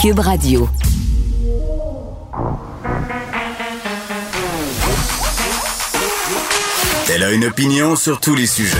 [0.00, 0.66] Cube Radio.
[7.10, 8.78] Elle a une opinion sur tous les sujets.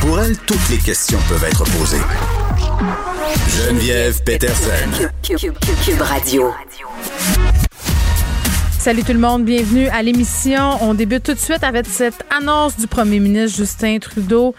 [0.00, 2.00] Pour elle, toutes les questions peuvent être posées.
[3.50, 4.90] Geneviève Peterson.
[5.22, 6.50] Cube, Radio.
[8.80, 10.76] Salut tout le monde, bienvenue à l'émission.
[10.80, 14.56] On débute tout de suite avec cette annonce du premier ministre Justin Trudeau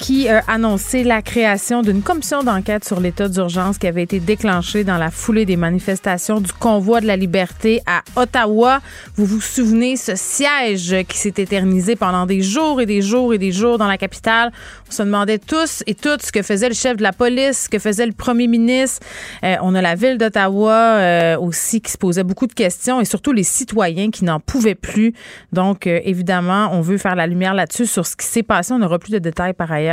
[0.00, 4.82] qui a annoncé la création d'une commission d'enquête sur l'état d'urgence qui avait été déclenchée
[4.82, 8.80] dans la foulée des manifestations du convoi de la liberté à Ottawa.
[9.16, 13.38] Vous vous souvenez ce siège qui s'est éternisé pendant des jours et des jours et
[13.38, 14.52] des jours dans la capitale.
[14.88, 17.68] On se demandait tous et toutes ce que faisait le chef de la police, ce
[17.68, 19.06] que faisait le premier ministre.
[19.44, 23.04] Euh, on a la ville d'Ottawa euh, aussi qui se posait beaucoup de questions et
[23.04, 25.12] surtout les citoyens qui n'en pouvaient plus.
[25.52, 28.72] Donc, euh, évidemment, on veut faire la lumière là-dessus sur ce qui s'est passé.
[28.72, 29.89] On n'aura plus de détails par ailleurs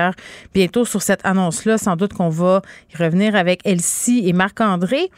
[0.53, 1.77] bientôt sur cette annonce-là.
[1.77, 2.61] Sans doute qu'on va
[2.93, 5.11] y revenir avec Elsie et Marc-André.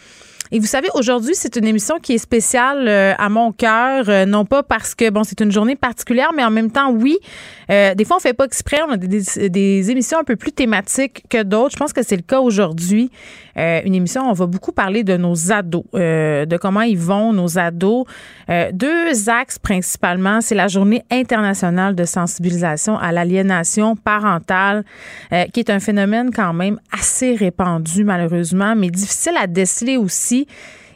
[0.52, 4.26] Et vous savez, aujourd'hui, c'est une émission qui est spéciale euh, à mon cœur, euh,
[4.26, 7.20] non pas parce que, bon, c'est une journée particulière, mais en même temps, oui.
[7.70, 10.52] Euh, des fois, on fait pas exprès, on a des, des, émissions un peu plus
[10.52, 11.74] thématiques que d'autres.
[11.74, 13.12] Je pense que c'est le cas aujourd'hui.
[13.56, 18.06] une émission, on va beaucoup parler de nos ados, de comment ils vont, nos ados.
[18.72, 24.86] deux axes principalement, c'est la journée internationale de sensibilisation à l'aliénation parentale,
[25.54, 30.39] qui est un phénomène quand même assez répandu, malheureusement, mais difficile à déceler aussi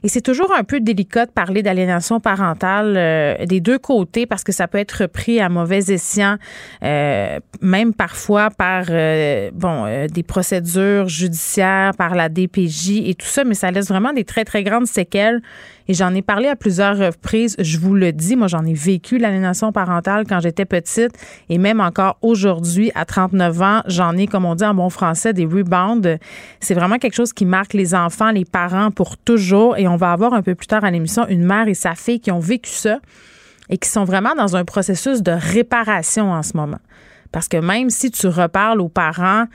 [0.03, 4.43] et c'est toujours un peu délicat de parler d'aliénation parentale euh, des deux côtés parce
[4.43, 6.37] que ça peut être repris à mauvais escient,
[6.83, 9.49] euh, même parfois par euh,
[10.09, 14.43] des procédures judiciaires, par la DPJ et tout ça, mais ça laisse vraiment des très
[14.43, 15.41] très grandes séquelles
[15.87, 17.55] et j'en ai parlé à plusieurs reprises.
[17.59, 21.11] Je vous le dis, moi, j'en ai vécu l'aliénation parentale quand j'étais petite
[21.49, 25.33] et même encore aujourd'hui, à 39 ans, j'en ai, comme on dit en bon français,
[25.33, 26.17] des rebounds.
[26.59, 29.77] C'est vraiment quelque chose qui marque les enfants, les parents pour toujours.
[29.77, 32.19] Et on va avoir un peu plus tard à l'émission une mère et sa fille
[32.19, 32.99] qui ont vécu ça
[33.69, 36.79] et qui sont vraiment dans un processus de réparation en ce moment.
[37.33, 39.45] Parce que même si tu reparles aux parents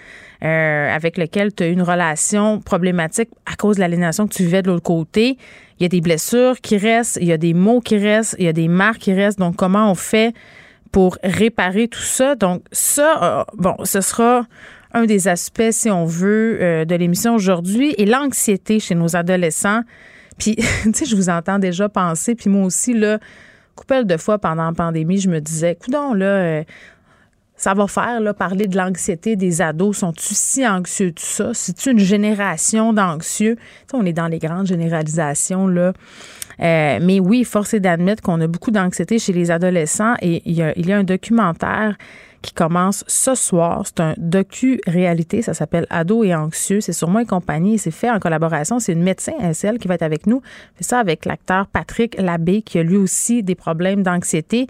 [0.45, 4.63] euh, avec lesquels tu as une relation problématique à cause de l'aliénation que tu vivais
[4.63, 5.39] de l'autre côté,
[5.79, 8.45] il y a des blessures qui restent, il y a des mots qui restent, il
[8.45, 9.39] y a des marques qui restent.
[9.39, 10.35] Donc, comment on fait
[10.91, 12.35] pour réparer tout ça?
[12.35, 14.45] Donc, ça, euh, bon, ce sera
[14.93, 17.95] un des aspects, si on veut, euh, de l'émission aujourd'hui.
[17.97, 19.83] Et l'anxiété chez nos adolescents.
[20.37, 23.21] Puis, tu sais, je vous entends déjà penser, puis moi aussi, là,
[23.77, 26.65] coupelle de fois pendant la pandémie, je me disais, coudon, là,
[27.59, 29.99] ça va faire, là, parler de l'anxiété des ados.
[29.99, 31.51] Sont-ils si anxieux de ça?
[31.53, 33.57] C'est-tu une génération d'anxieux?
[33.93, 35.93] on est dans les grandes généralisations, là.
[36.61, 40.55] Euh, mais oui, force est d'admettre qu'on a beaucoup d'anxiété chez les adolescents et il
[40.55, 41.97] y a un documentaire
[42.43, 43.83] qui commence ce soir.
[43.85, 45.43] C'est un docu-réalité.
[45.43, 46.81] Ça s'appelle Ado et anxieux.
[46.81, 47.79] C'est sur moi et compagnie.
[47.79, 48.79] C'est fait en collaboration.
[48.79, 50.43] C'est une médecin, celle qui va être avec nous.
[50.77, 54.67] C'est ça avec l'acteur Patrick Labbé, qui a lui aussi des problèmes d'anxiété.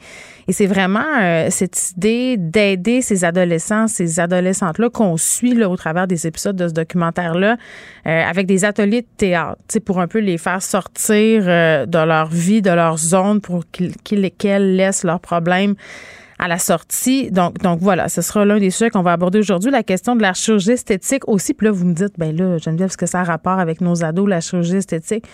[0.46, 5.76] Et c'est vraiment euh, cette idée d'aider ces adolescents, ces adolescentes-là qu'on suit là, au
[5.76, 7.56] travers des épisodes de ce documentaire-là,
[8.06, 12.28] euh, avec des ateliers de théâtre, pour un peu les faire sortir euh, de leur
[12.28, 15.74] vie, de leur zone, pour qu'ils, qu'ils laissent leurs problèmes
[16.38, 17.30] à la sortie.
[17.30, 19.70] Donc, donc voilà, ce sera l'un des sujets qu'on va aborder aujourd'hui.
[19.70, 21.54] La question de la chirurgie esthétique aussi.
[21.54, 24.04] Puis là, vous me dites, ben là, Geneviève, est-ce que ça a rapport avec nos
[24.04, 25.24] ados, la chirurgie esthétique?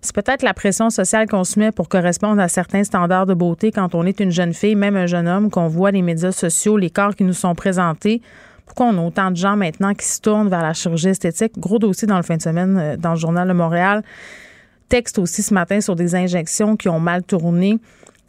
[0.00, 3.70] C'est peut-être la pression sociale qu'on se met pour correspondre à certains standards de beauté
[3.70, 6.76] quand on est une jeune fille, même un jeune homme, qu'on voit les médias sociaux,
[6.76, 8.20] les corps qui nous sont présentés.
[8.66, 11.52] Pourquoi on a autant de gens maintenant qui se tournent vers la chirurgie esthétique?
[11.58, 14.02] Gros dossier dans le fin de semaine euh, dans le Journal de Montréal.
[14.88, 17.78] Texte aussi ce matin sur des injections qui ont mal tourné.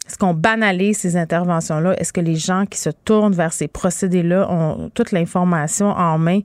[0.06, 1.94] Est-ce qu'on banalise ces interventions-là?
[1.98, 6.40] Est-ce que les gens qui se tournent vers ces procédés-là ont toute l'information en main?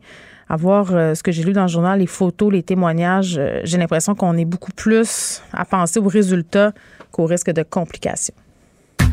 [0.48, 3.60] À voir euh, ce que j'ai lu dans le journal, les photos, les témoignages, euh,
[3.66, 6.74] j'ai l'impression qu'on est beaucoup plus à penser aux résultats
[7.12, 8.34] qu'au risque de complications.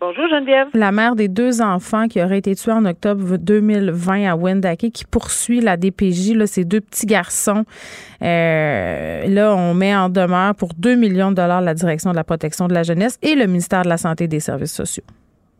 [0.00, 0.68] Bonjour Geneviève.
[0.72, 5.04] La mère des deux enfants qui auraient été tués en octobre 2020 à Wendake qui
[5.04, 7.64] poursuit la DPJ, là, ces deux petits garçons.
[8.22, 12.24] Euh, là, on met en demeure pour 2 millions de dollars la direction de la
[12.24, 15.04] protection de la jeunesse et le ministère de la Santé et des Services sociaux.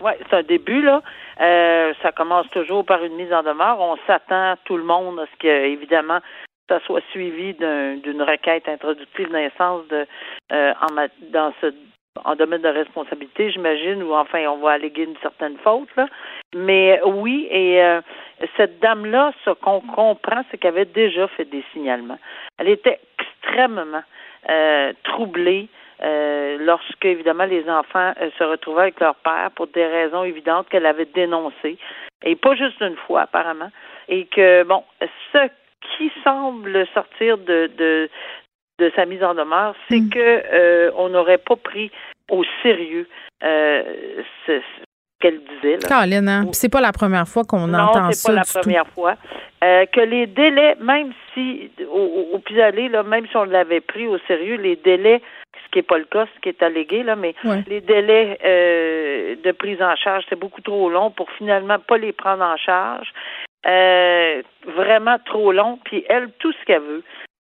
[0.02, 1.02] Oui, c'est un début, là.
[1.42, 3.78] Euh, ça commence toujours par une mise en demeure.
[3.78, 6.20] On s'attend, tout le monde, à ce que, évidemment,
[6.66, 10.06] ça soit suivi d'une requête introductive naissance de,
[10.52, 10.94] euh, en,
[11.30, 11.74] dans ce
[12.24, 16.08] en domaine de responsabilité, j'imagine, ou enfin, on va alléguer une certaine faute, là.
[16.54, 18.00] Mais oui, et euh,
[18.56, 22.18] cette dame-là, ce qu'on comprend, c'est qu'elle avait déjà fait des signalements.
[22.58, 24.02] Elle était extrêmement
[24.48, 25.68] euh, troublée.
[26.02, 30.86] Euh, lorsque, évidemment, les enfants se retrouvaient avec leur père pour des raisons évidentes qu'elle
[30.86, 31.76] avait dénoncées,
[32.24, 33.70] et pas juste une fois, apparemment,
[34.08, 34.82] et que, bon,
[35.32, 35.48] ce
[35.96, 38.08] qui semble sortir de, de,
[38.80, 40.10] de sa mise en demeure, c'est mm.
[40.10, 41.90] que euh, on n'aurait pas pris
[42.30, 43.06] au sérieux
[43.44, 43.82] euh,
[44.46, 44.60] ce,
[45.20, 45.76] qu'elle disait.
[45.76, 45.88] Là.
[45.88, 46.44] Caroline, hein?
[46.52, 48.00] c'est pas la première fois qu'on entend ça.
[48.00, 49.14] Non, c'est pas la première fois.
[49.62, 54.06] Euh, que les délais, même si au, au pis-aller, là, même si on l'avait pris
[54.06, 55.20] au sérieux, les délais,
[55.54, 57.62] ce qui n'est pas le cas, ce qui est allégué, là, mais Ouais.
[57.68, 62.12] les délais euh, de prise en charge, c'est beaucoup trop long pour finalement pas les
[62.12, 63.08] prendre en charge.
[63.66, 65.78] Euh, vraiment trop long.
[65.84, 67.04] Puis elle, tout ce qu'elle veut,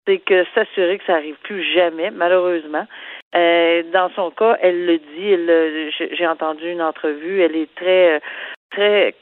[0.06, 2.86] c'est que s'assurer que ça arrive plus jamais, malheureusement.
[3.34, 5.32] Euh, dans son cas, elle le dit.
[5.32, 7.40] Elle, le- j'ai entendu une entrevue.
[7.42, 8.18] Elle est très, euh,
[8.70, 9.14] très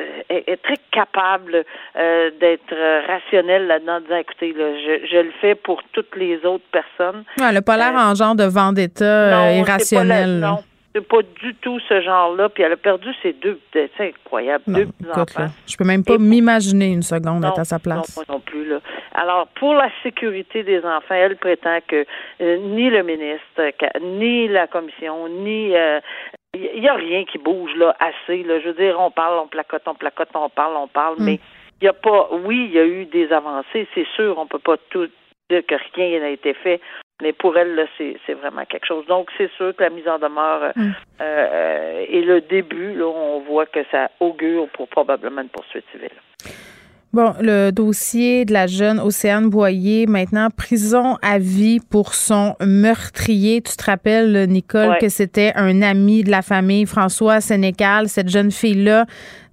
[0.00, 1.64] euh, est, très capable
[1.96, 6.14] euh, d'être euh, rationnelle là-dedans, en disant écoutez, là, je, je le fais pour toutes
[6.16, 7.24] les autres personnes.
[7.38, 10.08] Ouais, elle n'a pas l'air Euh, en genre de vendetta euh, Non, c'est irrationnel.
[10.08, 10.46] pas la- là.
[10.52, 10.58] non,
[10.94, 12.48] c'est pas du tout ce genre-là.
[12.48, 16.04] Puis elle a perdu ses deux, c'est incroyable, Non, deux écoute, là, je peux même
[16.04, 18.16] pas m'imaginer une seconde Non, être à sa place.
[18.16, 18.64] Non, moi non plus.
[18.68, 18.80] Là.
[19.14, 22.04] Alors, pour la sécurité des enfants, elle prétend que
[22.40, 23.62] euh, ni le ministre,
[24.02, 26.00] ni la commission, ni euh,
[26.54, 28.42] il n'y a rien qui bouge là assez.
[28.42, 28.58] Là.
[28.60, 31.24] Je veux dire, on parle, on placote, on placote, on parle, on parle, Mm.
[31.24, 31.34] mais
[31.80, 32.28] il n'y a pas.
[32.44, 34.36] Oui, il y a eu des avancées, c'est sûr.
[34.38, 35.06] On peut pas tout
[35.48, 36.80] dire que rien n'a été fait.
[37.20, 39.04] Mais pour elle, là, c'est, vraiment quelque chose.
[39.06, 40.92] Donc, c'est sûr que la mise en demeure euh, Mm.
[41.20, 42.94] euh, est le début.
[42.94, 46.10] Là, on voit que ça augure pour probablement une poursuite civile.
[47.12, 53.60] Bon, le dossier de la jeune Océane Boyer, maintenant prison à vie pour son meurtrier.
[53.62, 54.98] Tu te rappelles, Nicole, Ouais.
[55.00, 59.06] que c'était un ami de la famille, François Sénécal, cette jeune fille-là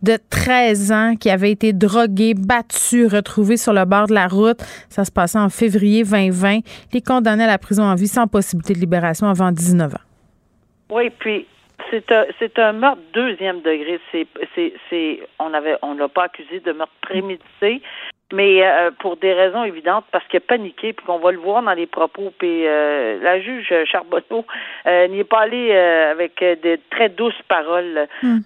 [0.03, 4.59] de 13 ans qui avait été droguée, battue, retrouvée sur le bord de la route.
[4.89, 6.59] Ça se passait en février 2020.
[6.93, 9.97] Il est condamné à la prison à vie sans possibilité de libération avant 19 ans.
[10.91, 11.47] Oui, puis
[11.91, 13.99] c'est un c'est un meurtre deuxième degré.
[14.11, 17.81] C'est c'est c'est on avait on l'a pas accusé de meurtre prémédité,
[18.33, 21.61] mais euh, pour des raisons évidentes parce qu'il a paniqué puis qu'on va le voir
[21.63, 22.33] dans les propos.
[22.37, 24.45] Puis euh, la juge Charbonneau
[24.85, 28.07] euh, n'y est pas allée avec de très douces paroles.
[28.23, 28.39] Hmm.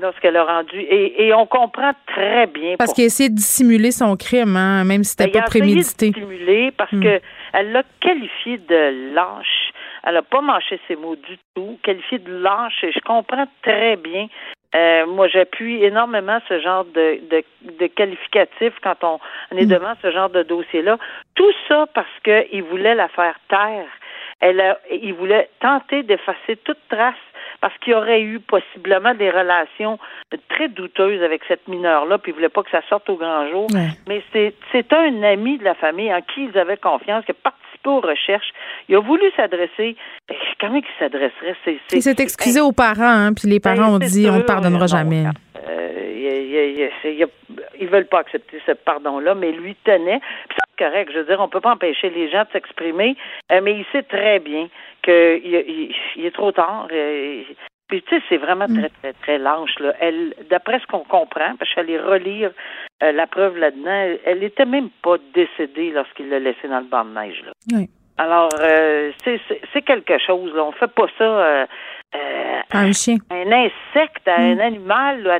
[0.00, 4.16] Lorsqu'elle a rendu et, et on comprend très bien Parce a essayé de dissimuler son
[4.16, 6.10] crime, hein, même si c'était Ben, a pas prémédité.
[6.10, 7.02] de stimuler parce Hmm.
[7.02, 7.20] que
[7.52, 9.59] elle l'a qualifié de lâche.
[10.04, 11.78] Elle n'a pas mâché ses mots du tout.
[11.82, 14.26] Qualifié de lâche, et je comprends très bien.
[14.74, 19.18] Euh, moi, j'appuie énormément ce genre de, de, de qualificatif quand on,
[19.50, 19.68] on est Hmm.
[19.68, 20.96] devant ce genre de dossier-là.
[21.34, 23.86] Tout ça parce qu'il voulait la faire taire.
[24.38, 27.14] Elle a, il voulait tenter d'effacer toute trace
[27.60, 29.98] parce qu'il y aurait eu possiblement des relations
[30.48, 33.66] très douteuses avec cette mineure-là, puis il voulait pas que ça sorte au grand jour.
[33.74, 33.88] Ouais.
[34.08, 37.34] Mais c'est c'est un ami de la famille en qui ils avaient confiance, qui a
[37.34, 38.50] participé aux recherches.
[38.88, 39.96] Il a voulu s'adresser.
[40.60, 41.56] Comment il s'adresserait?
[41.92, 44.80] Il s'est excusé aux parents, hein, puis les parents Ben, ont dit on ne pardonnera
[44.82, 45.24] non, jamais.
[45.68, 46.88] euh,
[47.78, 50.20] ils veulent pas accepter ce pardon-là, mais lui tenait.
[50.48, 51.10] Puis c'est correct.
[51.12, 53.16] Je veux dire, on peut pas empêcher les gens de s'exprimer,
[53.52, 54.68] euh, mais il sait très bien
[55.02, 56.88] qu'il il, il est trop tard.
[56.92, 57.42] euh,
[57.90, 58.78] puis tu sais, c'est vraiment Mm.
[58.78, 59.78] très, très, très lâche.
[59.80, 59.92] Là.
[60.00, 62.50] Elle, d'après ce qu'on comprend, parce que je suis allée relire
[63.02, 66.86] euh, la preuve là-dedans, elle, elle était même pas décédée lorsqu'il l'a laissée dans le
[66.86, 67.42] banc de neige.
[67.44, 67.52] Là.
[67.74, 67.88] Oui.
[68.18, 69.40] Alors, euh, c'est,
[69.72, 70.52] c'est, quelque chose.
[70.54, 70.62] Là.
[70.64, 71.24] On fait pas ça.
[71.24, 71.66] Euh,
[72.14, 73.16] euh, Un chien.
[73.30, 75.38] un insecte, à un animal, là,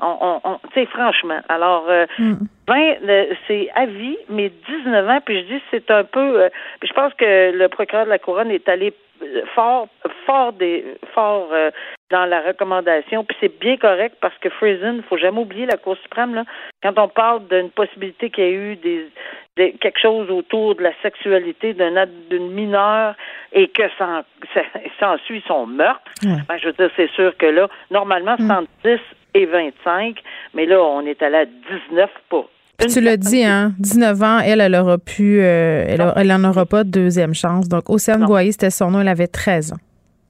[0.00, 1.40] on, on- tu sais, franchement.
[1.48, 2.34] Alors, euh, Mm.
[2.68, 6.48] 20, euh, c'est à vie, mais 19 ans, puis je dis c'est un peu, euh,
[6.80, 9.88] puis je pense que le procureur de la couronne est allé euh, fort,
[10.26, 10.84] fort des,
[11.14, 11.70] fort euh,
[12.10, 15.96] dans la recommandation, puis c'est bien correct parce que Friesen, faut jamais oublier la Cour
[16.02, 16.44] suprême là,
[16.82, 19.08] quand on parle d'une possibilité qu'il y ait eu des,
[19.56, 23.14] des- quelque chose autour de la sexualité d'un d'une mineure
[23.52, 24.22] et que ça,
[24.54, 24.60] ça
[25.00, 26.00] s'ensuit son meurtre,
[26.48, 28.98] ben, je veux dire, c'est sûr que là, normalement, c'est entre 10
[29.34, 30.16] et 25,
[30.54, 32.48] mais là, on est allé à 19 pour
[32.80, 36.30] une Tu l'as dit, hein, 19 ans, elle, elle aura pu, euh, elle, a- elle
[36.32, 37.68] en aura pas de deuxième chance.
[37.68, 38.24] Donc, Océane.
[38.24, 39.78] Boyer, c'était son nom, elle avait 13 ans.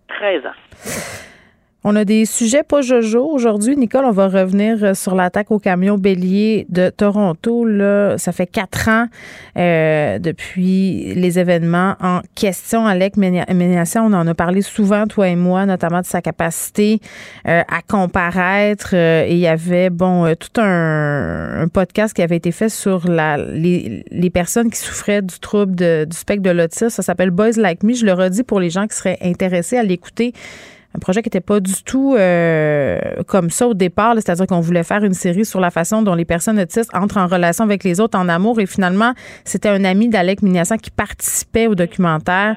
[0.09, 0.91] 13 ans.
[1.85, 3.77] On a des sujets pas jojo aujourd'hui.
[3.77, 7.65] Nicole, on va revenir euh, sur l'attaque au camion bélier de Toronto.
[7.65, 9.07] Là, ça fait quatre ans
[9.57, 12.85] euh, depuis les événements en question.
[12.85, 16.99] Alec Méniassian, on en a parlé souvent, toi et moi, notamment de sa capacité
[17.47, 18.95] euh, à comparaître.
[18.95, 24.05] et il y avait, bon, tout un, podcast qui avait été fait sur la, les,
[24.11, 26.91] les personnes qui souffraient du trouble du spectre de l'autisme.
[26.91, 27.95] Ça s'appelle Boys Like Me.
[27.95, 30.35] Je le redis pour les gens qui seraient intéressés à l'écouter
[30.95, 34.85] un projet qui n'était pas du tout euh, comme ça au départ, c'est-à-dire qu'on voulait
[34.85, 38.01] faire une série sur la façon dont les personnes autistes entrent en relation avec les
[38.01, 39.13] autres en amour et finalement,
[39.45, 42.57] c'était un ami d'Alec Mignassan qui participait au documentaire.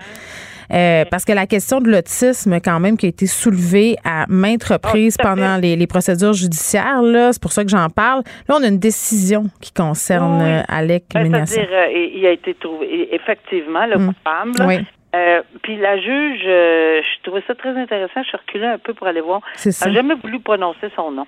[0.73, 4.63] Euh, parce que la question de l'autisme, quand même, qui a été soulevée à maintes
[4.63, 8.23] reprises oh, pendant les, procédures judiciaires, là, c'est pour ça que j'en parle.
[8.47, 13.13] Là, on a une décision qui concerne euh, Alec ben, C'est-à-dire, il a été trouvé
[13.13, 14.13] effectivement le hum.
[14.13, 14.65] coupable.
[14.65, 14.85] Oui.
[15.13, 18.24] Euh, puis la juge, euh, je trouvais ça très intéressant.
[18.24, 19.41] Je suis reculée un peu pour aller voir.
[19.65, 21.27] Elle n'a jamais voulu prononcer son nom.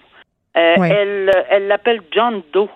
[0.55, 2.69] Euh, Elle elle l'appelle John Doe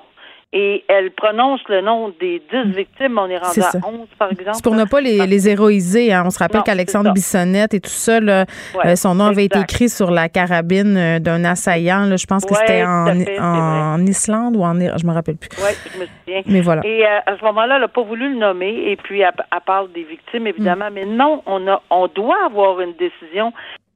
[0.53, 2.71] et elle prononce le nom des 10 mm.
[2.71, 3.19] victimes.
[3.19, 4.51] On est rendu à 11, par exemple.
[4.53, 6.13] C'est pour ne pas les, les héroïser.
[6.13, 6.23] Hein.
[6.25, 8.45] On se rappelle qu'Alexandre Bissonnette et tout ça, là,
[8.85, 12.05] euh, son nom avait été écrit sur la carabine euh, d'un assaillant.
[12.05, 13.07] Là, je pense que c'était en,
[13.39, 15.49] en, Islande ou en je me rappelle plus.
[15.57, 16.41] Oui, je me souviens.
[16.45, 16.81] Mais voilà.
[16.85, 18.91] Et euh, à ce moment-là, elle n'a pas voulu le nommer.
[18.91, 19.33] Et puis, elle,
[19.65, 20.89] parle des victimes, évidemment.
[20.89, 20.93] Mm.
[20.93, 23.51] Mais non, on, a, on doit avoir une décision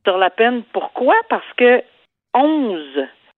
[0.05, 0.63] sur la peine.
[0.73, 1.15] Pourquoi?
[1.29, 1.81] Parce que
[2.33, 2.81] 11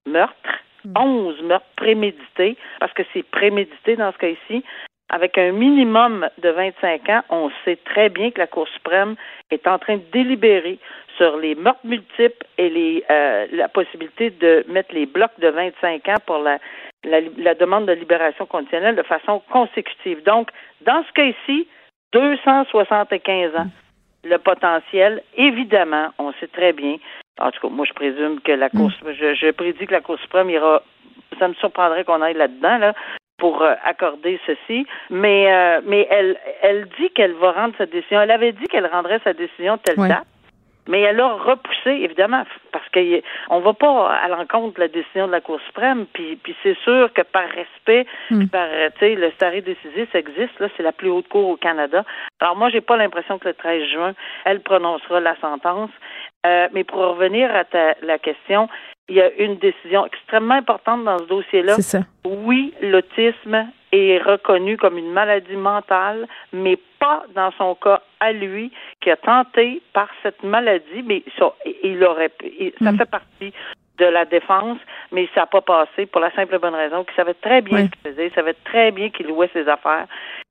[0.07, 0.62] meurtres
[0.95, 1.47] 11 hmm.
[1.47, 4.63] meurtres prémédités, parce que c'est prémédité dans ce cas-ci,
[5.09, 9.15] avec un minimum de 25 ans, on sait très bien que la Cour suprême
[9.51, 10.79] est en train de délibérer
[11.17, 16.07] sur les meurtres multiples et les, euh, la possibilité de mettre les blocs de 25
[16.09, 16.57] ans pour la,
[17.03, 20.23] la, demande de libération conditionnelle de façon consécutive.
[20.23, 20.49] Donc,
[20.81, 21.67] dans ce cas-ci,
[22.13, 23.65] 275 ans.
[23.65, 23.69] Hmm.
[24.25, 26.95] Le potentiel, évidemment, on sait très bien
[27.39, 29.11] en tout cas, moi, je présume que la Cour, mm.
[29.19, 30.81] je, je, prédis que la Cour suprême ira.
[31.39, 32.93] Ça me surprendrait qu'on aille là-dedans, là,
[33.39, 34.85] pour euh, accorder ceci.
[35.09, 38.21] Mais, euh, mais elle, elle dit qu'elle va rendre sa décision.
[38.21, 40.27] Elle avait dit qu'elle rendrait sa décision telle date.
[40.85, 45.27] Mais elle a repoussé, évidemment, parce qu'on ne va pas à l'encontre de la décision
[45.27, 46.05] de la Cour suprême.
[46.11, 48.47] Puis, puis c'est sûr que par respect, mm.
[48.47, 50.59] par, tu sais, le stare décisif existe.
[50.59, 52.03] Là, c'est la plus haute cour au Canada.
[52.41, 54.13] Alors moi, j'ai pas l'impression que le 13 juin,
[54.43, 55.91] elle prononcera la sentence.
[56.45, 58.67] Euh, mais pour revenir à ta, la question,
[59.07, 61.77] il y a une décision extrêmement importante dans ce dossier-là.
[62.25, 68.71] Oui, l'autisme est reconnu comme une maladie mentale, mais pas dans son cas à lui,
[69.01, 72.31] qui a tenté par cette maladie, mais ça, il aurait,
[72.81, 72.97] ça mm.
[72.97, 73.53] fait partie
[73.99, 74.79] de la défense,
[75.11, 77.85] mais ça n'a pas passé pour la simple et bonne raison qu'il savait très bien
[77.85, 80.07] ce qu'il faisait, il savait très bien qu'il louait ses affaires.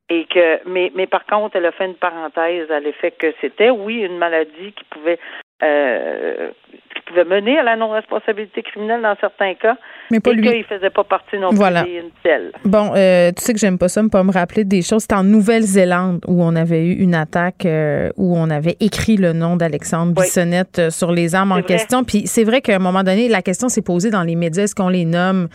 [0.09, 3.71] Et que, mais, mais par contre, elle a fait une parenthèse à l'effet que c'était,
[3.71, 5.19] oui, une maladie qui pouvait
[5.63, 6.51] euh,
[6.95, 9.77] qui pouvait mener à la non-responsabilité criminelle dans certains cas.
[10.11, 10.49] Mais pas et lui.
[10.49, 11.85] qu'il faisait pas partie non plus voilà.
[11.85, 12.53] d'une telle.
[12.65, 15.03] Bon, euh, tu sais que j'aime pas ça, me pas me rappeler des choses.
[15.03, 19.33] C'était en Nouvelle-Zélande où on avait eu une attaque euh, où on avait écrit le
[19.33, 22.05] nom d'Alexandre Bissonnette euh, sur les armes en question.
[22.05, 24.75] Puis c'est vrai qu'à un moment donné, la question s'est posée dans les médias, est-ce
[24.75, 25.49] qu'on les nomme,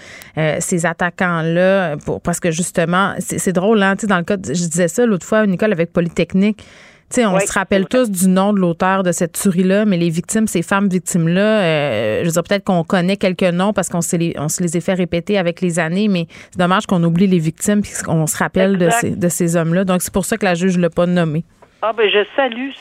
[0.59, 3.95] ces attaquants-là, parce que justement, c'est drôle, hein?
[3.95, 6.63] Tu sais, dans le cas, je disais ça l'autre fois, Nicole, avec Polytechnique,
[7.09, 10.47] sais, on se rappelle tous du nom de l'auteur de cette tuerie-là, mais les victimes,
[10.47, 14.33] ces femmes victimes-là, euh, je veux peut-être qu'on connaît quelques noms parce qu'on se, les,
[14.37, 17.39] on se les a fait répéter avec les années, mais c'est dommage qu'on oublie les
[17.39, 19.83] victimes puis qu'on se rappelle de ces, de ces hommes-là.
[19.83, 21.43] Donc, c'est pour ça que la juge ne l'a pas nommé.
[21.81, 22.71] Ah ben je salue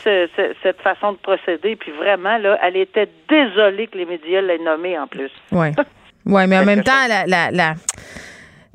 [0.62, 4.98] cette façon de procéder, puis vraiment là, elle était désolée que les médias l'aient nommée
[4.98, 5.30] en plus.
[5.52, 5.68] Oui.
[6.24, 7.74] Ouais, mais en même temps, la, la, la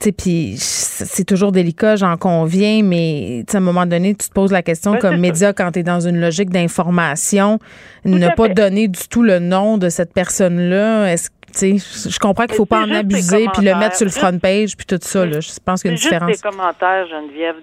[0.10, 4.64] puis c'est toujours délicat, j'en conviens, mais à un moment donné, tu te poses la
[4.64, 7.60] question comme média quand tu es dans une logique d'information,
[8.06, 11.12] ne pas donner du tout le nom de cette personne-là.
[11.12, 14.78] Est-ce je comprends qu'il faut pas en abuser puis le mettre sur le front page
[14.78, 15.26] puis tout ça.
[15.26, 15.42] Là.
[15.42, 16.30] Je pense qu'il y a une différence.
[16.30, 17.56] Juste des commentaires, Geneviève,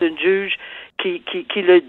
[0.00, 0.54] d'une juge
[1.00, 1.86] qui, qui, qui le dit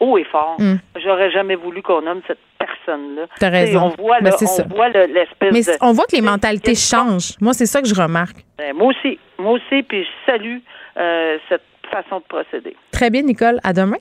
[0.00, 0.56] haut et fort.
[0.58, 0.76] Mm.
[1.02, 3.26] J'aurais jamais voulu qu'on nomme cette personne-là.
[3.38, 3.92] T'as raison.
[3.98, 7.34] on voit, ben, on voit l'espèce Mais on voit que les mentalités changent.
[7.40, 8.44] Moi, c'est ça que je remarque.
[8.58, 9.18] Ben, moi aussi.
[9.38, 10.58] Moi aussi, puis je salue
[10.96, 12.76] euh, cette façon de procéder.
[12.92, 13.58] Très bien, Nicole.
[13.62, 13.98] À demain.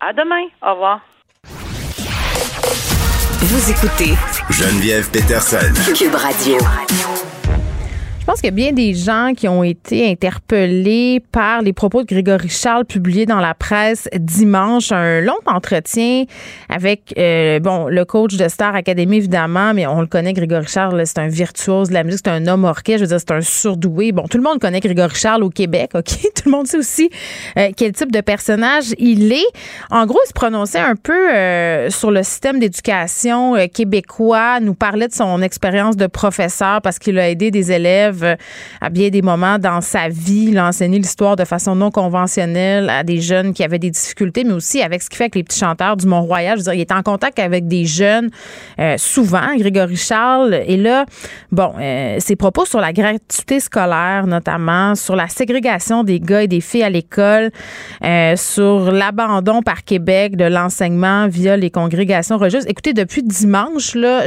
[0.00, 0.44] À demain.
[0.62, 1.00] Au revoir.
[3.44, 4.14] Vous écoutez
[4.50, 5.72] Geneviève Peterson.
[5.94, 6.58] Cube Radio.
[8.22, 12.02] Je pense qu'il y a bien des gens qui ont été interpellés par les propos
[12.02, 14.92] de Grégory Charles publiés dans la presse dimanche.
[14.92, 16.26] Un long entretien
[16.68, 21.02] avec euh, bon le coach de Star Academy évidemment, mais on le connaît Grégory Charles,
[21.04, 23.40] c'est un virtuose de la musique, c'est un homme orchestre, je veux dire c'est un
[23.40, 24.12] surdoué.
[24.12, 26.04] Bon, tout le monde connaît Grégory Charles au Québec, ok?
[26.36, 27.10] Tout le monde sait aussi
[27.58, 29.50] euh, quel type de personnage il est.
[29.90, 35.08] En gros, il se prononçait un peu euh, sur le système d'éducation québécois, nous parlait
[35.08, 38.36] de son expérience de professeur parce qu'il a aidé des élèves euh,
[38.80, 40.48] à bien des moments dans sa vie.
[40.50, 44.44] Il a enseigné l'histoire de façon non conventionnelle à des jeunes qui avaient des difficultés,
[44.44, 46.58] mais aussi avec ce qu'il fait avec les petits chanteurs du Mont-Royal.
[46.58, 48.30] Je veux dire, il est en contact avec des jeunes
[48.78, 50.62] euh, souvent, Grégory Charles.
[50.66, 51.06] Et là,
[51.50, 56.48] bon, euh, ses propos sur la gratuité scolaire, notamment, sur la ségrégation des gars et
[56.48, 57.50] des filles à l'école,
[58.36, 62.66] sur l'abandon par Québec de l'enseignement via les congrégations religieuses.
[62.66, 64.26] Écoutez, depuis dimanche, là,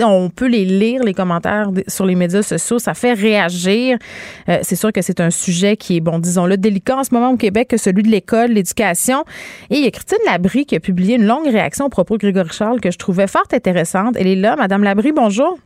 [0.00, 2.78] on peut les lire, les commentaires sur les médias sociaux.
[2.78, 3.98] Ça fait réagir.
[4.48, 7.30] Euh, c'est sûr que c'est un sujet qui est, bon, disons-le, délicat en ce moment
[7.30, 9.24] au Québec que celui de l'école, l'éducation.
[9.70, 12.22] Et il y a Christine Labrie qui a publié une longue réaction au propos de
[12.22, 14.16] Grégory Charles que je trouvais fort intéressante.
[14.18, 14.56] Elle est là.
[14.56, 15.58] Madame Labrie, bonjour.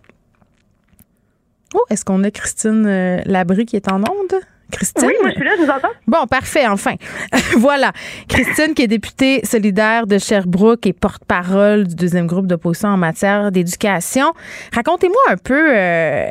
[1.74, 4.40] Oh, est-ce qu'on a Christine euh, Labrie qui est en onde?
[4.74, 5.06] Christine?
[5.06, 5.88] Oui, moi je suis là, je vous entends.
[6.06, 6.94] Bon, parfait, enfin.
[7.58, 7.92] voilà.
[8.28, 13.52] Christine, qui est députée solidaire de Sherbrooke et porte-parole du deuxième groupe d'opposition en matière
[13.52, 14.32] d'éducation.
[14.72, 16.26] Racontez-moi un peu, euh,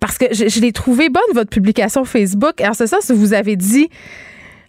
[0.00, 2.60] parce que je, l'ai trouvé bonne, votre publication Facebook.
[2.60, 3.88] Alors, c'est ça, si vous avez dit.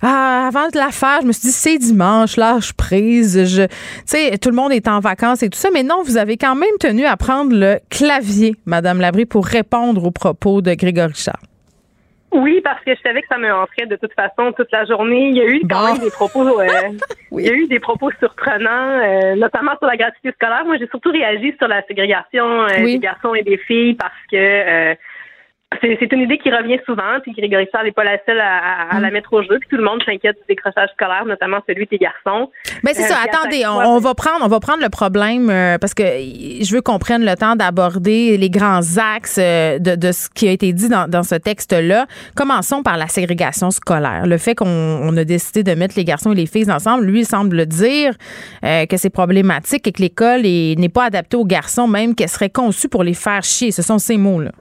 [0.02, 3.44] Ah, avant de la faire, je me suis dit c'est dimanche, lâche prise.
[3.54, 3.72] Je, tu
[4.06, 6.56] sais, tout le monde est en vacances et tout ça, mais non, vous avez quand
[6.56, 11.49] même tenu à prendre le clavier, Madame Labrie, pour répondre aux propos de Grégory Charles.
[12.32, 15.30] Oui, parce que je savais que ça me rentrait de toute façon toute la journée.
[15.30, 16.68] Il y a eu quand même des propos, euh,
[17.32, 20.64] il y a eu des propos surprenants, euh, notamment sur la gratuité scolaire.
[20.66, 24.96] Moi, j'ai surtout réagi sur la ségrégation euh, des garçons et des filles parce que
[25.82, 29.10] c'est une idée qui revient souvent, puis Grégory Charles n'est pas la seule à, la
[29.10, 29.14] mm.
[29.14, 32.50] mettre au jeu, puis tout le monde s'inquiète du décrochage scolaire, notamment celui des garçons.
[32.84, 33.16] Mais ben, c'est ça.
[33.16, 36.82] Euh, attendez, on, va prendre, on va prendre le problème euh, parce que je veux
[36.82, 40.90] qu'on prenne le temps d'aborder les grands axes euh, de, ce qui a été dit
[40.90, 42.08] dans, dans ce texte-là.
[42.36, 44.26] Commençons par la ségrégation scolaire.
[44.26, 47.26] Le fait qu'on a décidé de mettre les garçons et les filles ensemble, lui il
[47.26, 48.14] semble dire
[48.62, 52.90] que c'est problématique et que l'école n'est pas adaptée aux garçons, même qu'elle serait conçue
[52.90, 53.72] pour les faire chier.
[53.72, 54.52] Ce sont ces mots-là.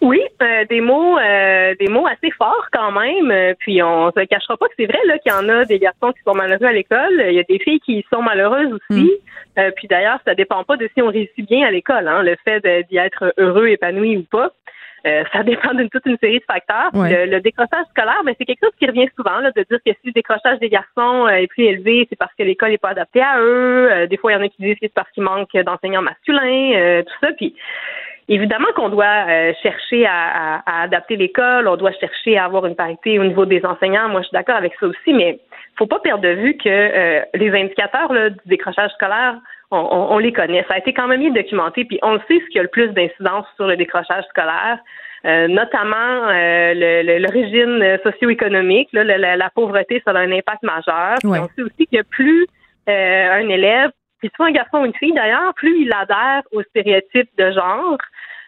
[0.00, 3.30] Oui, euh, des mots, euh, des mots assez forts quand même.
[3.30, 5.78] Euh, puis on se cachera pas que c'est vrai là qu'il y en a des
[5.78, 7.24] garçons qui sont malheureux à l'école.
[7.28, 9.10] Il y a des filles qui sont malheureuses aussi.
[9.56, 9.72] Mm.
[9.76, 12.06] puis d'ailleurs, ça dépend pas de si on réussit bien à l'école.
[12.06, 14.52] Hein, le fait d'y être heureux, épanoui ou pas.
[15.32, 16.90] ça dépend d'une toute une série de facteurs.
[16.92, 20.06] Le, décrochage scolaire, ben, c'est quelque chose qui revient souvent, là, de dire que si
[20.08, 23.40] le décrochage des garçons est plus élevé, c'est parce que l'école n'est pas adaptée à
[23.40, 24.06] eux.
[24.06, 27.02] des fois, il y en a qui disent que c'est parce qu'il manque d'enseignants masculins,
[27.06, 27.32] tout ça.
[27.38, 27.54] Puis
[28.30, 33.18] Évidemment qu'on doit euh, chercher à, adapter l'école, on doit chercher à avoir une parité
[33.18, 34.10] au niveau des enseignants.
[34.10, 35.40] Moi, je suis d'accord avec ça aussi, mais
[35.78, 39.36] faut pas perdre de vue que euh, les indicateurs du décrochage scolaire,
[39.70, 40.64] on, les connaît.
[40.66, 42.68] Ça a été quand même bien documenté, puis on le sait ce qui a le
[42.68, 44.78] plus d'incidence sur le décrochage scolaire.
[45.26, 46.26] Euh, notamment
[47.20, 51.16] l'origine socio-économique, la, pauvreté, ça a un impact majeur.
[51.24, 52.46] on sait aussi que plus
[52.86, 57.30] un élève, puis soit un garçon ou une fille d'ailleurs, plus il adhère aux stéréotypes
[57.38, 57.98] de genre,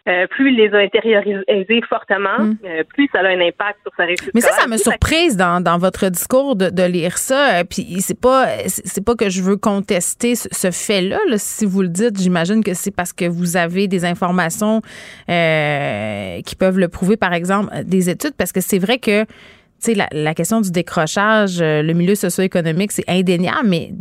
[0.08, 2.56] euh, plus il les a intériorisés fortement, hmm.
[2.64, 4.30] euh, plus ça a un impact sur sa réussite.
[4.34, 7.60] Mais ça, ça me surprise dans, dans votre discours de, de lire ça.
[7.60, 11.18] Euh, puis c'est pas c'est pas que je veux contester ce, fait-là.
[11.36, 14.80] Si vous le dites, j'imagine que c'est parce que vous avez des informations
[15.26, 19.94] qui peuvent le prouver, par exemple, des études, parce que c'est vrai que tu sais,
[19.94, 23.92] la, la question du décrochage, le milieu socio-économique, c'est indéniable, mais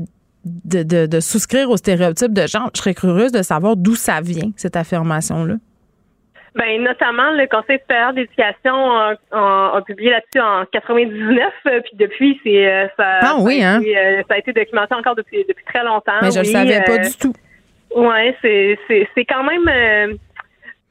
[0.46, 4.22] de, de, de, souscrire aux stéréotypes de genre, je serais curieuse de savoir d'où ça
[4.22, 5.56] vient, cette affirmation-là.
[6.56, 12.40] Ben, notamment, le Conseil supérieur d'éducation a, a, publié là-dessus en 99, euh, puis depuis,
[12.44, 13.82] c'est euh, ça, ah, oui, ça, a hein?
[13.82, 16.14] été, euh, ça a été documenté encore depuis, depuis très longtemps.
[16.22, 17.34] Mais je ne le savais pas du tout.
[17.96, 20.18] Oui, c'est, c'est, c'est quand même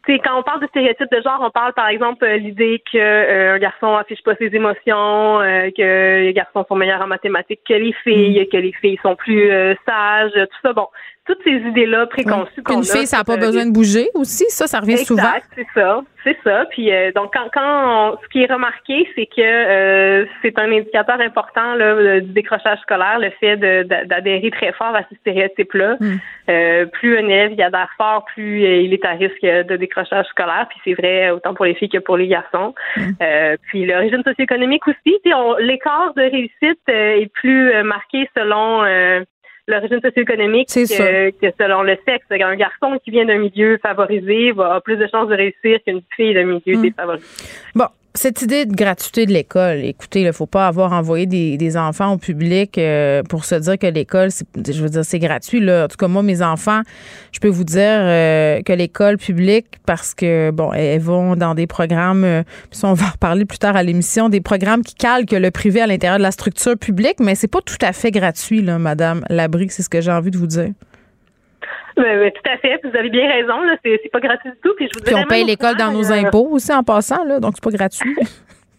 [0.08, 3.58] c'est quand on parle de stéréotypes de genre, on parle par exemple l'idée que un
[3.58, 5.40] garçon affiche pas ses émotions,
[5.76, 8.48] que les garçons sont meilleurs en mathématiques que les filles, mm.
[8.50, 9.50] que les filles sont plus
[9.86, 10.72] sages, tout ça.
[10.72, 10.88] Bon,
[11.28, 14.66] toutes ces idées-là préconçues qu'on Une fille, ça n'a pas besoin de bouger aussi, ça,
[14.66, 15.32] ça revient exact, souvent.
[15.54, 16.64] c'est ça, c'est ça.
[16.70, 21.20] Puis euh, donc quand, quand ce qui est remarqué, c'est que euh, c'est un indicateur
[21.20, 23.56] important là, du décrochage scolaire, le fait
[24.06, 25.96] d'adhérer très fort à ces stéréotypes-là.
[26.00, 26.16] Hmm.
[26.48, 30.66] Euh, plus un élève y adhère fort, plus il est à risque de décrochage scolaire.
[30.70, 32.74] Puis c'est vrai autant pour les filles que pour les garçons.
[32.96, 33.12] Hmm.
[33.68, 35.18] puis l'origine socio-économique aussi.
[35.60, 38.82] L'écart de réussite est plus marqué selon
[39.68, 42.24] l'origine socio-économique que, que, selon le sexe.
[42.31, 46.02] Un garçon qui vient d'un milieu favorisé va avoir plus de chances de réussir qu'une
[46.16, 46.83] fille d'un milieu mm.
[46.83, 47.26] défavorisé.
[47.74, 47.87] Bon,
[48.18, 52.18] cette idée de gratuité de l'école, écoutez, il faut pas avoir envoyé des, enfants au
[52.18, 55.61] public euh, pour se dire que l'école, je veux dire, c'est gratuit.
[55.61, 55.85] Là.
[55.85, 56.81] En tout cas, moi, mes enfants,
[57.31, 61.68] je peux vous dire euh, que l'école publique, parce que, bon, elles vont dans des
[61.68, 62.42] programmes, euh,
[62.83, 65.87] on va en reparler plus tard à l'émission, des programmes qui calquent le privé à
[65.87, 69.68] l'intérieur de la structure publique, mais c'est pas tout à fait gratuit, là, Madame Labrie,
[69.70, 70.70] c'est ce que j'ai envie de vous dire.
[71.96, 72.80] Ben, tout à fait.
[72.84, 73.60] Vous avez bien raison.
[73.62, 73.76] Là.
[73.84, 74.74] C'est, pas gratuit du tout.
[74.76, 77.64] Puis, je vous on paye l'école dans nos impôts aussi en passant, là, donc c'est
[77.64, 78.16] pas gratuit.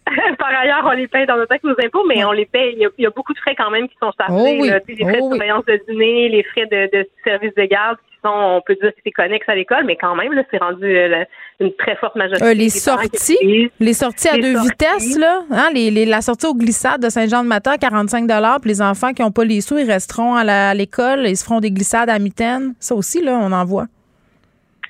[0.38, 2.74] Par ailleurs, on les paye dans nos taxes, nos impôts, mais on les paye.
[2.98, 4.34] Il y, a, beaucoup de frais quand même qui sont chargés.
[4.34, 7.98] Oh les frais de oh surveillance de dîner, les frais de, de service de garde
[8.24, 11.24] on peut dire que c'est connexe à l'école, mais quand même, là, c'est rendu euh,
[11.60, 12.44] une très forte majorité.
[12.44, 17.02] Euh, les sorties, les sorties à deux vitesses, là, hein, les, la sortie aux glissades
[17.02, 18.26] de Saint-Jean-de-Matin, 45
[18.60, 21.60] puis les enfants qui n'ont pas les sous, ils resteront à l'école, ils se feront
[21.60, 22.74] des glissades à mitaine.
[22.78, 23.86] Ça aussi, là, on en voit.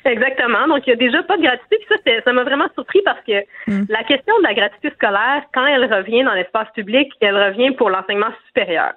[0.05, 0.67] Exactement.
[0.67, 1.79] Donc, il n'y a déjà pas de gratuité.
[1.79, 3.85] Puis ça, ça m'a vraiment surpris parce que hmm.
[3.89, 7.91] la question de la gratuité scolaire, quand elle revient dans l'espace public, elle revient pour
[7.91, 8.93] l'enseignement supérieur.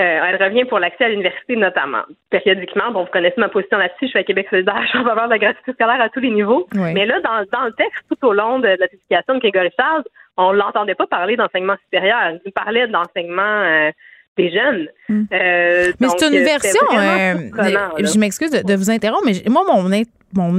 [0.00, 2.02] Euh, elle revient pour l'accès à l'université notamment.
[2.30, 5.04] Périodiquement, bon, vous connaissez ma position là-dessus, je suis à Québec solidaire, je suis en
[5.04, 6.66] faveur de la gratuité scolaire à tous les niveaux.
[6.74, 10.02] Mais là, dans, dans le texte, tout au long de, la publication de Grégory Charles,
[10.36, 12.32] on l'entendait pas parler d'enseignement supérieur.
[12.44, 13.92] Il parlait d'enseignement euh,
[14.36, 14.88] des jeunes.
[15.08, 15.24] Hmm.
[15.32, 16.86] Euh, mais c'est une version.
[16.90, 20.02] je m'excuse de, vous interrompre, mais moi, mon, mon,
[20.34, 20.52] mon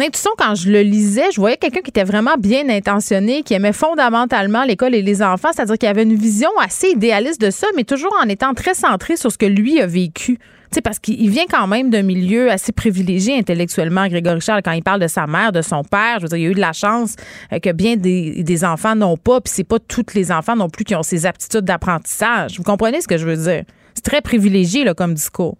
[0.00, 3.74] intuition, quand je le lisais, je voyais quelqu'un qui était vraiment bien intentionné, qui aimait
[3.74, 7.84] fondamentalement l'école et les enfants, c'est-à-dire qu'il avait une vision assez idéaliste de ça, mais
[7.84, 10.38] toujours en étant très centré sur ce que lui a vécu.
[10.70, 14.82] sais, parce qu'il vient quand même d'un milieu assez privilégié intellectuellement, Grégory Charles, quand il
[14.82, 16.16] parle de sa mère, de son père.
[16.18, 17.16] Je veux dire, il a eu de la chance
[17.52, 20.70] euh, que bien des, des enfants n'ont pas, puis c'est pas tous les enfants non
[20.70, 22.56] plus qui ont ces aptitudes d'apprentissage.
[22.56, 23.64] Vous comprenez ce que je veux dire?
[23.94, 25.58] C'est très privilégié là, comme discours.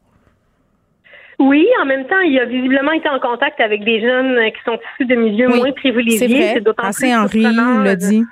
[1.39, 4.79] Oui, en même temps, il a visiblement été en contact avec des jeunes qui sont
[4.95, 6.53] issus de milieux moins privilégiés.
[6.55, 8.25] C'est d'autant plus Henri l'a dit.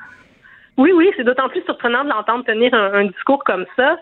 [0.80, 3.98] Oui, oui, c'est d'autant plus surprenant de l'entendre tenir un, discours comme ça.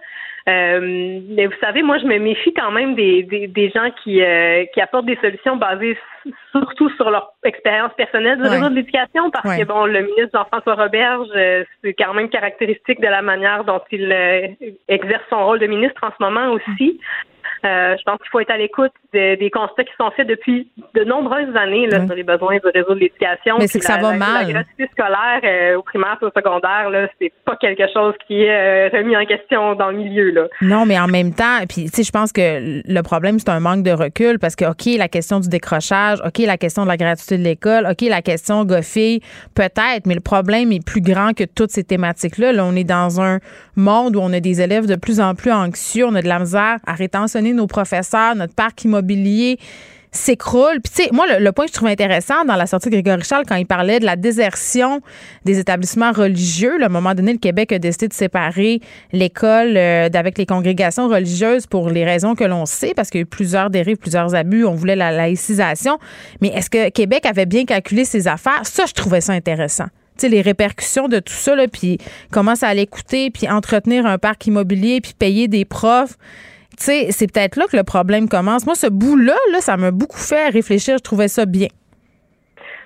[0.48, 4.64] Euh, mais vous savez, moi, je me méfie quand même des, des, gens qui, euh,
[4.72, 5.98] qui apportent des solutions basées
[6.52, 10.76] surtout sur leur expérience personnelle du réseau de l'éducation, parce que bon, le ministre Jean-François
[10.76, 14.11] Roberge, euh, c'est quand même caractéristique de la manière dont il
[14.87, 17.00] exerce son rôle de ministre en ce moment aussi.
[17.64, 21.05] Euh, je pense qu'il faut être à l'écoute des constats qui sont faits depuis de
[21.05, 23.57] nombreuses années là, sur les besoins du réseau de l'éducation.
[23.59, 24.47] Mais c'est que ça va mal.
[24.47, 28.42] La gratuité scolaire euh, au primaire et au secondaire, là, c'est pas quelque chose qui
[28.42, 30.31] est euh, remis en question dans le milieu.
[30.31, 30.47] Là.
[30.62, 33.61] Non, mais en même temps, puis tu sais, je pense que le problème, c'est un
[33.61, 36.97] manque de recul parce que, OK, la question du décrochage, OK, la question de la
[36.97, 39.21] gratuité de l'école, OK, la question goffée,
[39.55, 42.53] peut-être, mais le problème est plus grand que toutes ces thématiques-là.
[42.53, 43.38] Là, on est dans un
[43.77, 46.38] monde où on a des élèves de plus en plus anxieux, on a de la
[46.38, 49.58] misère à rétentionner nos professeurs, notre parc immobilier
[50.11, 50.80] s'écroule.
[50.82, 53.22] Puis, tu sais, moi, le, point que je trouve intéressant dans la sortie de Grégory
[53.22, 55.00] Charles, quand il parlait de la désertion
[55.44, 58.80] des établissements religieux, à un moment donné, le Québec a décidé de séparer
[59.12, 63.22] l'école euh, d'avec les congrégations religieuses pour les raisons que l'on sait, parce qu'il y
[63.22, 65.98] a eu plusieurs dérives, plusieurs abus, on voulait la laïcisation.
[66.40, 68.62] Mais est-ce que Québec avait bien calculé ses affaires?
[68.64, 69.87] Ça, je trouvais ça intéressant.
[70.16, 71.98] Tu sais, les répercussions de tout ça, là, puis
[72.32, 76.16] comment ça allait coûter, puis entretenir un parc immobilier, puis payer des profs
[76.84, 78.66] sais, c'est peut-être là que le problème commence.
[78.66, 80.96] Moi, ce bout-là, là, ça m'a beaucoup fait réfléchir.
[80.98, 81.68] Je trouvais ça bien.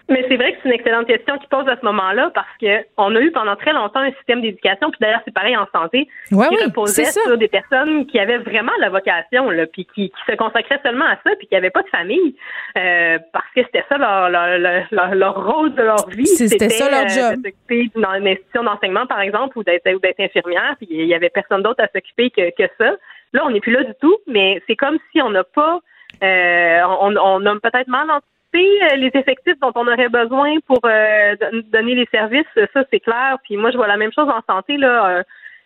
[0.09, 2.85] Mais c'est vrai que c'est une excellente question qui pose à ce moment-là parce que
[2.97, 6.09] on a eu pendant très longtemps un système d'éducation, puis d'ailleurs c'est pareil en santé,
[6.29, 10.81] qui reposait sur des personnes qui avaient vraiment la vocation, là, puis qui, se consacraient
[10.83, 12.37] seulement à ça, puis qui n'avaient pas de famille,
[12.77, 16.27] euh, parce que c'était ça leur, leur, leur, rôle de leur vie.
[16.27, 17.93] C'était ça leur euh, job.
[17.97, 21.83] dans une institution d'enseignement, par exemple, ou d'être infirmière, puis il y avait personne d'autre
[21.83, 22.97] à s'occuper que, que ça.
[23.33, 25.81] Là, on n'est plus là du tout, mais c'est comme si on n'a pas,
[26.23, 30.81] euh, on, on a peut-être mal anticipé euh, les effectifs dont on aurait besoin pour
[30.85, 31.35] euh,
[31.73, 32.47] donner les services.
[32.75, 33.39] Ça, c'est clair.
[33.45, 35.25] Puis moi, je vois la même chose en santé là.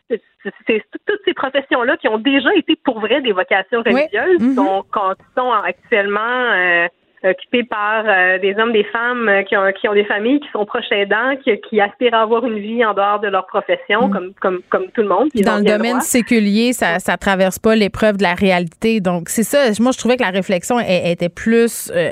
[0.09, 4.55] c'est toutes ces professions-là qui ont déjà été pour vrai des vocations religieuses, mm-hmm.
[4.55, 6.89] donc quand sont actuellement
[7.25, 10.49] occupés par euh, des hommes, des femmes euh, qui, ont, qui ont des familles, qui
[10.53, 14.09] sont proches aidants, qui, qui aspirent à avoir une vie en dehors de leur profession,
[14.09, 14.13] mm.
[14.13, 15.29] comme, comme, comme tout le monde.
[15.35, 19.01] Dans le domaine séculier, ça ça traverse pas l'épreuve de la réalité.
[19.01, 19.59] Donc, c'est ça.
[19.81, 21.91] Moi, je trouvais que la réflexion était plus...
[21.95, 22.11] Euh,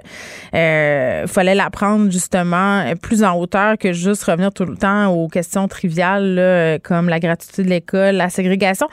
[0.54, 5.28] euh, fallait la prendre, justement, plus en hauteur que juste revenir tout le temps aux
[5.28, 8.88] questions triviales, là, comme la gratuité de l'école, la ségrégation.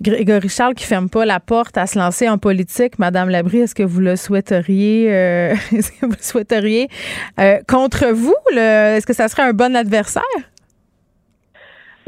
[0.00, 2.98] Grégory Charles qui ferme pas la porte à se lancer en politique.
[2.98, 5.54] Madame Labrie, est-ce que vous le souhaiteriez...
[6.02, 6.88] Vous souhaiteriez
[7.40, 8.34] euh, contre vous?
[8.52, 10.22] Est-ce que ça serait un bon adversaire?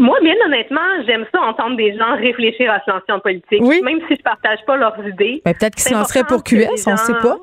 [0.00, 3.80] Moi, bien honnêtement, j'aime ça entendre des gens réfléchir à se lancer en politique, Oui.
[3.82, 5.42] même si je partage pas leurs idées.
[5.44, 7.36] Ben, peut-être qu'ils se lanceraient pour QS, on sait gens- pas.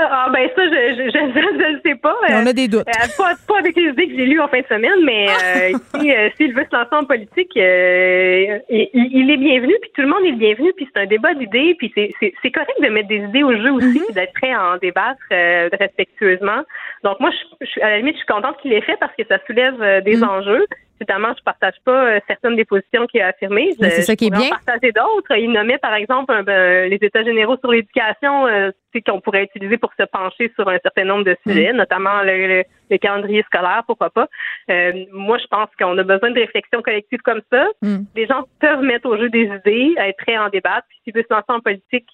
[0.00, 1.18] Ah ben ça, je je, je,
[1.62, 2.14] je ne sais pas.
[2.28, 2.86] Mais on Euh, a des doutes.
[2.88, 5.26] euh, pas, pas avec les idées que j'ai lues en fin de semaine, mais
[5.72, 9.90] euh, si, euh, s'il veut se lancer en politique, euh, il, il est bienvenu, puis
[9.94, 12.80] tout le monde est bienvenu, puis c'est un débat d'idées, puis c'est, c'est, c'est correct
[12.80, 16.62] de mettre des idées au jeu aussi, puis d'être prêt à en débattre euh, respectueusement.
[17.04, 19.12] Donc moi, je, je suis à la limite, je suis contente qu'il l'ait fait parce
[19.16, 20.64] que ça soulève euh, des enjeux.
[21.00, 23.70] Évidemment, je partage pas euh, certaines des positions qu'il a affirmées.
[23.78, 24.50] C'est ça qui est bien.
[24.50, 25.36] partager d'autres.
[25.36, 28.70] Il nommait, par exemple, un- ben, les États généraux sur l'éducation, euh,
[29.06, 31.50] qu'on pourrait utiliser pour se pencher sur un certain nombre de Mm.
[31.52, 34.26] sujets, notamment le, le- le calendrier scolaire, pourquoi pas.
[34.70, 37.66] Euh, moi, je pense qu'on a besoin de réflexion collective comme ça.
[37.82, 37.98] Mm.
[38.16, 40.86] Les gens peuvent mettre au jeu des idées, être prêts à en débattre.
[40.88, 42.08] Puis s'il veut se lancer en politique,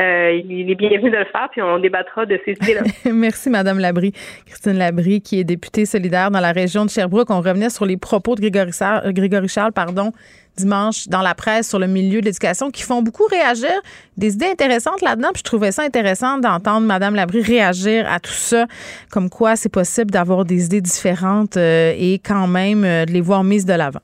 [0.00, 2.82] euh, il est bienvenu de le faire, puis on débattra de ces idées-là.
[3.12, 4.12] Merci, Madame Labrie.
[4.46, 7.30] Christine Labrie, qui est députée solidaire dans la région de Sherbrooke.
[7.30, 10.12] On revenait sur les propos de Grégory, Charles pardon,
[10.56, 13.72] dimanche dans la presse sur le milieu de l'éducation qui font beaucoup réagir.
[14.16, 15.30] Des idées intéressantes là-dedans.
[15.32, 18.66] Puis je trouvais ça intéressant d'entendre Madame Labrie réagir à tout ça,
[19.10, 23.20] comme quoi c'est possible d'avoir des idées différentes euh, et quand même euh, de les
[23.20, 24.00] voir mises de l'avant.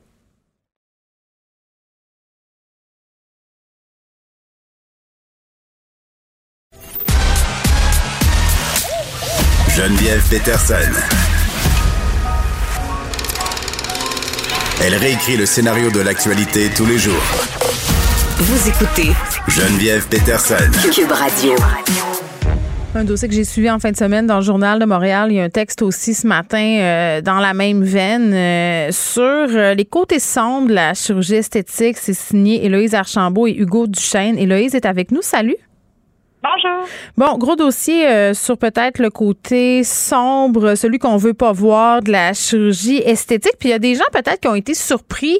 [9.75, 10.89] Geneviève Peterson.
[14.81, 17.21] Elle réécrit le scénario de l'actualité tous les jours.
[18.37, 19.11] Vous écoutez
[19.49, 20.71] Geneviève Peterson.
[20.93, 21.55] Cube Radio.
[22.95, 25.27] Un dossier que j'ai suivi en fin de semaine dans le Journal de Montréal.
[25.31, 29.23] Il y a un texte aussi ce matin euh, dans la même veine euh, sur
[29.23, 31.97] euh, les côtés sombres de la chirurgie esthétique.
[31.99, 34.37] C'est signé Héloïse Archambault et Hugo Duchesne.
[34.37, 35.21] Héloïse est avec nous.
[35.21, 35.57] Salut.
[36.45, 36.87] Bonjour.
[37.17, 42.11] Bon, gros dossier euh, sur peut-être le côté sombre, celui qu'on veut pas voir de
[42.11, 43.53] la chirurgie esthétique.
[43.59, 45.39] Puis il y a des gens peut-être qui ont été surpris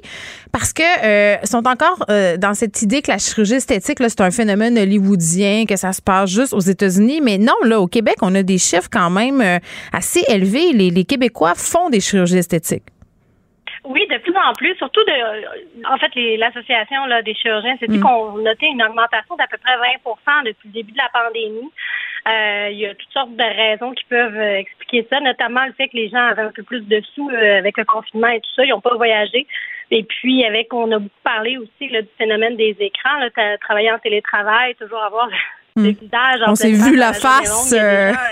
[0.52, 4.22] parce que euh, sont encore euh, dans cette idée que la chirurgie esthétique là, c'est
[4.22, 7.22] un phénomène hollywoodien, que ça se passe juste aux États-Unis.
[7.22, 9.60] Mais non, là, au Québec, on a des chiffres quand même euh,
[9.94, 10.74] assez élevés.
[10.74, 12.95] Les, les Québécois font des chirurgies esthétiques.
[13.86, 18.00] Oui, de plus en plus, surtout de, en fait, les- l'association des chirurgiens, c'est dit
[18.00, 21.72] qu'on notait une augmentation d'à peu près 20% depuis le début de la pandémie.
[22.28, 25.74] Euh, il y a toutes sortes de raisons qui peuvent euh, expliquer ça, notamment le
[25.74, 28.42] fait que les gens avaient un peu plus de sous euh, avec le confinement et
[28.42, 29.46] tout ça, ils n'ont pas voyagé.
[29.92, 33.92] Et puis, avec, on a beaucoup parlé aussi là, du phénomène des écrans, là, travailler
[33.92, 35.30] en télétravail, toujours avoir
[35.78, 38.14] en On s'est vu la face euh.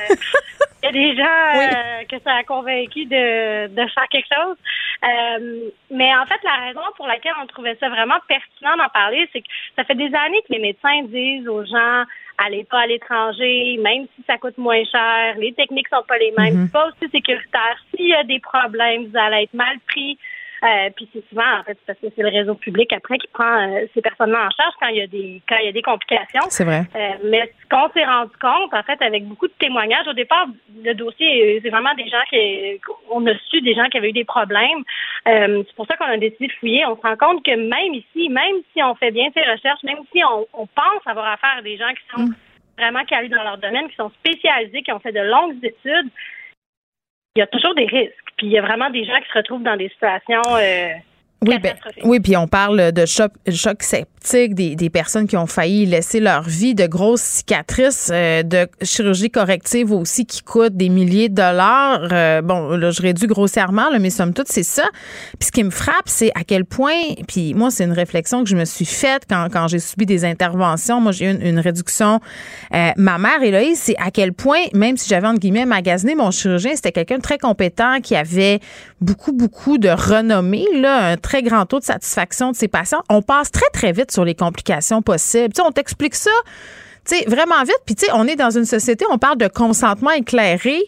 [0.83, 1.65] Il y a des gens, euh, Oui.
[1.65, 4.57] gens, euh, que ça a convaincu de, de faire quelque chose.
[5.03, 9.29] Euh, mais en fait, la raison pour laquelle on trouvait ça vraiment pertinent d'en parler,
[9.31, 12.03] c'est que ça fait des années que les médecins disent aux gens
[12.37, 16.33] allez pas à l'étranger, même si ça coûte moins cher, les techniques sont pas les
[16.37, 17.77] mêmes, c'est pas aussi sécuritaire.
[17.95, 20.17] S'il y a des problèmes, vous allez être mal pris.
[20.63, 23.67] Euh, puis c'est souvent en fait parce que c'est le réseau public après qui prend
[23.67, 25.81] euh, ces personnes-là en charge quand il y a des quand il y a des
[25.81, 26.47] complications.
[26.47, 26.83] C'est vrai.
[26.95, 30.47] Euh, mais ce qu'on s'est rendu compte, en fait, avec beaucoup de témoignages, au départ,
[30.81, 32.79] le dossier, c'est vraiment des gens qui,
[33.11, 34.83] on a su des gens qui avaient eu des problèmes.
[35.25, 36.85] C'est pour ça qu'on a décidé de fouiller.
[36.85, 39.99] On se rend compte que même ici, même si on fait bien ces recherches, même
[40.13, 42.29] si on, on pense avoir affaire à des gens qui sont
[42.77, 46.09] vraiment calés dans leur domaine, qui sont spécialisés, qui ont fait de longues études,
[47.35, 48.22] il y a toujours des risques.
[48.37, 50.93] Puis il y a vraiment des gens qui se retrouvent dans des situations euh,
[51.47, 55.47] Oui, ben, oui, puis on parle de choc, choc septique, des, des personnes qui ont
[55.47, 60.89] failli laisser leur vie, de grosses cicatrices, euh, de chirurgie corrective aussi qui coûtent des
[60.89, 62.07] milliers de dollars.
[62.11, 64.83] Euh, bon, là, je réduis grossièrement, là, mais somme toute, c'est ça.
[65.39, 68.49] Puis ce qui me frappe, c'est à quel point, puis moi, c'est une réflexion que
[68.49, 71.01] je me suis faite quand, quand j'ai subi des interventions.
[71.01, 72.19] Moi, j'ai eu une, une réduction
[72.73, 76.71] euh, mammaire, Héloïse, c'est à quel point, même si j'avais, entre guillemets, magasiné mon chirurgien,
[76.75, 78.59] c'était quelqu'un de très compétent qui avait
[79.01, 83.01] beaucoup, beaucoup de renommée, là, un très grand taux de satisfaction de ses patients.
[83.09, 85.53] On passe très, très vite sur les complications possibles.
[85.53, 86.31] Tu sais, on t'explique ça.
[87.05, 87.79] Tu sais, vraiment vite.
[87.85, 90.79] Puis, tu sais, on est dans une société, on parle de consentement éclairé.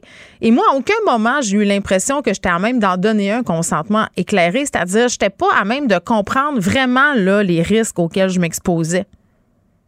[0.42, 3.44] Et moi, à aucun moment, j'ai eu l'impression que j'étais à même d'en donner un
[3.44, 4.60] consentement éclairé.
[4.60, 9.06] C'est-à-dire, j'étais pas à même de comprendre vraiment, là, les risques auxquels je m'exposais.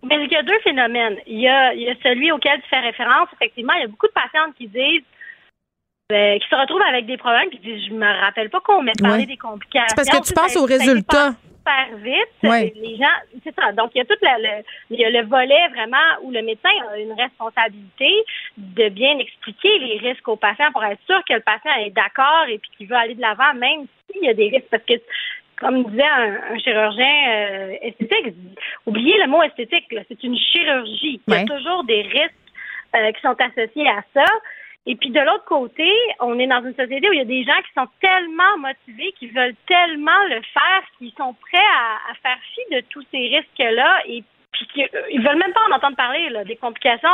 [0.03, 1.15] Mais il y a deux phénomènes.
[1.27, 3.29] Il y a, il y a celui auquel tu fais référence.
[3.33, 5.03] Effectivement, il y a beaucoup de patientes qui disent,
[6.11, 8.93] euh, qui se retrouvent avec des problèmes, puis disent, je me rappelle pas qu'on m'ait
[8.99, 9.25] parlé Ouais.
[9.25, 9.87] des complications.
[9.89, 11.33] C'est parce que tu a aux résultats.
[11.57, 12.33] Super vite.
[12.43, 12.71] Ouais.
[12.77, 13.73] Les gens, c'est ça.
[13.73, 16.41] Donc, il y a tout la- le, il y a le volet vraiment où le
[16.41, 18.09] médecin a une responsabilité
[18.55, 22.45] de bien expliquer les risques au patient pour être sûr que le patient est d'accord
[22.47, 24.69] et puis qu'il veut aller de l'avant, même s'il y a des risques.
[24.71, 24.93] Parce que
[25.59, 28.33] comme disait un, un chirurgien euh, esthétique,
[28.85, 31.19] oubliez le mot esthétique, c'est une chirurgie.
[31.27, 32.33] Il y a toujours des risques
[32.95, 34.25] euh, qui sont associés à ça.
[34.88, 35.89] Et puis de l'autre côté,
[36.21, 39.13] on est dans une société où il y a des gens qui sont tellement motivés,
[39.19, 43.28] qui veulent tellement le faire, qui sont prêts à, à faire fi de tous ces
[43.36, 44.23] risques-là et
[44.58, 47.10] puis euh, ils veulent même pas en entendre parler là, des complications.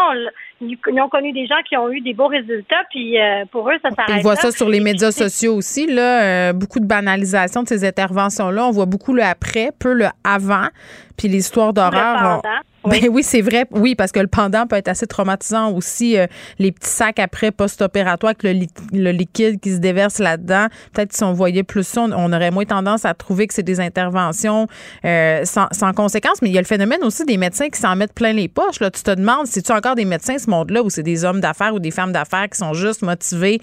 [0.62, 3.76] Ils, ont connu des gens qui ont eu des beaux résultats, puis euh, pour eux,
[3.82, 4.16] ça s'arrête.
[4.18, 7.86] On voit ça sur les médias sociaux aussi, là, euh, beaucoup de banalisation de ces
[7.86, 8.66] interventions-là.
[8.68, 10.68] On voit beaucoup le après, peu le avant,
[11.18, 12.42] puis l'histoire d'horreur.
[12.86, 13.66] Ben oui, c'est vrai.
[13.72, 16.18] Oui, parce que le pendant peut être assez traumatisant aussi.
[16.18, 16.28] Euh,
[16.60, 18.44] les petits sacs après post-opératoire avec
[18.92, 20.68] le, liquide qui se déverse là-dedans.
[20.92, 23.80] Peut-être si on voyait plus ça, on, aurait moins tendance à trouver que c'est des
[23.80, 24.68] interventions
[25.06, 26.42] euh, sans, sans conséquence.
[26.42, 28.82] Mais il y a le phénomène aussi des médecins qui s'en mettent plein les poches.
[28.82, 28.92] Là.
[28.92, 31.74] Tu te demandes si tu encore des médecins ce monde-là ou c'est des hommes d'affaires
[31.74, 33.62] ou des femmes d'affaires qui sont juste motivés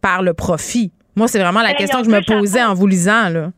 [0.00, 0.92] par le profit?
[1.14, 3.28] Moi, c'est vraiment la ben, question que je me posais en vous lisant.
[3.28, 3.50] Là.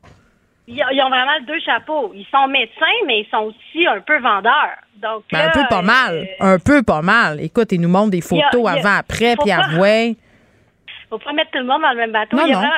[0.66, 2.12] Ils ont vraiment deux chapeaux.
[2.14, 4.78] Ils sont médecins, mais ils sont aussi un peu vendeurs.
[4.96, 6.26] Donc, ben, un peu pas mal.
[6.40, 7.40] Euh, un peu pas mal.
[7.40, 10.16] Écoute, ils nous montrent des photos avant, après, puis après.
[11.14, 12.36] faut pas mettre tout le monde dans le même bateau.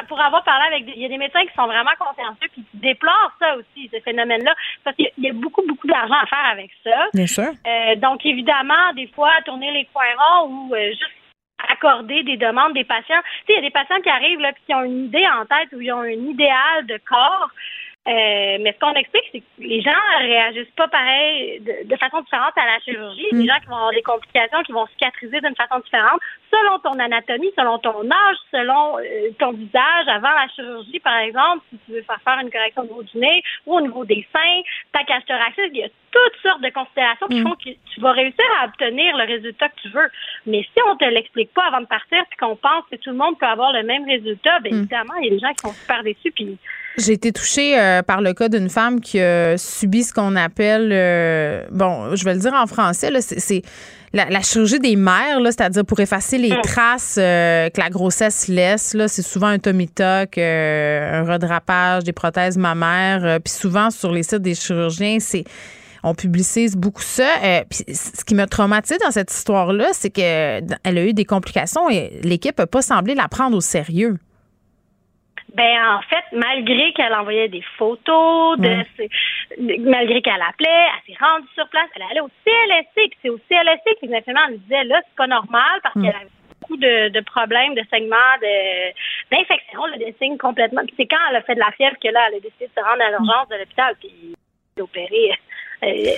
[0.09, 2.77] pour avoir parlé avec il y a des médecins qui sont vraiment consciencieux puis qui
[2.79, 6.71] déplorent ça aussi, ce phénomène-là, parce qu'il y a beaucoup, beaucoup d'argent à faire avec
[6.85, 7.09] ça.
[7.15, 7.53] Bien sûr.
[7.67, 11.16] Euh, donc, évidemment, des fois, tourner les coins ronds ou euh, juste
[11.71, 13.23] accorder des demandes des patients.
[13.47, 15.45] Tu sais, il y a des patients qui arrivent là, qui ont une idée en
[15.47, 17.51] tête ou ils ont un idéal de corps.
[18.07, 19.91] Euh, mais ce qu'on explique, c'est que les gens
[20.21, 23.27] réagissent pas pareil, de, façon différente à la chirurgie.
[23.33, 23.41] Mm.
[23.41, 26.21] Des gens qui vont avoir des complications, qui vont cicatriser d'une façon différente,
[26.53, 30.07] selon ton anatomie, selon ton âge, selon euh, ton visage.
[30.07, 33.19] Avant la chirurgie, par exemple, si tu veux faire faire une correction au niveau du
[33.19, 36.71] nez ou au niveau des seins, ta cage thoracique, il y a toutes sortes de
[36.71, 37.43] considérations qui mm.
[37.43, 40.09] font que tu vas réussir à obtenir le résultat que tu veux.
[40.47, 43.17] Mais si on te l'explique pas avant de partir, puis qu'on pense que tout le
[43.17, 44.79] monde peut avoir le même résultat, bien mm.
[44.79, 46.57] évidemment, il y a des gens qui sont super déçus, puis
[46.99, 50.91] j'ai été touchée euh, par le cas d'une femme qui a subi ce qu'on appelle,
[50.93, 53.63] euh, bon, je vais le dire en français, c'est
[54.13, 58.97] la, chirurgie des mères, c'est-à-dire pour effacer les traces euh, que la grossesse laisse.
[59.09, 63.41] c'est souvent un tummy tuck, un redrapage, des prothèses mammaires.
[63.45, 65.45] Puis souvent, sur les sites des chirurgiens, c'est
[66.03, 67.29] on publicise beaucoup ça.
[67.69, 72.21] puis ce qui m'a traumatisé dans cette histoire-là, c'est qu'elle a eu des complications et
[72.23, 74.17] l'équipe n'a pas semblé la prendre au sérieux.
[75.57, 78.85] Ben en fait, malgré qu'elle envoyait des photos, de
[79.89, 83.39] malgré qu'elle appelait, elle s'est rendue sur place, elle allait au CLSC, puis c'est au
[83.49, 86.29] CLSC qu'exactement elle disait là, c'est pas normal parce qu'elle avait
[86.61, 88.37] beaucoup de, de, problèmes de saignements,
[89.31, 90.83] d'infection, de signes complètement.
[90.85, 92.73] Puis c'est quand elle a fait de la fièvre que là, elle a décidé de
[92.79, 94.35] se rendre à l'urgence de l'hôpital puis
[94.77, 95.31] d'opérer.
[95.85, 96.13] Euh,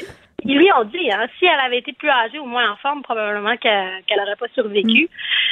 [0.44, 3.02] ils lui ont dit, hein, si elle avait été plus âgée ou moins en forme,
[3.02, 5.04] probablement qu'elle n'aurait pas survécu.
[5.04, 5.08] Mm.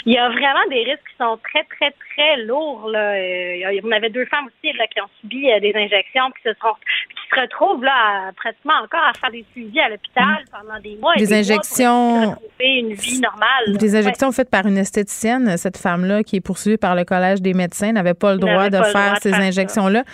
[0.06, 2.88] Il y a vraiment des risques qui sont très, très, très lourds.
[2.88, 3.14] Là.
[3.14, 6.54] Euh, on avait deux femmes aussi là, qui ont subi euh, des injections qui se,
[6.62, 6.74] sont,
[7.10, 10.50] qui se retrouvent là, pratiquement encore à faire des suivis à l'hôpital mm.
[10.52, 11.16] pendant des mois.
[11.16, 12.36] des, injections.
[12.60, 13.76] une vie normale.
[13.76, 15.56] Des injections faites par une esthéticienne.
[15.56, 18.80] Cette femme-là, qui est poursuivie par le Collège des médecins, n'avait pas le droit de
[18.84, 20.04] faire ces injections-là.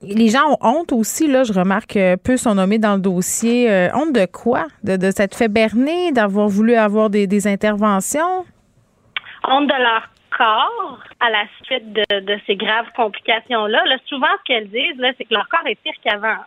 [0.00, 3.70] Les gens ont honte aussi, là, je remarque euh, peu sont nommés dans le dossier.
[3.70, 4.66] Euh, honte de quoi?
[4.84, 8.44] De, de s'être fait berner, d'avoir voulu avoir des, interventions?
[9.44, 13.84] Honte de leur corps à la suite de, ces graves complications-là.
[13.86, 16.44] Là, souvent, ce qu'elles disent, là, c'est que leur corps est pire qu'avant.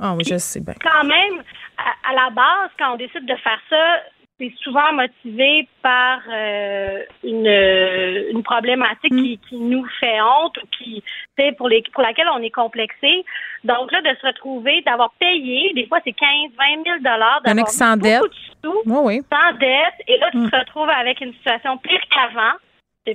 [0.00, 0.74] Ah oui, je sais bien.
[0.82, 1.42] Quand même,
[1.78, 4.02] à, la base, quand on décide de faire ça,
[4.38, 7.46] c'est souvent motivé par euh, une,
[8.30, 9.22] une problématique mm.
[9.22, 11.02] qui, qui, nous fait honte ou qui
[11.56, 13.24] pour les pour laquelle on est complexé.
[13.64, 17.68] Donc là, de se retrouver, d'avoir payé, des fois c'est 15, 20 000 dollars, d'avoir
[17.68, 18.22] sans dette.
[18.22, 18.30] de
[18.64, 20.50] sous, sans dette, et là tu mm.
[20.50, 22.56] te retrouves avec une situation pire qu'avant.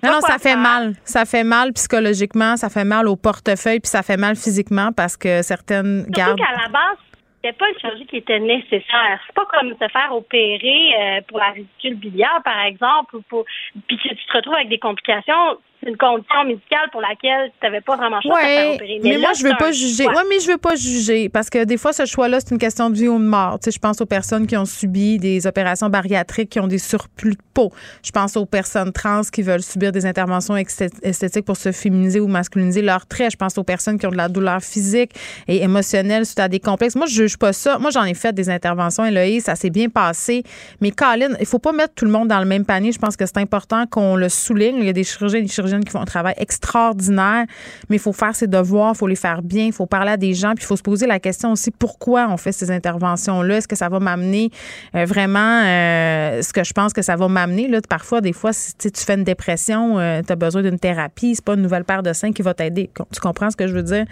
[0.04, 0.94] Non, non, ça fait mal.
[1.04, 5.16] Ça fait mal psychologiquement, ça fait mal au portefeuille, puis ça fait mal physiquement parce
[5.18, 6.98] que certaines Surtout qu'à la base,
[7.44, 9.20] c'était pas une chirurgie qui était nécessaire.
[9.28, 13.46] C'est pas comme se faire opérer euh, pour la ridicule biliaire, par exemple, ou pour
[13.88, 17.82] puis que tu te retrouves avec des complications une condition médicale pour laquelle tu n'avais
[17.82, 19.00] pas vraiment choix de faire opérer.
[19.04, 20.08] Mais, moi, je veux pas juger.
[20.08, 22.90] Oui, mais je veux pas juger parce que des fois, ce choix-là, c'est une question
[22.90, 23.60] de vie ou de mort.
[23.60, 26.78] Tu sais, je pense aux personnes qui ont subi des opérations bariatriques, qui ont des
[26.78, 27.72] surplus de peau.
[28.04, 32.28] Je pense aux personnes trans qui veulent subir des interventions esthétiques pour se féminiser ou
[32.28, 33.32] masculiniser leurs traits.
[33.32, 35.12] Je pense aux personnes qui ont de la douleur physique
[35.48, 36.96] et émotionnelle suite à des complexes.
[36.96, 37.78] Moi, je juge pas ça.
[37.80, 40.44] Moi, j'en ai fait des interventions, Eloïse, ça s'est bien passé.
[40.82, 42.92] Mais Colin, il faut pas mettre tout le monde dans le même panier.
[42.92, 44.78] Je pense que c'est important qu'on le souligne.
[44.78, 47.46] Il y a des chirurgiens et des chirurgiens qui font un travail extraordinaire,
[47.90, 50.18] mais il faut faire ses devoirs, il faut les faire bien, il faut parler à
[50.18, 53.58] des gens, puis il faut se poser la question aussi pourquoi on fait ces interventions-là?
[53.58, 54.52] Est-ce que ça va m'amener
[54.96, 57.70] euh, vraiment euh, ce que je pense que ça va m'amener?
[57.90, 61.44] Parfois, des fois, si tu fais une dépression, euh, tu as besoin d'une thérapie, c'est
[61.44, 62.90] pas une nouvelle paire de seins qui va t'aider.
[63.12, 64.06] Tu comprends ce que je veux dire?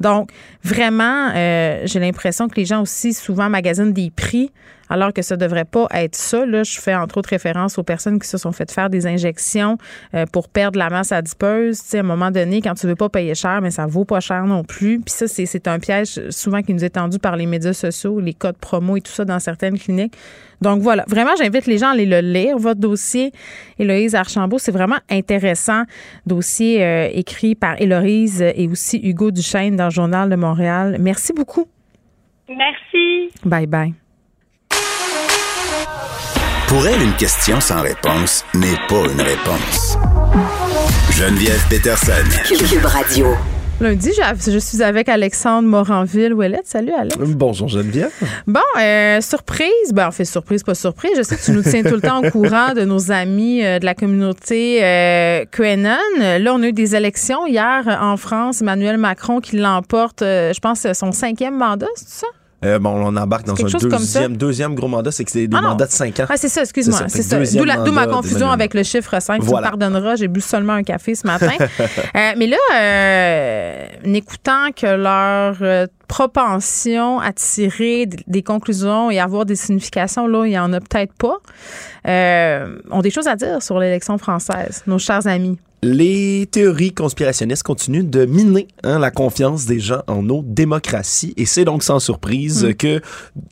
[0.00, 0.30] Donc,
[0.64, 4.50] vraiment, j'ai l'impression que les gens aussi souvent magasinent des prix
[4.92, 6.44] alors que ça devrait pas être ça.
[6.44, 9.78] Là, je fais entre autres référence aux personnes qui se sont fait faire des injections
[10.14, 11.78] euh, pour perdre la masse adipeuse.
[11.82, 14.04] Tu sais, à un moment donné, quand tu veux pas payer cher, mais ça vaut
[14.04, 15.00] pas cher non plus.
[15.00, 18.34] Puis ça, c'est un piège souvent qui nous est tendu par les médias sociaux, les
[18.34, 20.14] codes promo et tout ça dans certaines cliniques.
[20.60, 22.58] Donc voilà, vraiment, j'invite les gens à aller le lire.
[22.58, 23.32] Votre dossier,
[23.78, 25.84] Héloïse Archambault, c'est vraiment intéressant.
[26.26, 30.98] Dossier euh, écrit par Héloïse et aussi Hugo Duchesne dans le Journal de Montréal.
[31.00, 31.66] Merci beaucoup.
[32.46, 33.30] Merci.
[33.42, 33.94] Bye bye.
[36.72, 39.98] Pour elle, une question sans réponse n'est pas une réponse.
[41.10, 42.24] Geneviève Peterson.
[42.48, 43.26] Cube Radio.
[43.78, 44.10] Lundi,
[44.46, 46.66] je suis avec Alexandre Moranville-Ouellette.
[46.66, 47.18] Salut, Alex.
[47.18, 48.10] Bonjour, Geneviève.
[48.46, 49.92] Bon, euh, surprise.
[49.92, 51.12] Ben, en fait, surprise, pas surprise.
[51.14, 53.78] Je sais que tu nous tiens tout le temps au courant de nos amis euh,
[53.78, 55.98] de la communauté euh, QAnon.
[56.18, 58.62] Là, on a eu des élections hier en France.
[58.62, 62.28] Emmanuel Macron qui l'emporte, je pense, son cinquième mandat, c'est ça?
[62.64, 65.62] Euh, bon, on embarque dans un deuxième, deuxième gros mandat, c'est que c'est des ah
[65.62, 66.26] mandats de 5 ans.
[66.28, 67.00] Ah, c'est ça, excuse-moi.
[67.08, 67.38] C'est ça.
[67.38, 69.42] D'où ma confusion avec le chiffre 5.
[69.42, 71.50] Tu me pardonneras, j'ai bu seulement un café ce matin.
[71.60, 79.18] euh, mais là, euh, en écoutant que leur euh, propension à tirer des conclusions et
[79.18, 81.38] avoir des significations, là, il n'y en a peut-être pas,
[82.06, 87.64] euh, ont des choses à dire sur l'élection française, nos chers amis les théories conspirationnistes
[87.64, 91.34] continuent de miner hein, la confiance des gens en nos démocraties.
[91.36, 92.74] Et c'est donc sans surprise mm.
[92.74, 93.00] que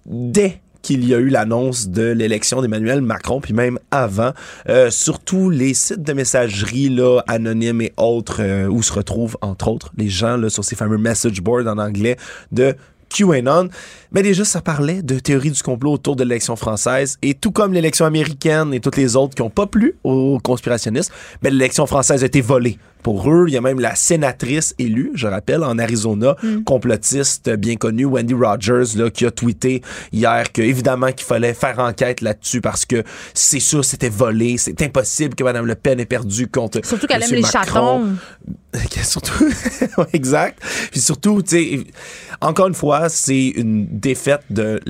[0.06, 4.32] dès qu'il y a eu l'annonce de l'élection d'Emmanuel Macron, puis même avant,
[4.68, 9.68] euh, surtout les sites de messagerie là, anonymes et autres, euh, où se retrouvent entre
[9.68, 12.16] autres les gens là, sur ces fameux message boards en anglais
[12.52, 12.74] de
[13.14, 13.68] QAnon.
[14.12, 17.18] Mais déjà, ça parlait de théorie du complot autour de l'élection française.
[17.22, 21.12] Et tout comme l'élection américaine et toutes les autres qui n'ont pas plu aux conspirationnistes,
[21.42, 23.46] ben, l'élection française a été volée pour eux.
[23.48, 26.64] Il y a même la sénatrice élue, je rappelle, en Arizona, mm.
[26.64, 29.82] complotiste bien connue, Wendy Rogers, là, qui a tweeté
[30.12, 33.02] hier que évidemment qu'il fallait faire enquête là-dessus parce que
[33.34, 37.22] c'est sûr c'était volé, c'est impossible que Mme Le Pen ait perdu contre Surtout qu'elle
[37.22, 38.16] aime les chatons.
[39.02, 39.44] surtout,
[40.12, 40.60] exact.
[40.90, 41.86] Puis surtout, tu sais,
[42.40, 44.80] encore une fois, c'est une défaite de,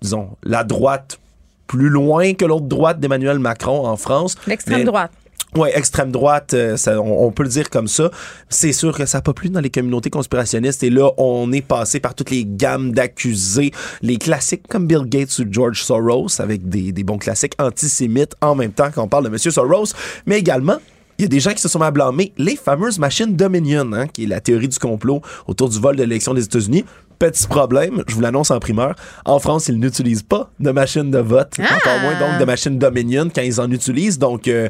[0.00, 1.18] disons, la droite
[1.66, 4.34] plus loin que l'autre droite d'Emmanuel Macron en France.
[4.46, 5.12] L'extrême droite.
[5.54, 8.10] Oui, extrême droite, euh, ça, on, peut le dire comme ça.
[8.50, 10.82] C'est sûr que ça n'a pas plu dans les communautés conspirationnistes.
[10.82, 13.72] Et là, on est passé par toutes les gammes d'accusés,
[14.02, 18.54] les classiques comme Bill Gates ou George Soros, avec des, des bons classiques antisémites en
[18.54, 19.38] même temps qu'on parle de M.
[19.38, 19.94] Soros,
[20.26, 20.78] mais également
[21.18, 24.06] il y a des gens qui se sont à blâmer les fameuses machines Dominion, hein,
[24.06, 26.84] qui est la théorie du complot autour du vol de l'élection des États-Unis.
[27.18, 28.94] Petit problème, je vous l'annonce en primeur.
[29.24, 31.74] En France, ils n'utilisent pas de machines de vote, ah!
[31.74, 34.20] encore moins donc de machines Dominion quand ils en utilisent.
[34.20, 34.68] Donc, euh,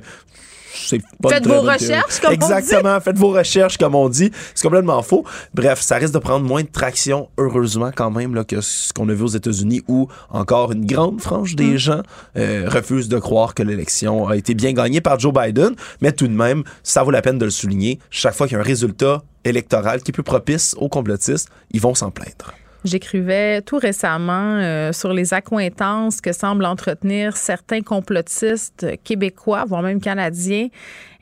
[0.72, 3.04] Faites vos recherches, comme Exactement, on dit.
[3.04, 4.30] faites vos recherches, comme on dit.
[4.54, 5.24] C'est complètement faux.
[5.54, 9.08] Bref, ça risque de prendre moins de traction, heureusement, quand même, là, que ce qu'on
[9.08, 11.76] a vu aux États-Unis, où encore une grande frange des mm.
[11.78, 12.02] gens
[12.36, 15.74] euh, refusent de croire que l'élection a été bien gagnée par Joe Biden.
[16.00, 17.98] Mais tout de même, ça vaut la peine de le souligner.
[18.10, 21.80] Chaque fois qu'il y a un résultat électoral qui est plus propice aux complotistes, ils
[21.80, 22.52] vont s'en plaindre.
[22.84, 30.00] J'écrivais tout récemment euh, sur les accointances que semblent entretenir certains complotistes québécois, voire même
[30.00, 30.68] canadiens,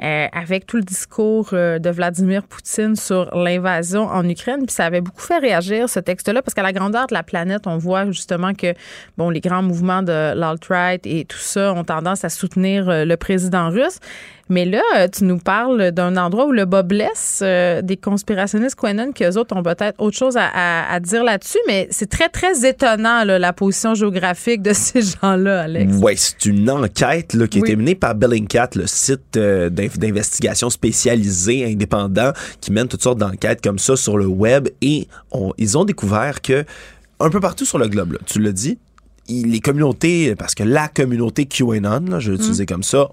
[0.02, 4.66] euh, avec tout le discours euh, de Vladimir Poutine sur l'invasion en Ukraine.
[4.66, 7.66] Puis ça avait beaucoup fait réagir ce texte-là, parce qu'à la grandeur de la planète,
[7.66, 8.74] on voit justement que
[9.16, 13.70] bon, les grands mouvements de l'alt-right et tout ça ont tendance à soutenir le président
[13.70, 13.98] russe.
[14.48, 18.76] Mais là, euh, tu nous parles d'un endroit où le bas blesse euh, des conspirationnistes
[18.76, 23.24] Quenon, qu'eux autres ont peut-être autre chose à, dire là-dessus, mais c'est très, très étonnant,
[23.24, 25.94] la position géographique de ces gens-là, Alex.
[26.00, 29.68] Oui, c'est une enquête là, qui a été menée par Bellingcat, le site euh,
[29.98, 35.08] d'investigation spécialisé, indépendant, qui mène toutes sortes d'enquêtes comme ça sur le web, et
[35.58, 36.64] ils ont découvert que
[37.18, 38.78] un peu partout sur le globe, tu l'as dit,
[39.28, 42.66] les communautés, parce que la communauté QAnon, je vais l'utiliser mm.
[42.66, 43.10] comme ça,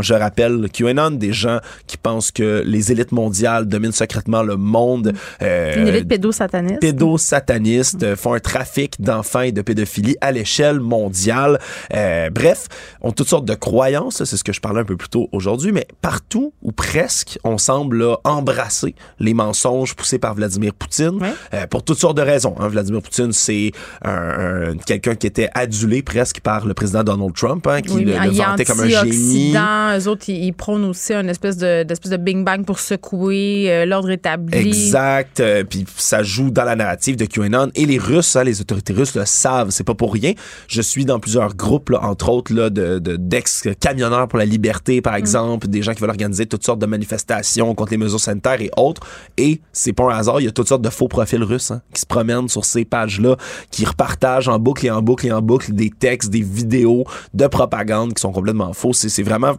[0.00, 5.12] je rappelle QAnon, des gens qui pensent que les élites mondiales dominent secrètement le monde.
[5.12, 5.16] Mm.
[5.42, 6.80] Euh, Une élite pédosataniste.
[6.80, 8.16] Pédosataniste, mm.
[8.16, 11.58] font un trafic d'enfants et de pédophilie à l'échelle mondiale.
[11.94, 12.68] Euh, bref,
[13.00, 15.72] ont toutes sortes de croyances, c'est ce que je parlais un peu plus tôt aujourd'hui,
[15.72, 21.18] mais partout ou presque, on semble embrasser les mensonges poussés par Vladimir Poutine
[21.52, 22.54] euh, pour toutes sortes de raisons.
[22.58, 22.68] Hein.
[22.68, 23.72] Vladimir Poutine, c'est
[24.04, 28.64] un quelqu'un qui était adulé presque par le président Donald Trump, hein, qui le, vantait
[28.64, 29.54] comme un génie.
[29.54, 34.10] Eux autres, ils, prônent aussi une espèce de, de Bing Bang pour secouer euh, l'ordre
[34.10, 34.68] établi.
[34.68, 35.40] Exact.
[35.40, 37.70] Euh, puis ça joue dans la narrative de QAnon.
[37.74, 39.70] Et les Russes, hein, les autorités russes le savent.
[39.70, 40.32] C'est pas pour rien.
[40.68, 45.14] Je suis dans plusieurs groupes, là, entre autres, là, de, d'ex-camionneurs pour la liberté, par
[45.14, 45.18] mm.
[45.18, 48.70] exemple, des gens qui veulent organiser toutes sortes de manifestations contre les mesures sanitaires et
[48.76, 49.02] autres.
[49.36, 51.82] Et c'est pas un hasard, il y a toutes sortes de faux profils russes hein,
[51.92, 53.36] qui se promènent sur ces pages-là,
[53.70, 57.46] qui repartagent en boucle et en boucle et en boucle des textes, des vidéos de
[57.46, 58.92] propagande qui sont complètement faux.
[58.92, 59.54] C'est vraiment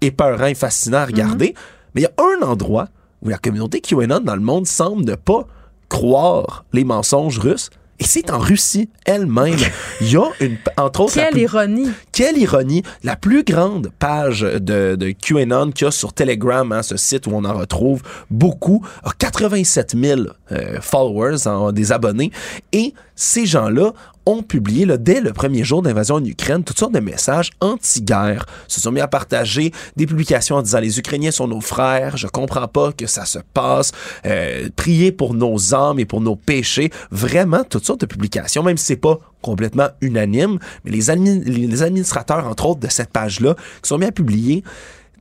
[0.00, 1.54] épeurant et fascinant à regarder.
[1.94, 2.12] Mais il y a
[2.42, 2.88] un endroit
[3.22, 5.46] où la communauté QAnon dans le monde semble ne pas
[5.88, 7.70] croire les mensonges russes.
[7.98, 9.58] Et c'est en Russie elle-même.
[10.00, 11.90] Il y a une, entre autres, Quelle plus- ironie.
[12.12, 12.82] quelle ironie!
[13.04, 17.26] La plus grande page de, de QAnon qu'il y a sur Telegram, hein, ce site
[17.26, 20.20] où on en retrouve beaucoup, a 87 000
[20.52, 22.30] euh, followers, en- des abonnés.
[22.72, 23.92] Et ces gens-là
[24.30, 28.46] ont publié, là, dès le premier jour d'invasion en Ukraine, toutes sortes de messages anti-guerre.
[28.68, 32.26] Se sont mis à partager des publications en disant les Ukrainiens sont nos frères, je
[32.26, 33.92] comprends pas que ça se passe,
[34.26, 36.90] euh, priez pour nos âmes et pour nos péchés.
[37.10, 41.66] Vraiment, toutes sortes de publications, même si c'est pas complètement unanime, mais les, admi- les
[41.66, 44.62] les administrateurs, entre autres, de cette page-là, qui sont mis à publier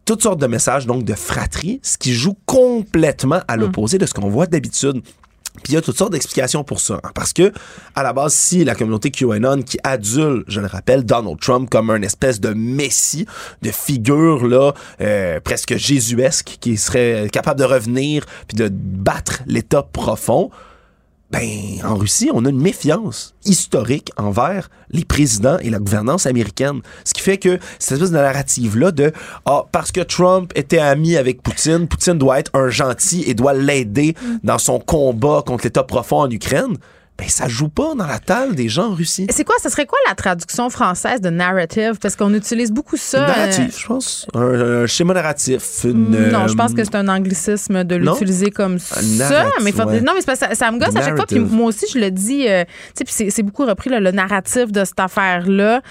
[0.06, 4.14] toutes sortes de messages, donc de fratrie, ce qui joue complètement à l'opposé de ce
[4.14, 5.02] qu'on voit d'habitude.
[5.56, 7.00] Puis il y a toutes sortes d'explications pour ça.
[7.04, 7.52] hein, parce que,
[7.96, 11.90] à la base, si la communauté QAnon qui adule, je le rappelle, Donald Trump comme
[11.90, 13.26] un espèce de messie,
[13.62, 19.84] de figure là, euh, presque jésuesque, qui serait capable de revenir puis de battre l'État
[19.84, 20.50] profond,
[21.32, 21.42] ben,
[21.84, 26.82] en Russie, on a une méfiance historique envers les présidents et la gouvernance américaine.
[27.04, 29.12] Ce qui fait que cette espèce de narrative-là de
[29.46, 33.54] Ah, parce que Trump était ami avec Poutine, Poutine doit être un gentil et doit
[33.54, 36.78] l'aider dans son combat contre l'État profond en Ukraine,
[37.20, 39.28] ben, ça joue pas dans la table des gens en Russie.
[39.30, 41.98] C'est quoi, ce serait quoi la traduction française de narrative?
[42.02, 43.28] Parce qu'on utilise beaucoup ça.
[43.28, 44.28] narratif, je pense.
[44.34, 45.62] Un, un schéma narratif.
[45.86, 49.02] euh, Une, Non, je pense que euh, c'est un anglicisme de l'utiliser comme ça.
[49.62, 50.02] mais faut- ouais.
[50.02, 51.26] Non, mais ça, ça me gosse à chaque fois.
[51.28, 52.48] Puis moi aussi, je le dis.
[52.48, 52.64] euh,
[53.08, 55.82] sais, c'est- beaucoup repris là, le narratif de cette affaire-là.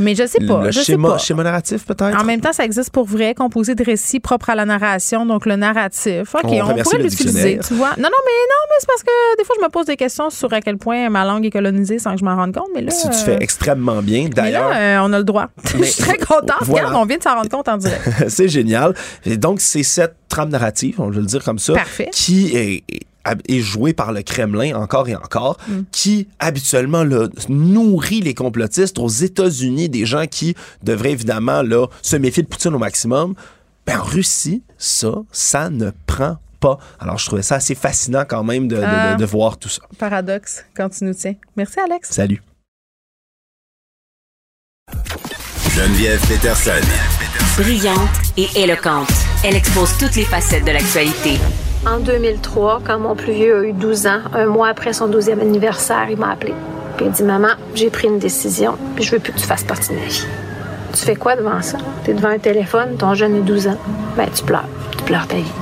[0.00, 0.62] Mais je sais pas.
[0.64, 1.18] le je sais schéma, pas.
[1.18, 2.20] schéma narratif, peut-être?
[2.20, 5.46] En même temps, ça existe pour vrai, composé de récits propres à la narration, donc
[5.46, 6.34] le narratif.
[6.34, 7.90] OK, On on, pourrait l'utiliser, tu vois.
[7.98, 10.30] Non, non, mais non, mais c'est parce que des fois, je me pose des questions
[10.30, 12.68] sur à quel point ma langue est colonisée sans que je m'en rende compte.
[12.74, 14.24] Mais là, Si tu euh, fais extrêmement bien.
[14.24, 15.48] mais D'ailleurs, là, euh, on a le droit.
[15.78, 16.52] je suis très contente.
[16.62, 16.88] voilà.
[16.88, 18.02] Regarde, on vient de s'en rendre compte en direct.
[18.28, 18.94] c'est génial.
[19.24, 22.08] Et donc, c'est cette trame narrative, on va le dire comme ça, Parfait.
[22.12, 22.84] qui est,
[23.48, 25.82] est jouée par le Kremlin encore et encore, Mm.
[25.92, 32.16] qui habituellement là, nourrit les complotistes aux États-Unis, des gens qui devraient évidemment là, se
[32.16, 33.34] méfier de Poutine au maximum.
[33.86, 36.78] Ben, en Russie, ça, ça ne prend pas.
[37.00, 39.14] Alors, je trouvais ça assez fascinant quand même de, de- de- Ah.
[39.16, 39.82] de voir tout ça.
[39.98, 41.34] Paradoxe quand tu nous tiens.
[41.56, 42.10] Merci, Alex.
[42.10, 42.40] Salut.
[45.74, 46.80] Geneviève Peterson.
[47.58, 47.98] Brillante
[48.36, 49.12] et éloquente.
[49.44, 51.38] Elle expose toutes les facettes de l'actualité.
[51.86, 55.40] En 2003, quand mon plus vieux a eu 12 ans, un mois après son 12e
[55.40, 56.54] anniversaire, il m'a appelé.
[56.96, 59.46] Puis il a dit Maman, j'ai pris une décision, puis je veux plus que tu
[59.46, 60.24] fasses partie de ma vie.
[60.92, 61.78] Tu fais quoi devant ça?
[62.04, 63.78] T'es devant un téléphone, ton jeune a 12 ans.
[64.16, 64.68] Ben, tu pleures.
[64.98, 65.52] Tu pleures ta vie.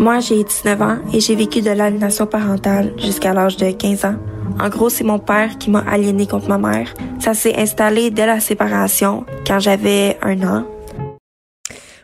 [0.00, 4.16] Moi, j'ai 19 ans et j'ai vécu de l'aliénation parentale jusqu'à l'âge de 15 ans.
[4.60, 6.92] En gros, c'est mon père qui m'a aliéné contre ma mère.
[7.20, 10.66] Ça s'est installé dès la séparation, quand j'avais un an.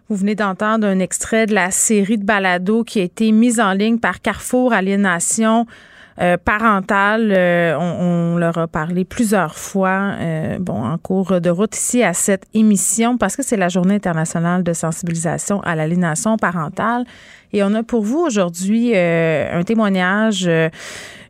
[0.09, 3.73] Vous venez d'entendre un extrait de la série de balados qui a été mise en
[3.73, 5.67] ligne par Carrefour Aliénation
[6.21, 7.33] euh, parentale.
[7.37, 12.13] Euh, on, leur a parlé plusieurs fois, euh, bon, en cours de route ici à
[12.13, 17.05] cette émission, parce que c'est la Journée internationale de sensibilisation à l'aliénation parentale.
[17.53, 20.69] Et on a pour vous aujourd'hui euh, un témoignage, euh,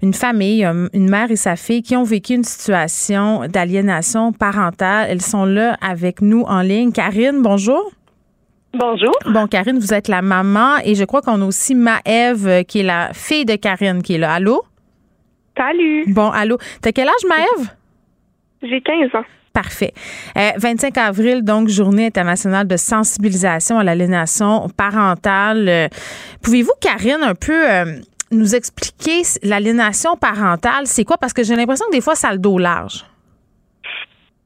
[0.02, 5.08] une famille, une mère et sa fille qui ont vécu une situation d'aliénation parentale.
[5.10, 6.92] Elles sont là avec nous en ligne.
[6.92, 7.92] Karine, bonjour.
[8.74, 9.12] Bonjour.
[9.26, 12.80] Bon, Karine, vous êtes la maman et je crois qu'on a aussi Maëve, euh, qui
[12.80, 14.34] est la fille de Karine, qui est là.
[14.34, 14.62] Allô?
[15.56, 16.04] Salut.
[16.08, 16.58] Bon, allô.
[16.82, 17.70] T'as quel âge, Maëve?
[18.62, 19.24] J'ai 15 ans.
[19.62, 19.92] Parfait.
[20.36, 25.68] Euh, 25 avril, donc, journée internationale de sensibilisation à l'aliénation parentale.
[25.68, 25.88] Euh,
[26.44, 27.84] Pouvez-vous, Karine, un peu euh,
[28.30, 30.84] nous expliquer l'aliénation parentale?
[30.84, 31.16] C'est quoi?
[31.16, 33.04] Parce que j'ai l'impression que des fois, ça a le dos large.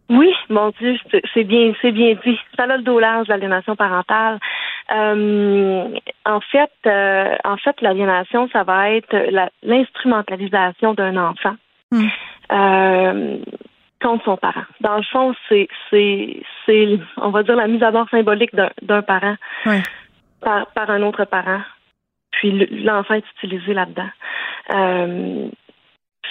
[0.09, 0.97] Oui, mon Dieu,
[1.35, 2.39] c'est bien, c'est bien dit.
[2.57, 4.39] Ça a le dos large, l'aliénation parentale.
[4.95, 5.89] Euh,
[6.25, 9.15] en fait, euh, en fait, l'aliénation, ça va être
[9.63, 11.57] l'instrumentalisation d'un enfant
[11.93, 12.09] Hmm.
[12.51, 13.37] euh,
[14.03, 14.65] contre son parent.
[14.81, 18.71] Dans le fond, c'est, c'est, c'est, on va dire la mise à bord symbolique d'un,
[18.83, 19.37] d'un parent
[20.41, 21.63] par, par un autre parent.
[22.33, 24.11] Puis l'enfant est utilisé là-dedans.
[24.75, 25.49] Euh,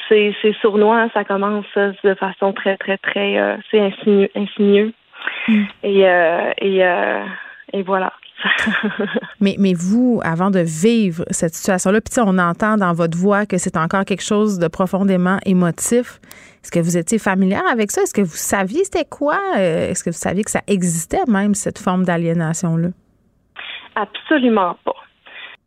[0.07, 3.79] c'est, c'est sournois, hein, ça commence euh, de façon très, très, très, euh, c'est
[4.35, 4.93] insinueux.
[5.47, 5.63] Mm.
[5.83, 6.81] Et, euh, et,
[7.73, 8.11] et voilà.
[9.39, 13.17] Mais, mais vous, avant de vivre cette situation-là, puis tu sais, on entend dans votre
[13.17, 16.19] voix que c'est encore quelque chose de profondément émotif.
[16.63, 18.03] Est-ce que vous étiez familière avec ça?
[18.03, 19.39] Est-ce que vous saviez c'était quoi?
[19.57, 22.89] Euh, Est-ce que vous saviez que ça existait même, cette forme d'aliénation-là?
[23.95, 24.95] Absolument pas.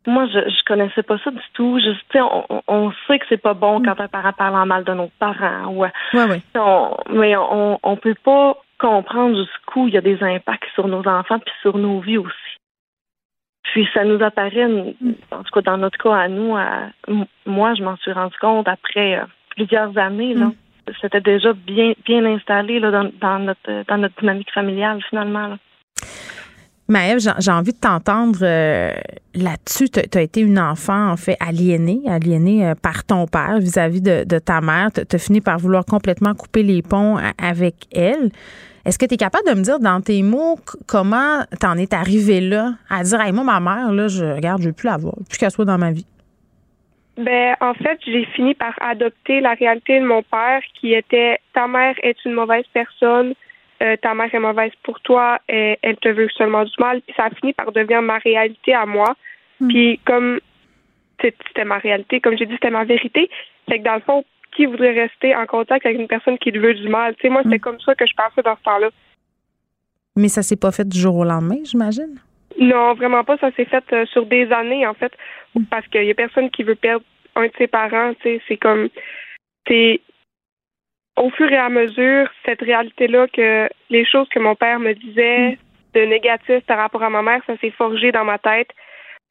[0.07, 1.79] moi, je, je connaissais pas ça du tout.
[1.79, 4.93] Je, on, on sait que c'est pas bon quand un parent parle en mal de
[4.93, 5.67] nos parents.
[5.73, 5.91] Ouais.
[6.13, 6.41] Ouais, ouais.
[6.55, 11.05] On, mais on, on peut pas comprendre jusqu'où il y a des impacts sur nos
[11.07, 12.33] enfants puis sur nos vies aussi.
[13.71, 16.89] Puis ça nous apparaît, en tout cas dans notre cas à nous, à,
[17.45, 20.33] moi je m'en suis rendu compte après euh, plusieurs années.
[20.33, 20.51] Là,
[21.01, 25.47] c'était déjà bien bien installé là, dans, dans notre dans notre dynamique familiale finalement.
[25.47, 25.57] Là.
[26.87, 28.91] Maëve, j'ai envie de t'entendre euh,
[29.33, 29.89] là-dessus.
[29.89, 34.23] Tu as été une enfant, en fait, aliénée, aliénée euh, par ton père vis-à-vis de,
[34.23, 34.91] de, ta mère.
[34.91, 38.29] Tu as fini par vouloir complètement couper les ponts avec elle.
[38.85, 42.39] Est-ce que tu es capable de me dire dans tes mots comment t'en es arrivé
[42.39, 42.73] là?
[42.87, 45.39] À dire hey, moi ma mère là je regarde je veux plus la voir plus
[45.39, 46.05] qu'elle soit dans ma vie.
[47.17, 51.67] Ben en fait j'ai fini par adopter la réalité de mon père qui était ta
[51.67, 53.33] mère est une mauvaise personne
[53.81, 57.15] euh, ta mère est mauvaise pour toi et elle te veut seulement du mal puis
[57.17, 59.15] ça a fini par devenir ma réalité à moi
[59.61, 59.67] hmm.
[59.69, 60.39] puis comme
[61.21, 63.29] c'était ma réalité comme j'ai dit c'était ma vérité
[63.67, 64.25] c'est que dans le fond
[64.55, 67.15] qui voudrait rester en contact avec une personne qui lui veut du mal?
[67.15, 67.59] Tu sais, moi, c'est mm.
[67.59, 68.89] comme ça que je pensais dans ce temps-là.
[70.15, 72.19] Mais ça s'est pas fait du jour au lendemain, j'imagine?
[72.59, 73.37] Non, vraiment pas.
[73.37, 75.11] Ça s'est fait euh, sur des années, en fait,
[75.69, 77.03] parce qu'il y a personne qui veut perdre
[77.35, 78.13] un de ses parents.
[78.21, 78.87] Tu sais, c'est comme,
[79.67, 79.99] c'est
[81.17, 85.51] au fur et à mesure, cette réalité-là que les choses que mon père me disait
[85.51, 85.57] mm.
[85.95, 88.69] de négatif par rapport à ma mère, ça s'est forgé dans ma tête.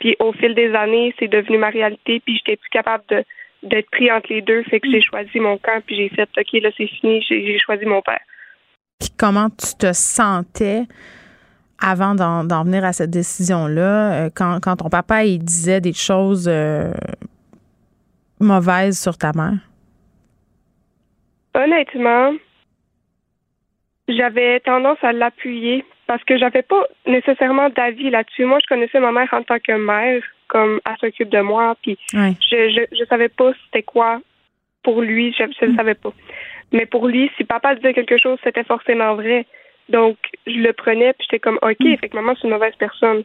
[0.00, 2.20] Puis au fil des années, c'est devenu ma réalité.
[2.20, 3.24] Puis j'étais plus capable de
[3.64, 4.62] d'être pris entre les deux.
[4.64, 5.02] Fait que j'ai mm.
[5.02, 8.20] choisi mon camp, puis j'ai fait OK, là, c'est fini, j'ai choisi mon père.
[9.00, 10.84] Puis comment tu te sentais
[11.80, 16.48] avant d'en venir à cette décision-là, euh, quand, quand ton papa il disait des choses
[16.48, 16.92] euh,
[18.40, 19.58] mauvaises sur ta mère?
[21.54, 22.32] Honnêtement,
[24.08, 28.44] j'avais tendance à l'appuyer parce que j'avais pas nécessairement d'avis là-dessus.
[28.44, 31.76] Moi, je connaissais ma mère en tant que mère comme elle s'occupe de moi.
[31.82, 34.20] Puis je, je, je savais pas c'était quoi
[34.82, 35.76] pour lui, je ne mm.
[35.76, 36.12] savais pas.
[36.72, 39.46] Mais pour lui, si papa disait quelque chose, c'était forcément vrai.
[39.88, 41.96] Donc je le prenais puis j'étais comme ok, mm.
[41.96, 43.24] fait que maman c'est une mauvaise personne.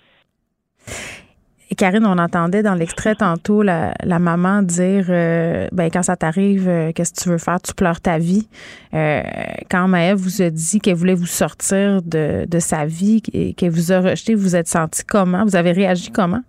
[1.71, 6.15] Et Karine, on entendait dans l'extrait tantôt la, la maman dire euh, ben quand ça
[6.15, 7.61] t'arrive, euh, qu'est-ce que tu veux faire?
[7.61, 8.47] Tu pleures ta vie.
[8.95, 9.21] Euh,
[9.69, 13.69] quand Maëve vous a dit qu'elle voulait vous sortir de, de sa vie et qu'elle
[13.69, 15.43] vous a rejeté, vous êtes senti comment?
[15.43, 16.41] Vous avez réagi comment?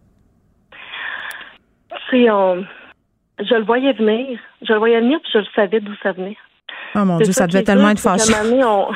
[2.13, 4.39] je le voyais venir.
[4.63, 6.37] Je le voyais venir, puis je le savais d'où ça venait.
[6.95, 8.33] Oh mon Dieu, ça devait tellement être fâcheux.
[8.65, 8.89] On,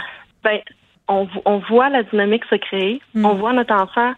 [0.43, 0.59] ben,
[1.07, 3.01] on, on, voit la dynamique se créer.
[3.15, 3.25] Hmm.
[3.25, 4.15] On voit notre enfant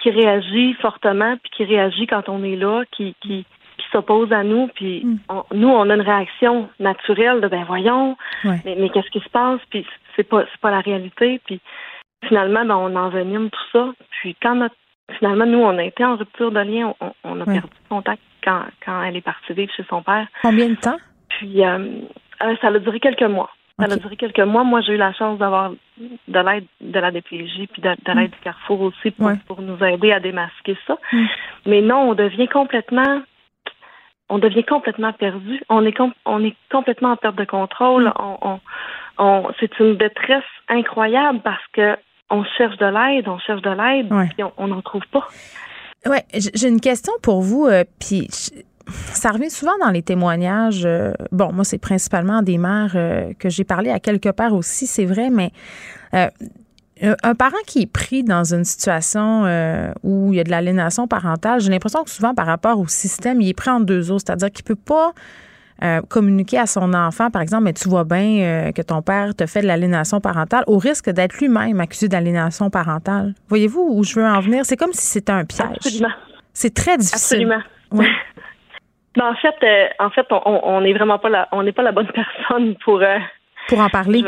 [0.00, 3.44] qui réagit fortement, puis qui réagit quand on est là, qui, qui,
[3.76, 5.18] qui s'oppose à nous, puis hmm.
[5.52, 9.60] nous, on a une réaction naturelle de ben voyons, mais, mais qu'est-ce qui se passe,
[9.70, 9.86] puis
[10.16, 11.60] c'est pas c'est pas la réalité, puis
[12.26, 13.92] finalement, ben, on envenime tout ça.
[14.20, 14.74] Puis quand notre
[15.18, 16.94] finalement, nous, on a été en rupture de lien.
[17.24, 20.26] On, a perdu contact quand, quand elle est partie vivre chez son père.
[20.42, 20.98] Combien de temps?
[21.28, 21.78] Puis, euh,
[22.42, 23.50] euh, ça a duré quelques mois.
[23.80, 24.64] Ça a duré quelques mois.
[24.64, 28.38] Moi, j'ai eu la chance d'avoir de l'aide de la DPJ puis de, l'aide du
[28.42, 30.98] Carrefour aussi pour, pour, nous aider à démasquer ça.
[31.12, 31.26] Mm.
[31.66, 33.22] Mais non, on devient complètement
[34.28, 35.60] on devient complètement perdu.
[35.68, 38.04] On est on est complètement en perte de contrôle.
[38.06, 38.12] Mm.
[38.18, 38.60] On,
[39.18, 41.96] on c'est une détresse incroyable parce que
[42.30, 45.26] on cherche de l'aide, on cherche de l'aide, puis on n'en trouve pas.
[46.06, 48.28] Oui, j'ai une question pour vous, euh, puis
[49.12, 50.82] ça revient souvent dans les témoignages.
[50.84, 54.86] Euh, bon, moi, c'est principalement des mères euh, que j'ai parlé à quelque part aussi,
[54.86, 55.52] c'est vrai, mais
[57.22, 59.44] un parent qui est pris dans une situation
[60.02, 63.40] où il y a de l'aliénation parentale, j'ai l'impression que souvent, par rapport au système,
[63.40, 65.14] il est pris en deux eaux, c'est-à-dire qu'il peut pas
[65.82, 69.34] euh, communiquer à son enfant, par exemple, mais tu vois bien euh, que ton père
[69.34, 73.34] te fait de l'aliénation parentale, au risque d'être lui-même accusé d'aliénation parentale.
[73.48, 74.66] Voyez-vous où je veux en venir?
[74.66, 75.68] C'est comme si c'était un piège.
[75.76, 76.12] Absolument.
[76.52, 77.50] C'est très difficile.
[77.50, 77.62] Absolument.
[77.92, 78.06] Oui.
[79.16, 81.92] Ben, en fait, euh, en fait, on n'est vraiment pas la, on n'est pas la
[81.92, 83.02] bonne personne pour
[83.68, 84.24] pour en parler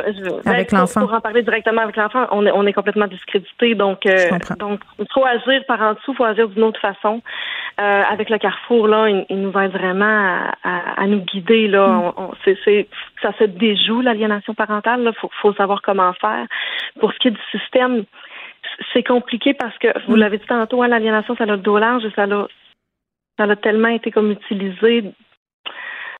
[0.47, 1.01] avec ben, l'enfant.
[1.01, 3.74] Pour, en parler directement avec l'enfant, on est, on est complètement discrédité.
[3.74, 7.22] Donc, euh, donc, il faut agir par en dessous, il faut agir d'une autre façon.
[7.80, 11.66] Euh, avec le Carrefour, là, il, nous aide vraiment à, nous guider.
[11.66, 12.12] Là, mm.
[12.16, 12.87] on, c'est,
[13.20, 15.01] ça se déjoue l'aliénation parentale.
[15.05, 16.47] Il faut, faut savoir comment faire.
[17.01, 18.05] Pour ce qui est du système,
[18.93, 20.20] c'est compliqué parce que vous mm.
[20.20, 22.47] l'avez dit tantôt, hein, l'aliénation, ça a le dos large et ça a,
[23.39, 25.12] ça a tellement été comme utilisé.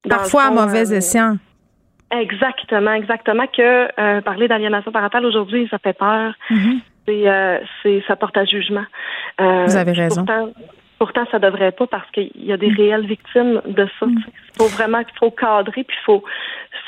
[0.09, 1.37] Parfois à mauvais euh, escient.
[2.11, 3.47] Exactement, exactement.
[3.47, 6.35] Que euh, parler d'aliénation parentale aujourd'hui, ça fait peur.
[6.51, 6.81] Mm-hmm.
[7.09, 8.85] Euh, c'est, ça porte à jugement.
[9.39, 10.25] Vous avez raison.
[10.25, 10.53] Pourtant,
[10.99, 12.77] pourtant, ça devrait pas parce qu'il y a des mm.
[12.77, 14.07] réelles victimes de ça.
[14.07, 14.19] Mm.
[14.29, 16.23] Il faut vraiment, faut cadrer, puis il faut,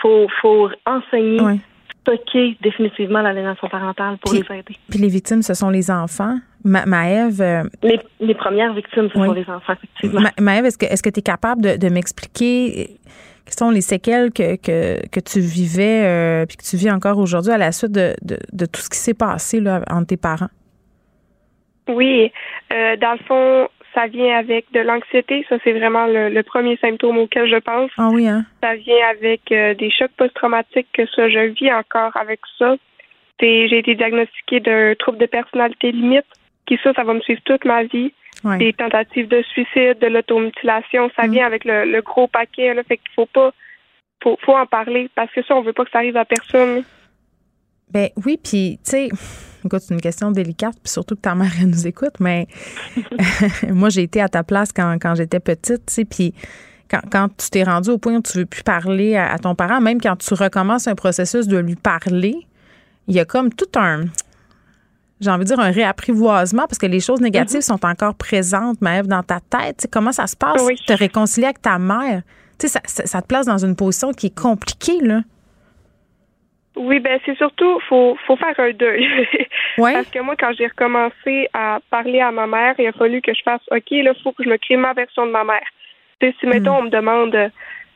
[0.01, 1.61] faut, faut enseigner.
[2.05, 4.76] Stocker définitivement l'aliénation parentale pour les aider.
[4.88, 6.38] Puis les victimes, ce sont les enfants.
[6.64, 7.40] Ma Maëve.
[7.40, 10.20] Euh, les, les, premières victimes, ce sont les enfants, effectivement.
[10.20, 12.98] Ma Maëve, est-ce que est-ce que tu es capable de, de m'expliquer
[13.44, 17.18] quelles sont les séquelles que, que, que tu vivais euh, puis que tu vis encore
[17.18, 20.16] aujourd'hui à la suite de, de, de tout ce qui s'est passé là, entre tes
[20.16, 20.48] parents?
[21.88, 22.32] Oui.
[22.72, 25.47] Euh, dans le fond, ça vient avec de l'anxiété.
[25.49, 27.90] Ça, c'est vraiment le, premier symptôme auquel je pense.
[27.97, 28.45] Ah oui, hein?
[28.62, 32.76] Ça vient avec euh, des chocs post-traumatiques que ça, je vis encore avec ça.
[33.40, 36.24] J'ai été diagnostiquée d'un trouble de personnalité limite,
[36.66, 38.12] qui ça, ça va me suivre toute ma vie.
[38.59, 41.30] Des tentatives de suicide, de l'automutilation, ça mm.
[41.30, 42.74] vient avec le, gros paquet.
[42.74, 43.53] Là, fait qu'il faut pas,
[44.22, 46.84] faut, faut en parler parce que ça, on veut pas que ça arrive à personne.
[47.90, 49.09] Ben oui, puis tu sais,
[49.64, 52.46] écoute, c'est une question délicate, puis surtout que ta mère elle nous écoute, mais
[53.68, 56.34] moi j'ai été à ta place quand, quand j'étais petite, tu sais, puis
[56.90, 59.80] quand, quand, tu t'es rendu au point où tu veux plus parler à, ton parent,
[59.80, 62.36] même quand tu recommences un processus de lui parler,
[63.08, 64.04] il y a comme tout un
[65.20, 67.78] j'ai envie de dire un réapprivoisement parce que les choses négatives mm-hmm.
[67.78, 69.86] sont encore présentes, Maëve, dans ta tête.
[69.90, 70.60] comment ça se passe?
[70.86, 72.22] Te réconcilier avec ta mère?
[72.58, 75.20] Ça, ça, te place dans une position qui est compliquée, là.
[76.77, 79.07] Oui, ben c'est surtout faut faut faire un deuil.
[79.77, 83.33] Parce que moi, quand j'ai recommencé à parler à ma mère, il a fallu que
[83.33, 85.66] je fasse OK, là, faut que je me crée ma version de ma mère.
[86.20, 86.79] sais, si mettons hmm.
[86.79, 87.49] on me demande euh,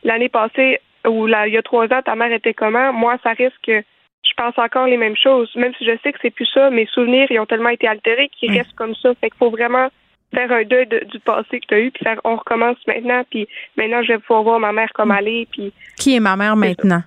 [0.03, 3.31] l'année passée ou là, il y a trois ans, ta mère était comment, moi, ça
[3.31, 3.81] risque que
[4.23, 5.49] je pense encore les mêmes choses.
[5.55, 8.29] Même si je sais que c'est plus ça, mes souvenirs ils ont tellement été altérés
[8.29, 9.13] qu'ils restent comme ça.
[9.15, 9.89] Fait qu'il faut vraiment
[10.33, 13.47] faire un deuil du passé que tu as eu, puis faire on recommence maintenant, puis
[13.75, 15.47] maintenant je vais pouvoir voir ma mère comme aller.
[15.51, 17.01] Puis qui est ma mère maintenant?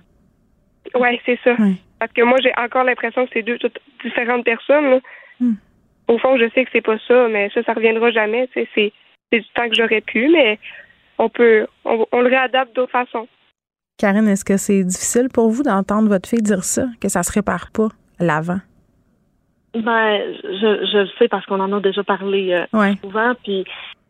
[0.95, 1.55] Oui, c'est ça.
[1.99, 4.99] Parce que moi, j'ai encore l'impression que c'est deux toutes différentes personnes.
[5.39, 5.53] Hmm.
[6.07, 8.49] Au fond, je sais que c'est pas ça, mais ça, ça reviendra jamais.
[8.53, 8.91] C'est, c'est
[9.31, 10.59] du temps que j'aurais pu, mais
[11.17, 13.27] on peut, on, le réadapte d'autres façons.
[13.97, 17.31] Karine, est-ce que c'est difficile pour vous d'entendre votre fille dire ça, que ça se
[17.31, 17.87] répare pas
[18.19, 18.59] l'avant?
[19.73, 23.33] Ben, je, je le sais parce qu'on en a déjà parlé euh, souvent.
[23.43, 23.65] Puis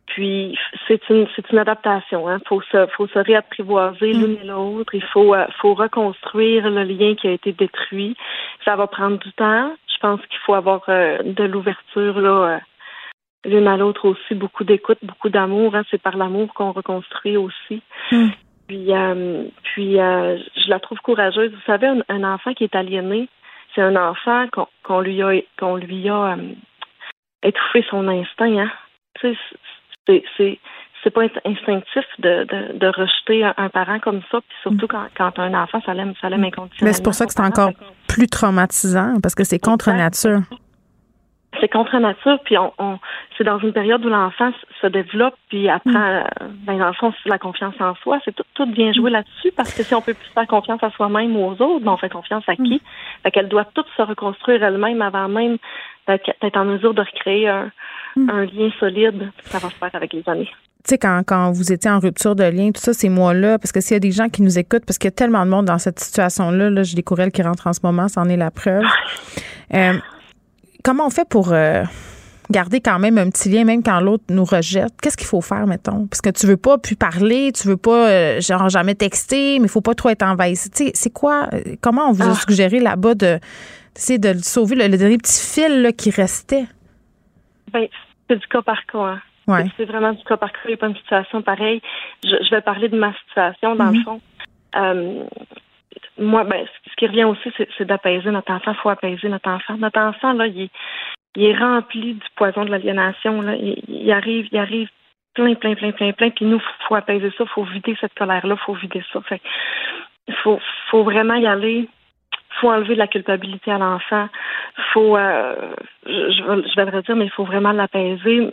[0.06, 2.28] puis c'est une c'est une adaptation.
[2.28, 2.38] Hein.
[2.46, 4.20] Faut se faut se réapprivoiser mm.
[4.20, 4.94] l'une et l'autre.
[4.94, 8.16] Il faut euh, faut reconstruire le lien qui a été détruit.
[8.64, 9.74] Ça va prendre du temps.
[9.88, 12.54] Je pense qu'il faut avoir euh, de l'ouverture là.
[12.54, 12.58] Euh,
[13.46, 15.74] l'une à l'autre aussi, beaucoup d'écoute, beaucoup d'amour.
[15.74, 15.82] Hein.
[15.90, 17.82] C'est par l'amour qu'on reconstruit aussi.
[18.12, 18.28] Mm.
[18.66, 18.90] Puis,
[19.62, 21.52] puis je la trouve courageuse.
[21.52, 23.28] Vous savez, un, enfant qui est aliéné,
[23.74, 24.46] c'est un enfant
[24.82, 26.38] qu'on lui a qu'on lui a
[27.42, 28.56] étouffé son instinct.
[28.56, 28.70] Hein
[30.06, 30.58] c'est
[31.04, 35.38] c'est pas instinctif de, de, de rejeter un, parent comme ça, puis surtout quand, quand
[35.38, 36.88] un enfant, ça l'aime, ça l'aime inconditionnellement.
[36.88, 37.72] Mais c'est pour ça que c'est encore
[38.08, 40.40] plus traumatisant, parce que c'est contre nature.
[41.60, 42.98] C'est contre nature, puis on, on
[43.36, 44.50] c'est dans une période où l'enfant
[44.80, 46.24] se développe, puis apprend, mm.
[46.64, 48.18] Ben, dans le fond, la confiance en soi.
[48.24, 50.90] C'est tout, tout bien joué là-dessus, parce que si on peut plus faire confiance à
[50.90, 52.76] soi-même ou aux autres, ben, on fait confiance à qui?
[52.76, 52.80] Mm.
[53.24, 55.58] Fait qu'elle doit tout se reconstruire elle-même avant même
[56.06, 57.70] d'être en mesure de recréer un,
[58.16, 58.30] Hmm.
[58.30, 59.30] un lien solide.
[59.46, 60.48] Ça va se faire avec les années.
[60.84, 63.72] Tu sais, quand, quand vous étiez en rupture de lien, tout ça, ces mois-là, parce
[63.72, 65.50] que s'il y a des gens qui nous écoutent, parce qu'il y a tellement de
[65.50, 68.36] monde dans cette situation-là, là, j'ai des courriels qui rentrent en ce moment, c'en est
[68.36, 68.84] la preuve.
[69.72, 69.94] Euh,
[70.84, 71.82] comment on fait pour euh,
[72.50, 74.92] garder quand même un petit lien, même quand l'autre nous rejette?
[75.02, 76.06] Qu'est-ce qu'il faut faire, mettons?
[76.06, 79.64] Parce que tu veux pas plus parler, tu veux pas, euh, genre, jamais texter, mais
[79.64, 80.52] il faut pas trop être envahi.
[80.52, 81.48] Tu sais, c'est quoi,
[81.80, 82.34] comment on vous a ah.
[82.34, 83.40] suggéré là-bas de,
[84.10, 86.66] de sauver le, dernier petit fil là, qui restait?
[87.72, 87.88] Ben,
[88.28, 89.18] c'est du cas par cas.
[89.48, 89.68] Hein.
[89.76, 90.58] C'est vraiment du cas par cas.
[90.64, 91.80] Il n'y a pas une situation pareille.
[92.24, 94.04] Je, vais parler de ma situation, dans le mhm.
[94.04, 94.20] fond.
[94.76, 95.24] Euh,
[96.18, 98.72] moi, ben, ce qui revient aussi, c'est d'apaiser notre enfant.
[98.72, 99.76] Il faut apaiser notre enfant.
[99.76, 100.70] Notre enfant, là, il
[101.36, 103.42] est, rempli du poison de l'aliénation.
[103.88, 104.88] Il, arrive, il arrive
[105.34, 106.30] plein, plein, plein, plein, plein.
[106.30, 107.44] Puis nous, il faut apaiser ça.
[107.44, 108.56] Il faut vider cette colère-là.
[108.58, 109.20] Il faut vider ça.
[109.22, 109.40] Fait
[110.26, 110.58] il faut,
[110.90, 111.88] faut vraiment y aller
[112.60, 114.28] faut enlever de la culpabilité à l'enfant.
[114.92, 115.74] Faut, euh,
[116.06, 118.50] je, je, vais le redire, mais il faut vraiment l'apaiser.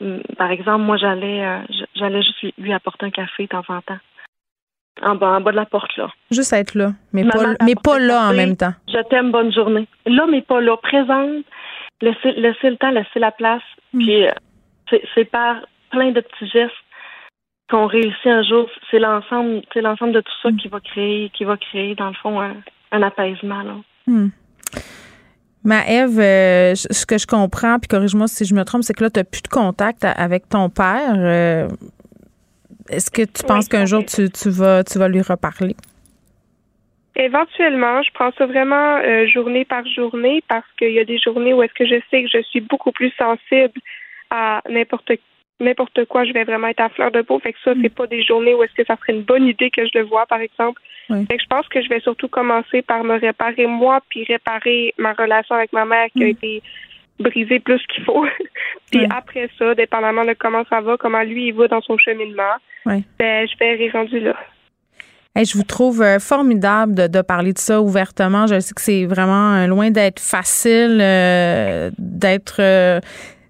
[0.00, 1.58] Mm, par exemple, moi, j'allais, euh,
[1.94, 3.98] j'allais juste lui, apporter un café de temps en temps.
[5.02, 6.10] En bas, en bas de la porte, là.
[6.30, 8.74] Juste être là, mais pas, mais pas là en même temps.
[8.88, 9.86] Je t'aime, bonne journée.
[10.04, 10.76] Là, mais pas là.
[10.76, 11.44] Présente,
[12.02, 13.62] laisser, laisser le temps, laisser la place.
[13.92, 13.98] Mm.
[13.98, 15.56] Puis, euh, c'est par
[15.90, 16.74] plein de petits gestes
[17.70, 18.68] qu'on réussit un jour.
[18.90, 20.56] C'est l'ensemble, c'est l'ensemble de tout ça mm.
[20.56, 22.56] qui va créer, qui va créer, dans le fond, un,
[22.92, 23.62] un apaisement.
[23.62, 23.76] Là.
[24.06, 24.28] Hmm.
[25.62, 29.10] Maëve, euh, ce que je comprends, puis corrige-moi si je me trompe, c'est que là,
[29.10, 31.14] tu n'as plus de contact avec ton père.
[31.16, 31.68] Euh,
[32.88, 35.76] est-ce que tu penses qu'un jour, tu, tu, vas, tu vas lui reparler?
[37.16, 41.52] Éventuellement, je prends ça vraiment euh, journée par journée parce qu'il y a des journées
[41.52, 43.78] où est-ce que je sais que je suis beaucoup plus sensible
[44.30, 45.12] à n'importe
[45.60, 47.38] n'importe quoi, je vais vraiment être à fleur de peau.
[47.38, 49.70] Fait que ça, c'est pas des journées où est-ce que ça serait une bonne idée
[49.70, 50.80] que je le vois, par exemple.
[51.08, 54.94] Fait que je pense que je vais surtout commencer par me réparer moi, puis réparer
[54.96, 56.62] ma relation avec ma mère qui a été
[57.18, 58.24] brisée plus qu'il faut.
[58.90, 62.54] puis après ça, dépendamment de comment ça va, comment lui il va dans son cheminement,
[62.86, 64.36] ben je vais être rendu là.
[65.36, 68.46] je vous trouve euh, formidable de, de, parler de ça ouvertement.
[68.46, 73.00] Je sais que c'est vraiment euh, loin d'être facile euh, d'être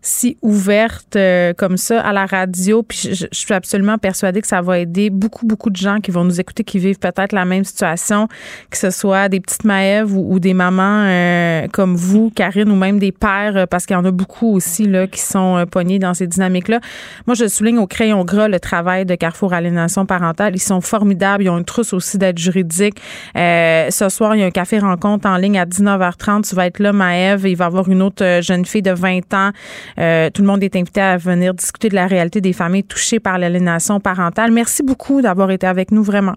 [0.02, 2.82] si ouverte euh, comme ça à la radio.
[2.82, 6.24] Puis je, suis absolument persuadée que ça va aider beaucoup, beaucoup de gens qui vont
[6.24, 8.28] nous écouter, qui vivent peut-être la même situation,
[8.70, 12.98] que ce soit des petites Maëves ou, des mamans euh, comme vous, Karine, ou même
[12.98, 16.14] des pères, euh, parce qu'il y en a beaucoup aussi là, qui sont pognés dans
[16.14, 16.80] ces dynamiques-là.
[17.26, 20.54] Moi, je souligne au crayon gras le travail de Carrefour Aliénation parentale.
[20.54, 21.44] Ils sont formidables.
[21.44, 23.00] Ils ont une trousse aussi d'aide juridique.
[23.34, 26.48] ce soir, il y a un café rencontre en ligne à 19h30.
[26.48, 27.46] Tu vas être là, Maëve.
[27.46, 29.50] Il va y avoir une autre jeune fille de 20 ans
[29.98, 33.20] euh, tout le monde est invité à venir discuter de la réalité des familles touchées
[33.20, 34.52] par l'aliénation parentale.
[34.52, 36.36] Merci beaucoup d'avoir été avec nous, vraiment.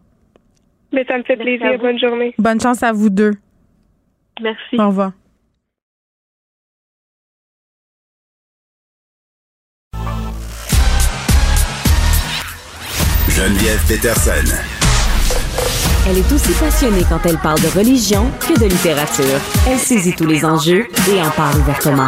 [0.91, 1.77] Mais ça me fait plaisir.
[1.79, 2.33] Bonne journée.
[2.37, 3.33] Bonne chance à vous deux.
[4.41, 4.79] Merci.
[4.79, 5.11] Au revoir.
[13.29, 14.55] Geneviève Peterson.
[16.07, 19.39] Elle est aussi passionnée quand elle parle de religion que de littérature.
[19.67, 22.07] Elle saisit tous les enjeux et en parle ouvertement.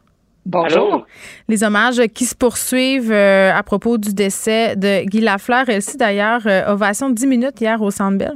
[0.45, 1.05] Bonjour.
[1.47, 5.65] Les hommages qui se poursuivent euh, à propos du décès de Guy Lafleur.
[5.69, 8.33] Aussi, d'ailleurs, euh, ovation de 10 minutes hier au Centre Bell.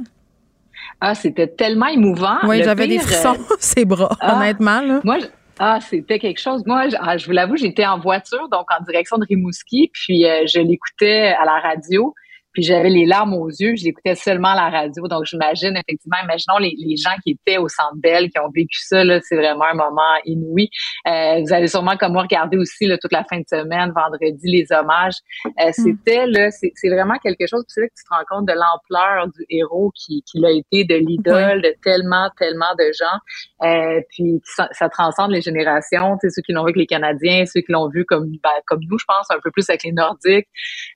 [1.00, 2.38] Ah, c'était tellement émouvant.
[2.44, 4.80] Oui, j'avais des frissons, euh, ses bras, ah, honnêtement.
[4.80, 5.00] Là.
[5.02, 5.18] Moi,
[5.58, 6.64] ah, c'était quelque chose.
[6.64, 10.22] Moi, je, ah, je vous l'avoue, j'étais en voiture, donc en direction de Rimouski, puis
[10.22, 12.14] je l'écoutais à la radio.
[12.56, 15.06] Puis j'avais les larmes aux yeux, j'écoutais seulement la radio.
[15.08, 18.78] Donc j'imagine effectivement, imaginons les, les, gens qui étaient au Centre Bell, qui ont vécu
[18.80, 20.70] ça, là, c'est vraiment un moment inouï.
[21.06, 24.50] Euh, vous avez sûrement comme moi regardé aussi là, toute la fin de semaine, vendredi,
[24.50, 25.16] les hommages.
[25.44, 25.72] Euh, mm.
[25.72, 27.62] C'était là, c'est vraiment quelque chose.
[27.68, 30.84] C'est là que tu te rends compte de l'ampleur du héros qui, qui l'a été,
[30.84, 33.68] de l'idole de tellement, tellement de gens.
[33.68, 36.16] Euh, puis ça, ça, transcende les générations.
[36.22, 38.50] Tu sais, ceux qui l'ont vu avec les Canadiens, ceux qui l'ont vu comme ben,
[38.64, 40.48] comme nous, je pense, un peu plus avec les Nordiques.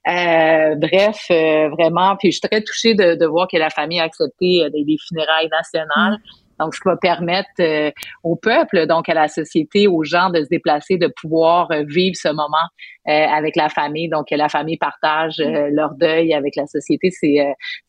[0.07, 1.27] Euh, bref.
[1.51, 2.15] Euh, euh, vraiment.
[2.17, 4.83] Puis je suis très touchée de, de voir que la famille a accepté euh, des,
[4.83, 6.13] des funérailles nationales.
[6.13, 6.41] Mm.
[6.59, 7.89] Donc, ce qui va permettre euh,
[8.23, 12.31] au peuple, donc à la société, aux gens de se déplacer, de pouvoir vivre ce
[12.31, 12.67] moment
[13.03, 14.09] avec la famille.
[14.09, 15.69] Donc, la famille partage mm.
[15.73, 17.09] leur deuil avec la société.
[17.09, 17.39] C'est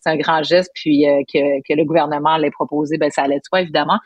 [0.07, 0.71] un grand geste.
[0.75, 3.99] Puis que, que, le gouvernement l'ait proposé, ben ça allait de soi, évidemment.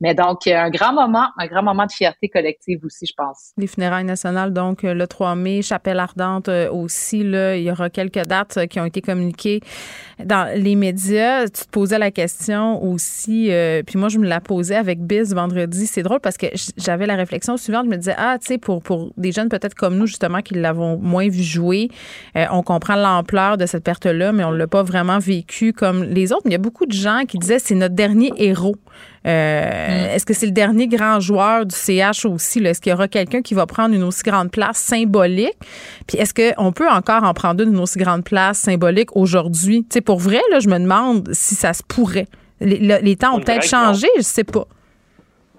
[0.00, 3.52] Mais donc, un grand moment, un grand moment de fierté collective aussi, je pense.
[3.56, 8.26] Les funérailles nationales, donc le 3 mai, Chapelle Ardente aussi, là, il y aura quelques
[8.26, 9.60] dates qui ont été communiquées
[10.22, 11.46] dans les médias.
[11.46, 15.34] Tu te posais la question aussi, euh, puis moi, je me la posais avec Biz
[15.34, 15.86] vendredi.
[15.86, 17.86] C'est drôle parce que j'avais la réflexion suivante.
[17.86, 20.54] Je me disais, ah, tu sais, pour, pour des jeunes peut-être comme nous, justement, qui
[20.54, 21.88] l'avons moins vu jouer,
[22.36, 26.04] euh, on comprend l'ampleur de cette perte-là, mais on ne l'a pas vraiment vécu comme
[26.04, 26.42] les autres.
[26.44, 28.76] Mais il y a beaucoup de gens qui disaient, c'est notre dernier héros.
[29.26, 30.14] Euh, mm.
[30.14, 32.58] Est-ce que c'est le dernier grand joueur du CH aussi?
[32.64, 35.56] Est-ce qu'il y aura quelqu'un qui va prendre une aussi grande place symbolique?
[36.06, 39.82] Puis est-ce qu'on peut encore en prendre une, aussi grande place symbolique aujourd'hui?
[39.82, 42.26] Tu sais, pour vrai, là, je me demande si ça se pourrait.
[42.60, 44.64] Les, temps ont peut-être changé, je sais pas.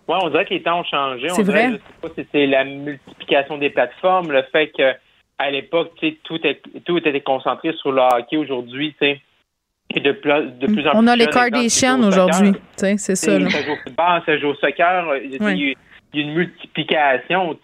[0.08, 1.30] Oui, on dirait que les temps ont changé.
[1.30, 1.72] C'est vrai.
[1.72, 4.94] je sais pas si c'est la multiplication des plateformes, le fait que
[5.38, 5.92] à l'époque,
[6.24, 6.40] tout,
[6.86, 8.38] tout était concentré sur le hockey.
[8.38, 9.22] Aujourd'hui, tu sais,
[9.94, 13.16] de plus, de plus en On a les Kardashians aujourd'hui, c'est ça.
[13.16, 15.06] Ça joue au football, ça joue au soccer.
[15.24, 17.58] Il y a une multiplication,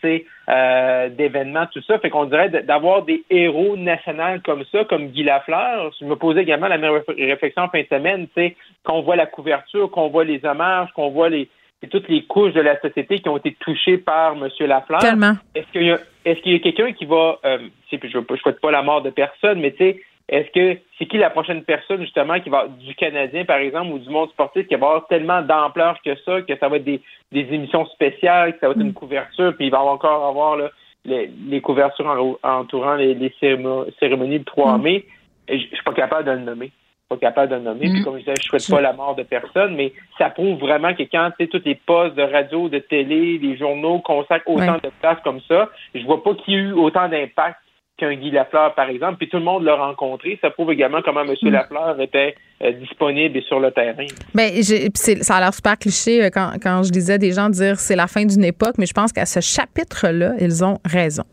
[0.50, 2.00] euh, d'événements, tout ça.
[2.00, 5.92] Fait qu'on dirait d'avoir des héros nationaux comme ça, comme Guy Lafleur.
[6.00, 9.16] Je me posais également la même réflexion en fin de semaine, tu sais, qu'on voit
[9.16, 11.50] la couverture, qu'on voit les hommages, qu'on voit les
[11.90, 14.48] toutes les couches de la société qui ont été touchées par M.
[14.60, 15.00] Lafleur.
[15.00, 15.34] Tellement.
[15.56, 17.58] Est-ce qu'il y a, est-ce qu'il y a quelqu'un qui va, euh,
[17.92, 20.02] je ne souhaite pas la mort de personne, mais tu sais,
[20.32, 24.00] est-ce que c'est qui la prochaine personne justement qui va du Canadien par exemple ou
[24.00, 27.02] du monde sportif qui va avoir tellement d'ampleur que ça que ça va être des,
[27.32, 30.58] émissions spéciales, que ça va être une couverture, puis il va encore avoir
[31.06, 34.82] les, couvertures entourant les, cérémonies du 3 mm.
[34.82, 35.06] mai?
[35.50, 36.72] Je, je suis pas capable de le nommer
[37.12, 37.90] pas capable de le nommer.
[37.90, 38.04] Puis mm.
[38.04, 41.04] comme je disais, je souhaite pas la mort de personne, mais ça prouve vraiment que
[41.04, 44.90] quand tu sais, tous les postes de radio, de télé, les journaux consacrent autant de
[45.02, 47.58] place comme ça, je vois pas qu'il y ait eu autant d'impact
[48.02, 50.40] qu'un Guy Lafleur, par exemple, puis tout le monde l'a rencontré.
[50.42, 51.36] Ça prouve également comment M.
[51.40, 51.50] Mm.
[51.50, 52.36] Lafleur était
[52.80, 54.06] disponible et sur le terrain.
[54.34, 54.52] Ben,
[54.94, 58.08] ça a l'air super cliché euh, quand, quand je disais des gens dire c'est la
[58.08, 61.24] fin d'une époque, mais je pense qu'à ce chapitre-là, ils ont raison.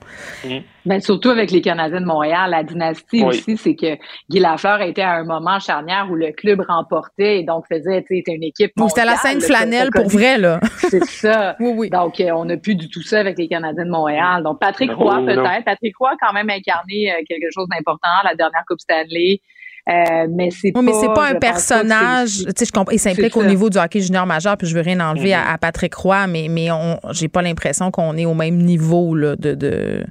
[0.87, 3.27] Ben, surtout avec les Canadiens de Montréal, la dynastie Oui.
[3.27, 3.97] aussi, c'est que
[4.31, 8.23] Guy Lafleur était à un moment charnière où le club remportait et donc faisait, tu
[8.25, 10.61] sais, une équipe Donc, c'était la scène flanelle pour vrai, là.
[10.79, 11.57] C'est ça.
[11.93, 14.43] Donc, euh, on n'a plus du tout ça avec les Canadiens de Montréal.
[14.43, 15.65] Donc, Patrick Roy, peut-être.
[15.65, 19.41] Patrick Roy a quand même incarné euh, quelque chose d'important, la dernière Coupe Stanley.
[19.89, 22.45] Euh, mais c'est Oui, mais c'est pas un personnage.
[22.45, 22.93] Tu sais, je comprends.
[22.93, 25.41] Il s'implique au niveau du hockey junior majeur, puis je veux rien enlever Mhm.
[25.47, 29.15] à, à Patrick Roy, mais, mais on, j'ai pas l'impression qu'on est au même niveau
[29.15, 30.05] là, de.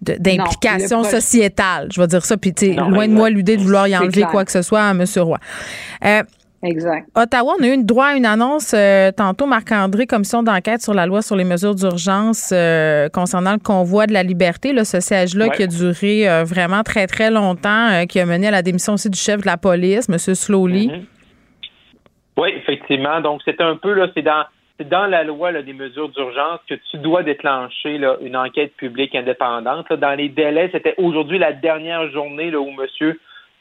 [0.00, 4.22] d'implication sociétale, je vais dire ça, puis loin de moi l'idée de vouloir y enlever
[4.30, 5.04] quoi que ce soit à M.
[5.16, 5.38] Roy.
[6.04, 6.22] Euh,
[6.62, 7.06] Exact.
[7.14, 10.92] Ottawa, on a eu une droit à une annonce euh, tantôt, Marc-André, commission d'enquête sur
[10.92, 14.98] la loi sur les mesures d'urgence euh, concernant le convoi de la liberté, là, ce
[14.98, 15.54] siège-là Ouais.
[15.56, 18.94] qui a duré euh, vraiment très, très longtemps, euh, qui a mené à la démission
[18.94, 20.18] aussi du chef de la police, M.
[20.18, 20.88] Slowly.
[20.88, 21.04] Mhm.
[22.38, 23.20] Oui, effectivement.
[23.20, 24.44] Donc, c'est un peu, là, c'est dans,
[24.78, 28.74] c'est dans la loi là, des mesures d'urgence que tu dois déclencher là, une enquête
[28.76, 29.86] publique indépendante.
[29.90, 29.96] là.
[29.96, 33.14] Dans les délais, c'était aujourd'hui la dernière journée là, où M.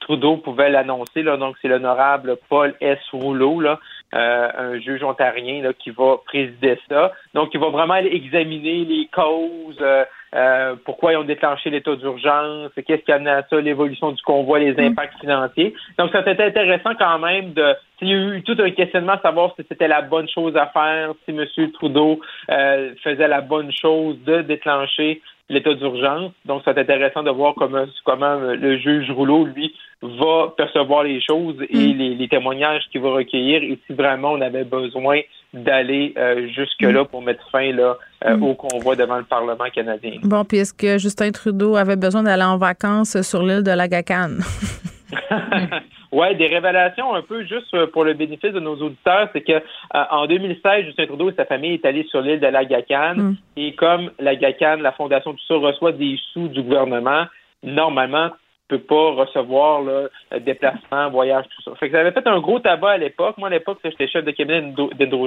[0.07, 1.21] Trudeau pouvait l'annoncer.
[1.21, 1.35] Là.
[1.35, 2.97] Donc, c'est l'honorable Paul S.
[3.11, 3.77] Rouleau, là,
[4.15, 7.11] euh, un juge ontarien là, qui va présider ça.
[7.33, 11.95] Donc, il va vraiment aller examiner les causes, euh, euh, pourquoi ils ont déclenché l'état
[11.95, 15.73] d'urgence, qu'est-ce qui a amené à ça, l'évolution du convoi, les impacts financiers.
[15.97, 17.75] Donc, ça c'était intéressant quand même de.
[17.99, 20.67] Il y a eu tout un questionnement à savoir si c'était la bonne chose à
[20.67, 21.71] faire, si M.
[21.73, 26.31] Trudeau euh, faisait la bonne chose de déclencher l'état d'urgence.
[26.45, 31.55] Donc, c'est intéressant de voir comment, comment le juge Rouleau, lui, va percevoir les choses
[31.69, 35.21] et les, les témoignages qu'il va recueillir et si vraiment on avait besoin
[35.53, 38.43] d'aller euh, jusque-là pour mettre fin là, euh, Mm.
[38.43, 40.19] au convoi devant le Parlement canadien.
[40.23, 44.37] Bon, puis est-ce que Justin Trudeau avait besoin d'aller en vacances sur l'île de Lagacan?
[46.17, 49.51] Ouais, des révélations un peu juste euh, pour le bénéfice de nos auditeurs, c'est que
[49.51, 53.35] euh, en 2016, Justin Trudeau et sa famille est allé sur l'île de Lagacan Mm.
[53.55, 57.25] et comme Lagacan, la fondation tout ça reçoit des sous du gouvernement,
[57.61, 58.31] normalement
[58.67, 61.75] peut pas recevoir là, euh, déplacement, voyage, tout ça.
[61.75, 63.37] Fait que ça avait fait un gros tabac à l'époque.
[63.37, 64.73] Moi, à l'époque, j'étais chef de cabinet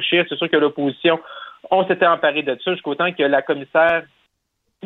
[0.03, 0.27] Scheer.
[0.29, 1.21] C'est sûr que l'opposition,
[1.71, 4.03] on s'était emparé de ça jusqu'au temps que la commissaire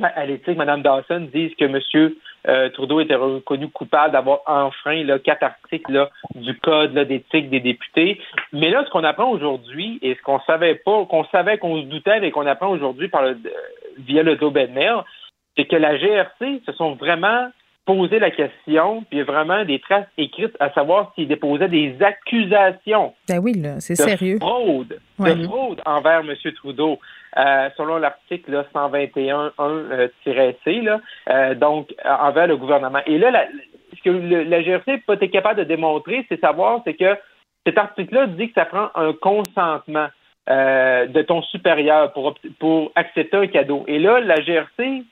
[0.03, 2.13] à l'éthique, Mme Dawson, dise que M.
[2.47, 7.61] euh, Trudeau était reconnu coupable d'avoir enfreint là, quatre articles là, du code d'éthique des
[7.61, 8.21] députés.
[8.53, 11.87] Mais là, ce qu'on apprend aujourd'hui, et ce qu'on savait pas, qu'on savait, qu'on se
[11.87, 13.51] doutait, mais qu'on apprend aujourd'hui par le, euh,
[13.99, 14.37] via le
[14.69, 15.03] Mail,
[15.57, 17.49] c'est que la GRC se sont vraiment
[17.87, 23.39] posé la question, puis vraiment des traces écrites à savoir s'ils déposaient des accusations Ben
[23.41, 24.39] oui, là, c'est de sérieux.
[24.41, 25.35] fraude, Ouais.
[25.35, 26.35] de fraude envers M.
[26.57, 26.99] Trudeau,
[27.37, 28.65] euh, selon l'article là,
[29.59, 33.01] 121.1-C, là, euh, donc euh, envers le gouvernement.
[33.07, 33.47] Et là, la,
[33.97, 37.17] ce que le- la GRC n'a pas été capable de démontrer, c'est savoir, c'est que
[37.67, 40.09] cet article-là dit que ça prend un consentement
[40.51, 43.85] euh, de ton supérieur pour, pour accepter un cadeau.
[43.89, 45.03] Et là, la GRC,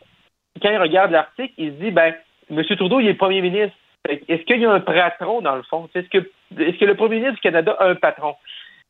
[0.61, 2.13] quand il regarde l'article, il se dit, ben,
[2.51, 2.63] M.
[2.65, 3.77] Trudeau, il est premier ministre.
[4.09, 5.89] Est-ce qu'il y a un patron, dans le fond?
[5.95, 8.35] Est-ce que, que le premier ministre du Canada a un patron?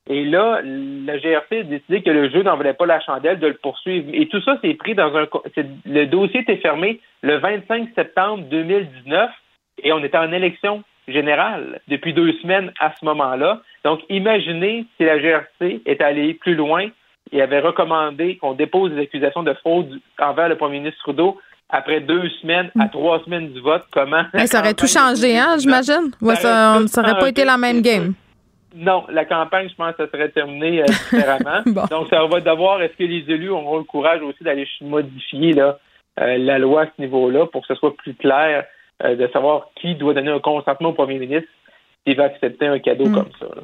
[0.08, 3.46] Et là, la GRC a décidé que le jeu n'en valait pas la chandelle de
[3.46, 4.08] le poursuivre.
[4.12, 5.28] Et tout ça, c'est pris dans un.
[5.84, 9.30] Le dossier était fermé le 25 septembre 2019
[9.84, 13.62] et on était en élection générale depuis deux semaines à ce moment-là.
[13.84, 16.88] Donc, imaginez si la GRC est allée plus loin
[17.30, 21.38] et avait recommandé qu'on dépose des accusations de fraude envers le premier ministre Trudeau
[21.72, 23.82] après deux semaines à trois semaines du vote.
[23.90, 24.22] Comment.
[24.34, 26.12] Hey, ça aurait tout changé, hein, j'imagine?
[26.20, 28.12] Ouais, ça aurait tout ça aurait pas été la même game.
[28.74, 31.62] Non, la campagne, je pense que ça serait terminé euh, différemment.
[31.90, 35.78] Donc, ça va devoir, est-ce que les élus auront le courage aussi d'aller modifier là,
[36.20, 38.64] euh, la loi à ce niveau-là pour que ce soit plus clair
[39.04, 41.48] euh, de savoir qui doit donner un consentement au premier ministre
[42.06, 43.14] s'il va accepter un cadeau Mm.
[43.14, 43.46] comme ça.
[43.46, 43.62] là.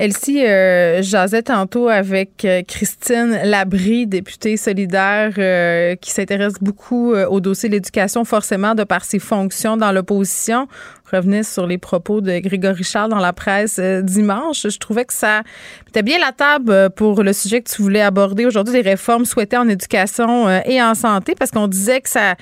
[0.00, 7.26] Elsie, euh, jasais tantôt avec euh, Christine Labrie, députée solidaire, euh, qui s'intéresse beaucoup euh,
[7.26, 10.68] au dossier de l'éducation, forcément, de par ses fonctions dans l'opposition.
[11.12, 14.66] Revenait sur les propos de Grégory Charles dans la presse dimanche.
[14.66, 15.42] Je trouvais que ça
[15.84, 19.58] mettait bien la table pour le sujet que tu voulais aborder aujourd'hui, les réformes souhaitées
[19.58, 22.36] en éducation et en santé, parce qu'on disait que ça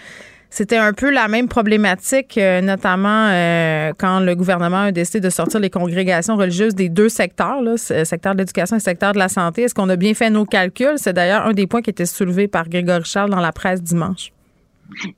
[0.51, 5.31] c'était un peu la même problématique, euh, notamment euh, quand le gouvernement a décidé de
[5.31, 9.29] sortir les congrégations religieuses des deux secteurs, là, secteur de l'éducation et secteur de la
[9.29, 9.63] santé.
[9.63, 10.97] Est-ce qu'on a bien fait nos calculs?
[10.97, 14.33] C'est d'ailleurs un des points qui était soulevé par Grégory Charles dans la presse dimanche.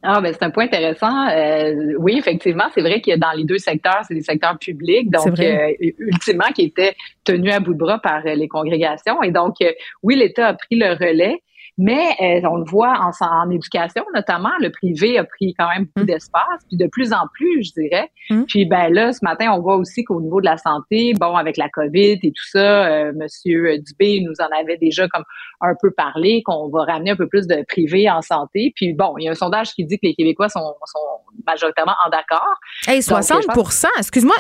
[0.03, 1.29] Ah, ben c'est un point intéressant.
[1.29, 5.39] Euh, oui, effectivement, c'est vrai que dans les deux secteurs, c'est des secteurs publics, donc
[5.39, 9.23] euh, ultimement qui étaient tenus à bout de bras par euh, les congrégations.
[9.23, 9.57] Et donc,
[10.03, 11.43] oui, l'État a pris le relais.
[11.83, 15.87] Mais euh, on le voit en, en, éducation, notamment, le privé a pris quand même
[15.87, 16.13] beaucoup mm.
[16.13, 18.11] d'espace, puis de plus en plus, je dirais.
[18.29, 18.43] Mm.
[18.45, 21.57] Puis ben là, ce matin, on voit aussi qu'au niveau de la santé, bon, avec
[21.57, 25.25] la COVID et tout ça, euh, Monsieur Dubé nous en avait déjà comme
[25.63, 28.75] un peu parlé, qu'on va ramener un peu plus de privé en santé.
[28.77, 31.01] Puis bon, il y a un sondage qui dit que les Québécois sont, sont
[31.47, 32.57] majoritairement en d'accord.
[32.87, 34.35] Hey, 60% excuse-moi,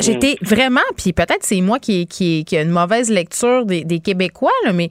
[0.00, 4.00] j'étais vraiment, puis peut-être c'est moi qui, qui, qui a une mauvaise lecture des, des
[4.00, 4.90] Québécois, là, mais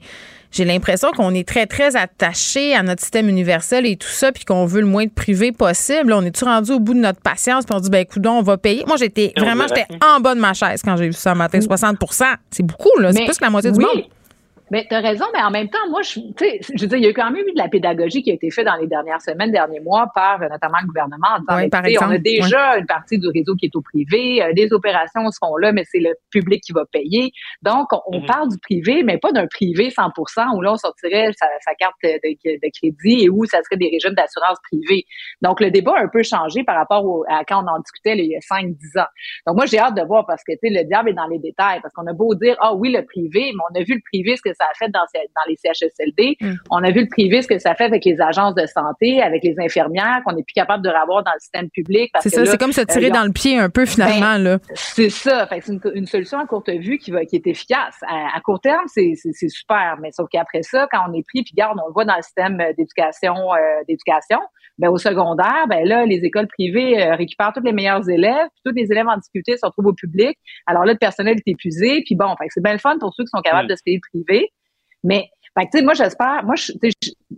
[0.54, 4.44] j'ai l'impression qu'on est très, très attaché à notre système universel et tout ça, puis
[4.44, 6.12] qu'on veut le moins de privé possible.
[6.12, 8.56] on est-tu rendu au bout de notre patience, puis on dit, ben, écoute, on va
[8.56, 8.84] payer.
[8.86, 12.24] Moi, j'étais vraiment, j'étais en bas de ma chaise quand j'ai vu ça matin, 60%
[12.50, 13.12] C'est beaucoup, là.
[13.12, 14.04] C'est plus que la moitié du monde.
[14.74, 17.06] Mais tu as raison, mais en même temps, moi, je, je veux dire, il y
[17.06, 19.52] a quand même eu de la pédagogie qui a été faite dans les dernières semaines,
[19.52, 22.86] derniers mois par euh, notamment le gouvernement en disant, par exemple, on a déjà une
[22.86, 26.00] partie du réseau qui est au privé, euh, des opérations se font là, mais c'est
[26.00, 27.30] le public qui va payer.
[27.62, 28.26] Donc, on, mhm.
[28.26, 30.08] parle du privé, mais pas d'un privé 100
[30.56, 33.90] où là, on sortirait sa, sa carte de, de, crédit et où ça serait des
[33.92, 35.04] régimes d'assurance privée.
[35.40, 38.26] Donc, le débat a un peu changé par rapport à quand on en discutait il
[38.26, 39.06] y a 5-10 ans.
[39.46, 41.38] Donc, moi, j'ai hâte de voir parce que, tu sais, le diable est dans les
[41.38, 44.02] détails, parce qu'on a beau dire, ah oui, le privé, mais on a vu le
[44.10, 46.36] privé, ce que ça a fait dans, dans les CHSLD.
[46.40, 46.54] Mm.
[46.70, 49.42] On a vu le privé, ce que ça fait avec les agences de santé, avec
[49.42, 52.12] les infirmières, qu'on n'est plus capable de revoir dans le système public.
[52.20, 54.38] C'est ça, c'est comme se tirer euh, dans le pied un peu finalement.
[54.38, 55.48] Ben, c'est ça.
[55.50, 57.96] c'est une, solution à courte vue qui, va, qui est efficace.
[58.06, 59.14] À, court terme, c'est
[59.48, 62.16] super, mais sauf qu'après ça, quand on est pris, puis garde, on le voit dans
[62.16, 63.58] le système d'éducation, euh,
[63.88, 64.40] d'éducation,
[64.78, 68.62] ben, au secondaire, ben là, les écoles privées euh, récupèrent tous les meilleurs élèves, puis
[68.64, 70.36] tous les élèves en difficulté se retrouvent au public.
[70.66, 73.30] Alors là, le personnel est épuisé, puis bon, c'est bien le fun pour ceux qui
[73.34, 73.70] sont capables mm.
[73.70, 74.48] de se payer privé.
[75.04, 76.56] Mais fait tu sais, moi, j'espère, moi,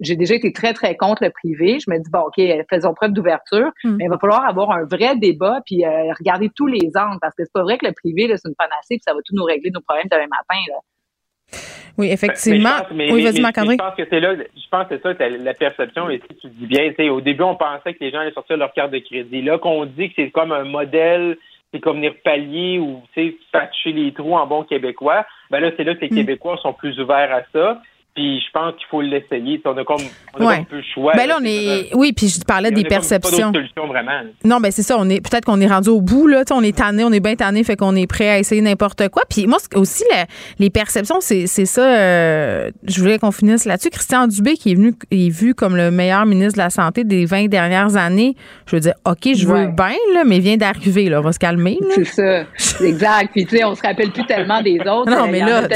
[0.01, 1.78] j'ai déjà été très, très contre le privé.
[1.78, 3.97] Je me dis, bon, OK, faisons preuve d'ouverture, mm.
[3.97, 7.34] mais il va falloir avoir un vrai débat puis euh, regarder tous les angles parce
[7.34, 9.45] que c'est pas vrai que le privé, c'est une panacée puis ça va tout nous
[9.45, 10.76] régler nos problèmes demain matin, là.
[11.99, 12.82] Oui, effectivement.
[12.90, 16.20] oui, vas-y, Je pense que c'est là, je pense que c'est ça, la perception, et
[16.28, 18.90] si tu dis bien, au début, on pensait que les gens allaient sortir leur carte
[18.90, 19.40] de crédit.
[19.40, 21.38] Là, qu'on dit que c'est comme un modèle
[21.72, 23.03] c'est comme venir pallier ou
[23.53, 26.14] patcher les trous en bon québécois, ben là, c'est là que les mm.
[26.14, 27.82] Québécois sont plus ouverts à ça.
[28.16, 29.60] Puis je pense qu'il faut l'essayer.
[29.66, 30.00] On a comme,
[30.40, 31.12] on a un peu le choix.
[31.14, 31.94] Ben là, on est.
[31.94, 33.52] Oui, puis je parlais des perceptions.
[33.52, 34.22] Pas solution vraiment.
[34.42, 34.96] Non, ben c'est ça.
[34.98, 36.42] On est peut-être qu'on est rendu au bout là.
[36.50, 39.24] on est tanné, on est bien tanné, fait qu'on est prêt à essayer n'importe quoi.
[39.28, 40.04] Puis moi aussi
[40.58, 41.82] les perceptions, c'est ça.
[41.82, 43.90] Euh, je voulais qu'on finisse là-dessus.
[43.90, 47.26] Christian Dubé qui est venu, est vu comme le meilleur ministre de la santé des
[47.26, 48.34] 20 dernières années.
[48.66, 51.20] Je veux dire, ok, je veux bien là, mais vient d'arriver là.
[51.20, 51.78] On va se calmer.
[51.94, 52.44] C'est ça.
[52.82, 53.30] Exact.
[53.34, 55.10] Puis tu sais, on se rappelle plus tellement des autres.
[55.10, 55.68] Non, mais là,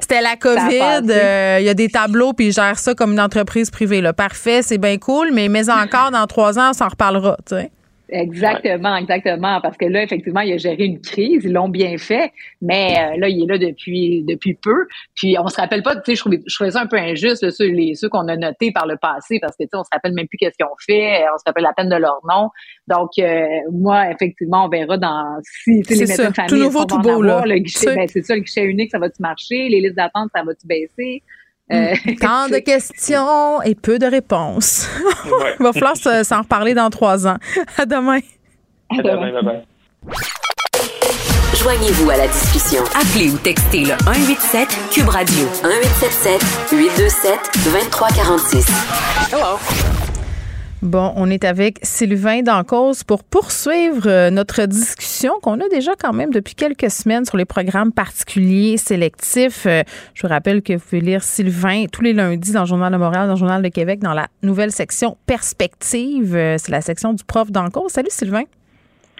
[0.00, 1.12] c'était la COVID
[1.60, 4.00] il y a des tableaux puis ils gèrent ça comme une entreprise privée.
[4.00, 4.12] Là.
[4.12, 7.36] Parfait, c'est bien cool, mais mais encore dans trois ans, on s'en reparlera.
[7.46, 7.70] Tu sais.
[8.10, 9.60] Exactement, exactement.
[9.60, 12.32] Parce que là, effectivement, il a géré une crise, ils l'ont bien fait,
[12.62, 14.86] mais euh, là, il est là depuis depuis peu.
[15.14, 17.50] Puis on se rappelle pas, tu sais, je trouvais, je trouvais ça un peu injuste,
[17.50, 19.90] ceux, les, ceux qu'on a notés par le passé, parce que tu sais, on se
[19.92, 22.48] rappelle même plus qu'est-ce qu'ils ont fait, on se rappelle la peine de leur nom.
[22.86, 26.98] Donc, euh, moi, effectivement, on verra dans si les médecins de famille tout nouveau, tout
[27.00, 27.42] beau, là.
[27.44, 29.68] le guichet, ben, c'est ça, le guichet unique, ça va-tu marcher?
[29.68, 31.22] Les listes d'attente, ça va-tu baisser?
[31.72, 34.88] Euh, Tant de questions et peu de réponses.
[35.60, 37.36] Il va falloir s'en reparler dans trois ans.
[37.76, 38.20] À demain.
[38.90, 39.64] À demain, bye bye.
[41.54, 42.82] Joignez-vous à la discussion.
[42.94, 46.40] Appelez ou textez le 187 Cube Radio 1877
[46.72, 48.66] 827 2346.
[49.32, 49.58] Hello.
[50.82, 56.12] Bon, on est avec Sylvain Dancause pour poursuivre euh, notre discussion qu'on a déjà quand
[56.12, 59.66] même depuis quelques semaines sur les programmes particuliers sélectifs.
[59.66, 59.82] Euh,
[60.14, 62.96] je vous rappelle que vous pouvez lire Sylvain tous les lundis dans le Journal de
[62.96, 66.36] Montréal, dans le Journal de Québec, dans la nouvelle section Perspective.
[66.36, 67.90] Euh, c'est la section du prof Dancause.
[67.90, 68.44] Salut Sylvain.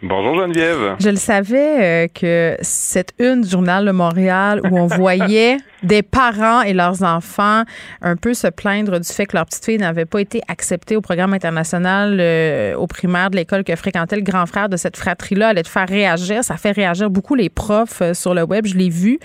[0.00, 0.94] Bonjour Geneviève.
[1.00, 6.62] Je le savais que cette une du Journal de Montréal où on voyait des parents
[6.62, 7.62] et leurs enfants
[8.02, 11.00] un peu se plaindre du fait que leur petite fille n'avait pas été acceptée au
[11.00, 15.48] programme international euh, au primaire de l'école que fréquentait le grand frère de cette fratrie-là
[15.48, 16.44] allait te faire réagir.
[16.44, 18.66] Ça fait réagir beaucoup les profs euh, sur le web.
[18.66, 19.18] Je l'ai vu.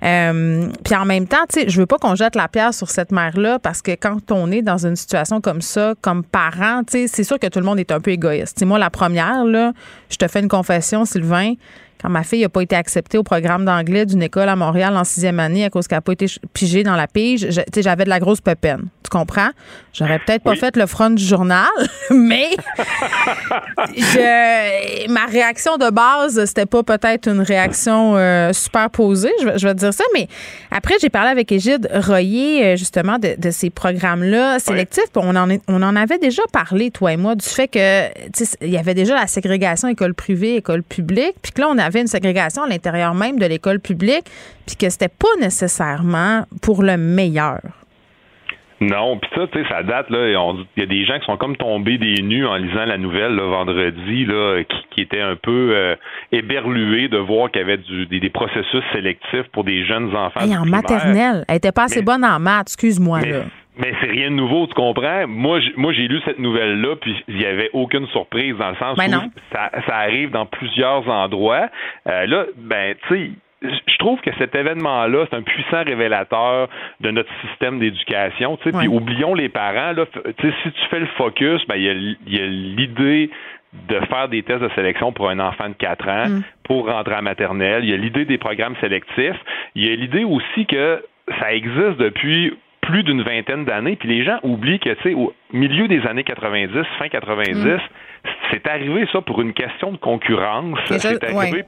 [0.00, 3.12] puis en même temps, tu sais, je veux pas qu'on jette la pierre sur cette
[3.12, 7.06] mère-là parce que quand on est dans une situation comme ça, comme parent, tu sais,
[7.08, 8.56] c'est sûr que tout le monde est un peu égoïste.
[8.58, 9.72] C'est moi la première là
[10.08, 11.54] je te fais une confession, Sylvain.
[12.00, 15.04] Quand ma fille n'a pas été acceptée au programme d'anglais d'une école à Montréal en
[15.04, 18.20] sixième année à cause qu'elle n'a pas été pigée dans la pige, j'avais de la
[18.20, 18.88] grosse pépine.
[19.02, 19.50] Tu comprends?
[19.92, 21.68] J'aurais peut-être pas fait le front du journal,
[22.10, 22.50] mais
[25.08, 29.80] ma réaction de base, c'était pas peut-être une réaction euh, super posée, je, vais te
[29.80, 30.28] dire ça, mais
[30.70, 35.04] après, j'ai parlé avec Égide Royer, euh, justement, de, ces programmes-là sélectifs.
[35.16, 38.08] On en, on en avait déjà parlé, toi et moi, du fait que
[38.60, 42.00] il y avait déjà la ségrégation école privée, école publique, puis que là, on avait
[42.00, 44.24] une ségrégation à l'intérieur même de l'école publique,
[44.66, 47.60] puis que c'était pas nécessairement pour le meilleur.
[48.82, 50.26] Non, puis ça, tu sais, ça date, là.
[50.26, 53.34] Il y a des gens qui sont comme tombés des nues en lisant la nouvelle,
[53.34, 55.96] là, vendredi, là, qui, qui étaient un peu euh,
[56.32, 60.46] éberlués de voir qu'il y avait du, des, des processus sélectifs pour des jeunes enfants.
[60.46, 60.80] Du en primaire.
[60.82, 63.20] maternelle, elle était pas assez Mais- bonne en maths, excuse-moi.
[63.20, 63.42] là.
[63.80, 65.26] Mais c'est rien de nouveau, tu comprends?
[65.26, 69.08] Moi, j'ai lu cette nouvelle-là, puis il n'y avait aucune surprise dans le sens Ben
[69.08, 69.30] où non.
[69.52, 71.68] ça, ça arrive dans plusieurs endroits.
[72.08, 73.30] Euh, là, ben, tu sais.
[73.62, 76.70] Je trouve que cet événement-là, c'est un puissant révélateur
[77.00, 78.56] de notre système d'éducation.
[78.56, 78.78] tu sais.
[78.78, 79.92] Puis oublions les parents.
[79.92, 82.38] Là, F- tu sais, si tu fais le focus, ben, il y a l- il
[82.38, 83.30] y a l'idée
[83.88, 86.42] de faire des tests de sélection pour un enfant de 4 ans Mm.
[86.64, 87.84] pour rentrer à maternelle.
[87.84, 89.36] Il y a l'idée des programmes sélectifs.
[89.74, 91.04] Il y a l'idée aussi que
[91.38, 95.32] ça existe depuis plus d'une vingtaine d'années, puis les gens oublient que, tu sais, au
[95.52, 97.78] milieu des années 90, fin 90, Mm.
[98.50, 100.78] c'est arrivé ça pour une question de concurrence.
[100.88, 101.64] C'est arrivé, ouais.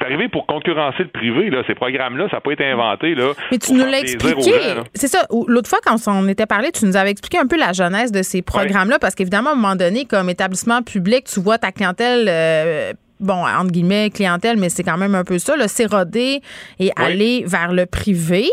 [0.00, 1.62] arrivé pour concurrencer le privé, là.
[1.66, 3.32] Ces programmes-là, ça n'a pas été inventé, là.
[3.52, 4.52] Mais tu nous l'as expliqué.
[4.94, 5.26] C'est ça.
[5.48, 8.22] L'autre fois, quand on était parlé, tu nous avais expliqué un peu la jeunesse de
[8.22, 12.26] ces programmes-là, parce qu'évidemment, à un moment donné, comme établissement public, tu vois ta clientèle.
[12.28, 16.40] euh, Bon, entre guillemets, clientèle, mais c'est quand même un peu ça, s'éroder
[16.80, 18.48] et aller vers le privé.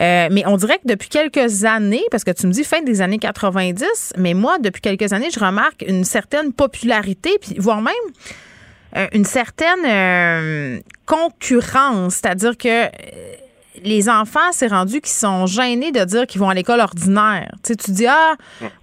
[0.00, 3.00] Euh, mais on dirait que depuis quelques années, parce que tu me dis fin des
[3.00, 7.94] années 90, mais moi, depuis quelques années, je remarque une certaine popularité, puis voire même
[8.96, 12.88] euh, une certaine euh, concurrence, c'est-à-dire que euh,
[13.84, 17.50] les enfants, c'est rendu qu'ils sont gênés de dire qu'ils vont à l'école ordinaire.
[17.62, 18.34] Tu sais, tu dis, ah,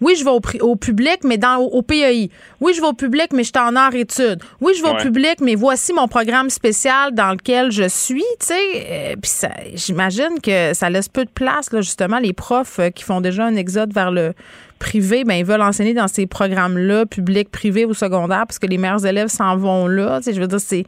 [0.01, 2.29] oui, je vais au, public, mais dans, au, au PEI.
[2.61, 4.41] Oui, je vais au public, mais je suis en art études.
[4.61, 8.23] Oui, je vais au public, mais voici mon programme spécial dans lequel je suis.
[8.39, 12.33] Tu sais, Euh, puis ça- j'imagine que ça laisse peu de place, là, justement, les
[12.33, 14.33] profs euh, qui font déjà un exode vers le
[14.79, 18.77] privé, ben ils veulent enseigner dans ces programmes-là, public, privé ou secondaire, parce que les
[18.77, 20.17] meilleurs élèves s'en vont là.
[20.19, 20.85] Tu sais, je veux dire, c'est-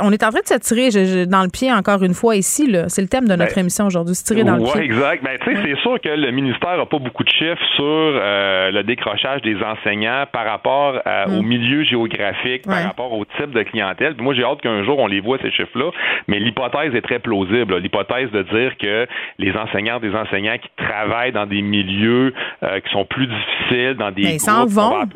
[0.00, 2.36] on est en train de se tirer je- je- dans le pied encore une fois
[2.36, 2.70] ici.
[2.70, 2.88] là.
[2.88, 4.82] C'est le thème de notre Ben, émission aujourd'hui, se tirer dans le Ouais, pied.
[4.84, 5.22] exact.
[5.24, 9.42] Ben, c'est sûr que le ministère n'a pas beaucoup de chiffres sur euh, le décrochage
[9.42, 11.38] des enseignants par rapport à- Mm.
[11.38, 12.84] au milieu géographique, par Ouais.
[12.84, 14.14] rapport au type de clientèle.
[14.14, 15.90] Puis moi, j'ai hâte qu'un jour on les voit ces chiffres-là.
[16.28, 17.74] Mais l'hypothèse est très plausible.
[17.74, 17.78] là.
[17.80, 19.06] L'hypothèse de dire que
[19.38, 22.32] les enseignants, des enseignants qui travaillent dans des milieux
[22.62, 25.06] euh, qui sont plus difficiles, dans des Ben, ils s'en vont.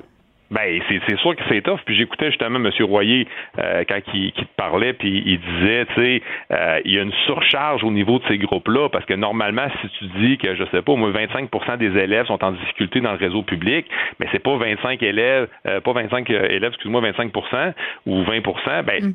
[0.50, 1.80] Ben, c'est, sûr que c'est tough.
[1.84, 2.70] Puis j'écoutais justement M.
[2.80, 3.26] Royer
[3.58, 7.12] euh, quand il, te parlait, puis il disait, tu sais, euh, il y a une
[7.26, 10.82] surcharge au niveau de ces groupes-là, parce que normalement, si tu dis que, je sais
[10.82, 13.86] pas, au moins 25% des élèves sont en difficulté dans le réseau public,
[14.20, 17.72] mais c'est pas 25 élèves, euh, pas 25 élèves, excuse-moi, 25%
[18.06, 19.14] ou 20% ben,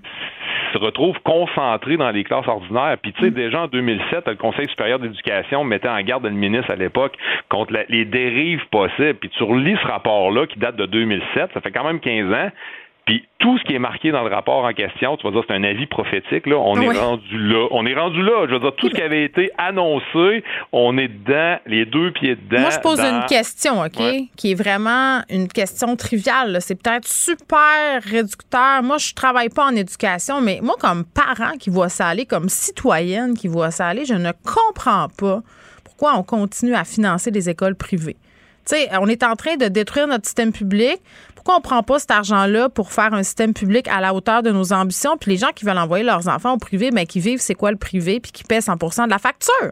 [0.73, 2.97] se retrouvent concentrés dans les classes ordinaires.
[3.01, 6.71] Puis, tu sais, déjà en 2007, le Conseil supérieur d'éducation mettait en garde le ministre
[6.71, 7.15] à l'époque
[7.49, 9.15] contre la- les dérives possibles.
[9.15, 12.49] Puis, tu relis ce rapport-là qui date de 2007, ça fait quand même 15 ans.
[13.03, 15.55] Puis tout ce qui est marqué dans le rapport en question, tu vas dire c'est
[15.55, 18.45] un avis prophétique là, on est rendu là, on est rendu là.
[18.47, 22.35] Je veux dire tout ce qui avait été annoncé, on est dedans, les deux pieds
[22.35, 22.61] dedans.
[22.61, 24.25] Moi, je pose dans- une question, OK, Ouais.
[24.37, 26.57] qui est vraiment une question triviale.
[26.61, 28.83] C'est peut-être super réducteur.
[28.83, 32.49] Moi, je travaille pas en éducation, mais moi, comme parent qui voit ça aller, comme
[32.49, 35.39] citoyenne qui voit ça aller, je ne comprends pas
[35.83, 38.15] pourquoi on continue à financer des écoles privées.
[38.67, 40.97] Tu sais, on est en train de détruire notre système public.
[41.35, 44.51] Pourquoi on prend pas cet argent-là pour faire un système public à la hauteur de
[44.51, 45.17] nos ambitions?
[45.17, 47.71] Puis les gens qui veulent envoyer leurs enfants au privé, mais qui vivent, c'est quoi
[47.71, 49.71] le privé, puis qui paient 100% de la facture?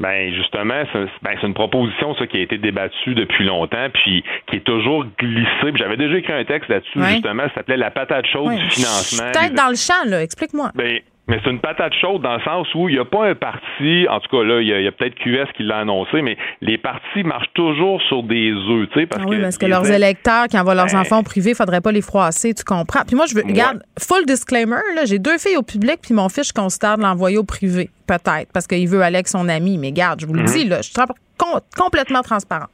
[0.00, 4.22] Ben justement, c'est ben, c'est une proposition ça qui a été débattue depuis longtemps, puis
[4.48, 5.72] qui est toujours glissée.
[5.74, 9.32] J'avais déjà écrit un texte là-dessus justement, ça s'appelait la patate chaude du financement.
[9.32, 10.22] Peut-être dans le champ, là.
[10.22, 10.70] Explique-moi.
[10.76, 13.34] Ben, mais c'est une patate chaude dans le sens où il n'y a pas un
[13.34, 16.78] parti, en tout cas là, il y a, peut-être QS qui l'a annoncé, mais les
[16.78, 20.46] partis marchent toujours sur des œufs, tu sais, parce oui, que parce que leurs électeurs
[20.48, 23.02] qui envoient leurs Ben- enfants au privé, faudrait pas les froisser, tu comprends?
[23.06, 26.28] Puis moi, je veux, regarde, full disclaimer, là, j'ai deux filles au public, puis mon
[26.28, 29.78] fils, je considère de l'envoyer au privé, peut-être, parce qu'il veut aller avec son ami.
[29.78, 30.46] Mais garde, je vous le Mhm.
[30.46, 30.94] dis, là, je suis
[31.36, 32.66] com- complètement transparent.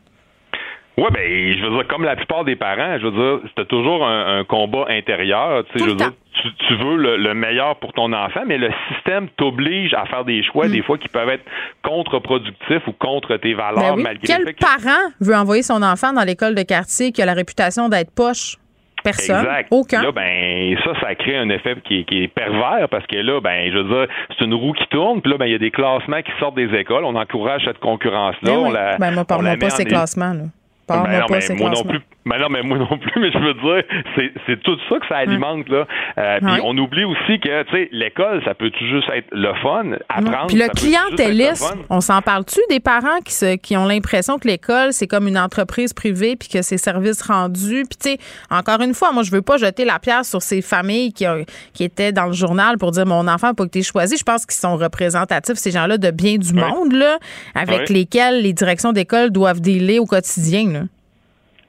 [0.97, 1.23] Ouais, ben,
[1.59, 4.45] je veux dire, comme la plupart des parents, je veux dire, c'était toujours un, un
[4.45, 5.65] combat intérieur.
[5.67, 8.59] Tu sais, je veux dire, tu, tu veux le, le meilleur pour ton enfant, mais
[8.59, 11.45] le système t'oblige à faire des choix, des fois, qui peuvent être
[11.83, 14.03] contre-productifs ou contre tes valeurs, Ben oui.
[14.05, 17.23] malgré Quel le fait que- parent veut envoyer son enfant dans l'école de quartier qui
[17.23, 18.57] a la réputation d'être poche?
[19.03, 19.41] Personne.
[19.45, 19.69] Exact.
[19.71, 20.03] Aucun.
[20.03, 23.39] Là, ben, ça, ça crée un effet qui est, qui est pervers parce que là,
[23.41, 25.59] ben, je veux dire, c'est une roue qui tourne, puis là, ben, il y a
[25.59, 27.05] des classements qui sortent des écoles.
[27.05, 28.51] On encourage cette concurrence-là.
[28.51, 28.73] Ben on oui.
[28.73, 30.45] la, Ben, moi, on la parle-moi met pas en ces classements, là.
[30.89, 32.01] Ben non, pas mais moi non plus.
[32.27, 35.17] Mais non, mais moi non plus, mais je veux dire, c'est, tout ça que ça
[35.17, 35.87] alimente, là.
[36.17, 39.97] Euh, Puis on oublie aussi que, tu sais, l'école, ça peut juste être le fun,
[40.09, 40.47] apprendre.
[40.47, 44.93] Puis le clientélisme, on s'en parle-tu des parents qui, se, qui ont l'impression que l'école,
[44.93, 47.85] c'est comme une entreprise privée puis que c'est services rendus.
[47.89, 48.19] Puis tu sais,
[48.51, 51.45] encore une fois, moi, je veux pas jeter la pierre sur ces familles qui, ont-
[51.75, 54.17] qui étaient dans le journal pour dire mon enfant n'a pas été choisi.
[54.17, 57.19] Je pense qu'ils sont représentatifs, ces gens-là, de bien du monde, là,
[57.55, 57.95] avec Oui.
[57.97, 60.74] lesquels les directions d'école doivent dealer au quotidien.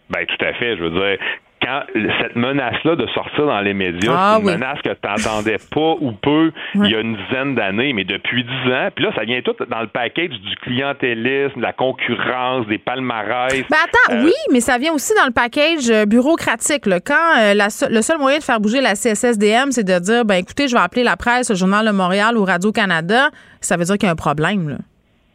[0.10, 0.77] Ben, tout à fait.
[0.77, 1.18] Je veux dire,
[1.61, 1.82] quand
[2.22, 4.53] cette menace-là de sortir dans les médias, Ah c'est une oui.
[4.53, 8.44] menace que tu n'entendais pas ou peu il y a une dizaine d'années, mais depuis
[8.44, 8.90] dix ans.
[8.95, 13.64] Puis là, ça vient tout dans le package du clientélisme, de la concurrence, des palmarès.
[13.69, 16.86] Ben attends, Euh, oui, mais ça vient aussi dans le package euh, bureaucratique.
[16.86, 16.99] là.
[16.99, 20.36] Quand euh, la le seul moyen de faire bouger la CSSDM, c'est de dire, ben
[20.36, 23.30] écoutez, je vais appeler la presse, le Journal de Montréal ou Radio-Canada,
[23.60, 24.69] ça veut dire qu'il y a un problème.
[24.69, 24.76] Là.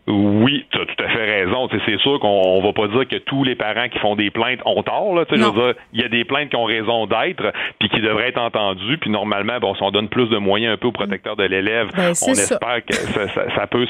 [0.07, 1.69] Oui, tu as tout à fait raison.
[1.87, 4.59] C'est sûr qu'on on va pas dire que tous les parents qui font des plaintes
[4.65, 5.15] ont tort.
[5.15, 5.25] Là.
[5.27, 7.89] Tu sais, Je veux dire, il y a des plaintes qui ont raison d'être, puis
[7.91, 8.99] qui devraient être entendues.
[8.99, 11.89] Puis normalement, bon, si on donne plus de moyens un peu aux protecteurs de l'élève,
[11.97, 12.33] Ben, on ça.
[12.33, 13.87] espère que ça, ça- ça peut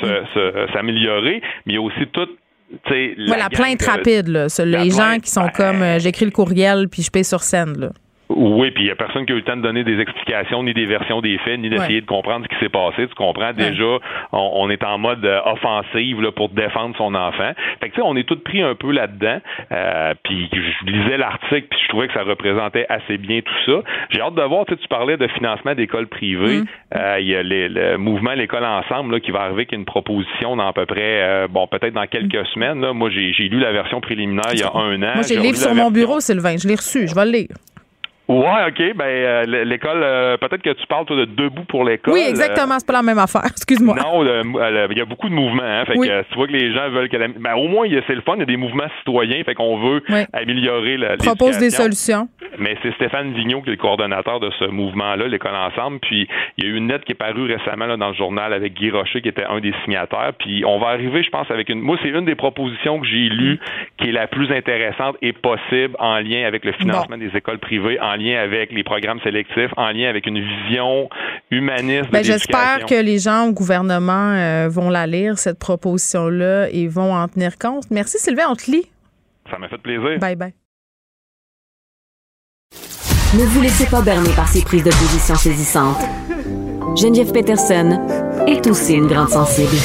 [0.73, 1.41] s'améliorer.
[1.65, 2.27] Mais il y a aussi tout.
[2.27, 4.47] tu sais, Ouais, la, plainte de- rapide, là.
[4.65, 7.41] La les gens qui sont ben, comme euh, j'écris le courriel puis je paye sur
[7.41, 7.79] scène.
[7.79, 7.89] Là.
[8.33, 10.63] Oui, puis il n'y a personne qui a eu le temps de donner des explications,
[10.63, 12.01] ni des versions des faits, ni d'essayer Ouais.
[12.01, 13.09] de comprendre ce qui s'est passé.
[13.09, 13.53] Tu comprends?
[13.53, 13.99] Déjà,
[14.33, 17.53] on, on est en mode euh, offensive là, pour défendre son enfant.
[17.81, 19.41] Fait que tu sais, on est tous pris un peu là-dedans.
[19.73, 23.83] Euh, puis je lisais l'article, puis je trouvais que ça représentait assez bien tout ça.
[24.11, 26.61] J'ai hâte de voir, tu sais, tu parlais de financement d'écoles privées.
[26.95, 29.85] Euh, Il y a les- le mouvement L'école ensemble là, qui va arriver avec une
[29.85, 32.81] proposition dans à peu près, euh, bon, peut-être dans quelques semaines.
[32.81, 32.93] Là.
[32.93, 35.13] Moi, j'ai lu la version préliminaire il y a un an.
[35.15, 36.57] Moi, j'ai le livre sur mon bureau, Sylvain.
[36.57, 37.09] Je l'ai reçu.
[37.09, 37.49] Je vais le lire.
[38.31, 38.95] Ouais, OK.
[38.97, 42.15] Ben, euh, l'école, euh, peut-être que tu parles toi, de debout pour l'école.
[42.15, 42.79] Oui, exactement.
[42.79, 43.43] C'est pas la même affaire.
[43.51, 43.97] Excuse-moi.
[43.97, 45.65] Non, euh, il y a beaucoup de mouvements.
[45.65, 46.07] Hein, fait Oui.
[46.07, 47.27] que, euh, tu vois que les gens veulent que la...
[47.27, 48.35] ben, au moins, c'est le fun.
[48.37, 49.43] Il y a des mouvements citoyens.
[49.43, 50.21] Fait qu'on veut Oui.
[50.33, 51.17] améliorer la.
[51.17, 52.29] Propose des solutions.
[52.59, 55.99] Mais c'est Stéphane Vigneault qui est le coordonnateur de ce mouvement-là, l'École Ensemble.
[56.01, 58.53] Puis il y a eu une lettre qui est parue récemment là, dans le journal
[58.53, 60.33] avec Guy Rocher, qui était un des signataires.
[60.39, 61.81] Puis on va arriver, je pense, avec une.
[61.81, 63.59] Moi, c'est une des propositions que j'ai lues
[63.99, 67.99] qui est la plus intéressante et possible en lien avec le financement des écoles privées,
[68.01, 71.09] en lien avec les programmes sélectifs, en lien avec une vision
[71.51, 72.11] humaniste.
[72.13, 77.15] Ben, J'espère que les gens au gouvernement euh, vont la lire, cette proposition-là, et vont
[77.15, 77.85] en tenir compte.
[77.91, 78.45] Merci, Sylvain.
[78.51, 78.87] On te lit.
[79.51, 80.19] Ça m'a fait plaisir.
[80.21, 80.55] Bye bye.
[83.33, 86.01] Ne vous laissez pas berner par ces prises de position saisissantes.
[86.97, 87.99] Geneviève Peterson
[88.49, 89.77] est aussi une grande sensible.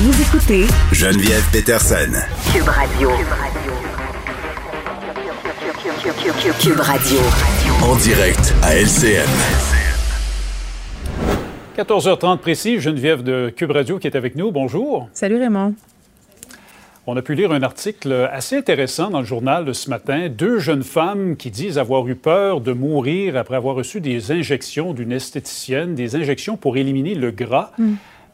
[0.00, 2.12] Vous écoutez Geneviève Peterson.
[2.52, 3.10] Cube Radio.
[6.60, 7.63] Cube Radio.
[7.82, 9.28] En direct à LCN.
[11.76, 14.52] 14h30 précis, Geneviève de Cube Radio qui est avec nous.
[14.52, 15.08] Bonjour.
[15.12, 15.74] Salut Raymond.
[17.06, 20.28] On a pu lire un article assez intéressant dans le journal de ce matin.
[20.28, 24.92] Deux jeunes femmes qui disent avoir eu peur de mourir après avoir reçu des injections
[24.92, 27.72] d'une esthéticienne, des injections pour éliminer le gras.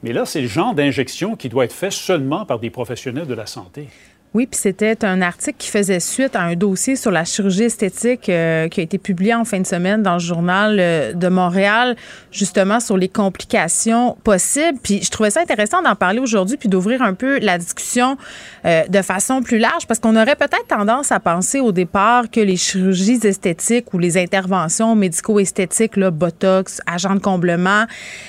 [0.03, 3.35] Mais là, c'est le genre d'injection qui doit être fait seulement par des professionnels de
[3.35, 3.89] la santé.
[4.33, 8.29] Oui, puis c'était un article qui faisait suite à un dossier sur la chirurgie esthétique
[8.29, 11.97] euh, qui a été publié en fin de semaine dans le journal euh, de Montréal,
[12.31, 14.79] justement sur les complications possibles.
[14.85, 18.17] Puis je trouvais ça intéressant d'en parler aujourd'hui puis d'ouvrir un peu la discussion
[18.67, 22.39] euh, de façon plus large parce qu'on aurait peut-être tendance à penser au départ que
[22.39, 27.87] les chirurgies esthétiques ou les interventions médico-esthétiques, là, botox, agents de comblement,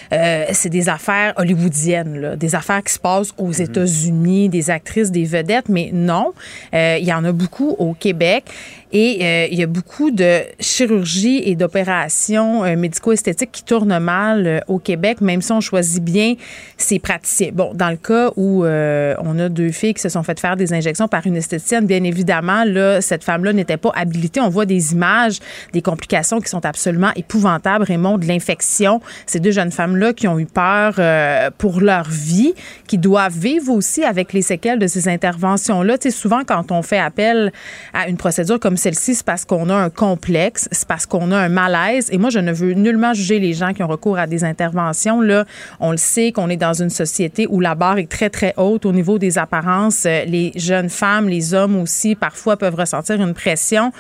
[0.10, 5.26] c'est des affaires hollywoodiennes, là, des affaires qui se passent aux États-Unis, des actrices, des
[5.26, 6.34] vedettes, mais non,
[6.74, 8.46] euh, il y en a beaucoup au Québec.
[8.94, 14.48] Et euh, il y a beaucoup de chirurgies et d'opérations euh, médico-esthétiques qui tournent mal
[14.48, 16.36] euh, au Québec, même si on choisit bien
[16.78, 17.52] ses praticiens.
[17.54, 20.58] Bon, dans le cas où euh, on a deux filles qui se sont faites faire
[20.58, 24.42] des injections par une esthéticienne, bien évidemment, là, cette femme-là n'était pas habilitée.
[24.42, 25.40] On voit des images,
[25.72, 29.00] des complications qui sont absolument épouvantables, Raymond, de l'infection.
[29.26, 32.54] Ces deux jeunes femmes-là qui ont eu peur euh, pour leur vie,
[32.88, 35.98] qui doivent vivre aussi avec les séquelles de ces interventions-là.
[35.98, 37.54] Tu sais, souvent, quand on fait appel
[37.94, 41.38] à une procédure comme celle-ci, c'est parce qu'on a un complexe, c'est parce qu'on a
[41.38, 42.10] un malaise.
[42.12, 45.22] Et moi, je ne veux nullement juger les gens qui ont recours à des interventions.
[45.22, 45.46] Là,
[45.80, 48.88] on le sait qu'on est dans une société où la barre est très, très haute
[48.88, 50.06] au niveau des apparences.
[50.06, 53.92] Les jeunes femmes, les hommes aussi, parfois peuvent ressentir une pression.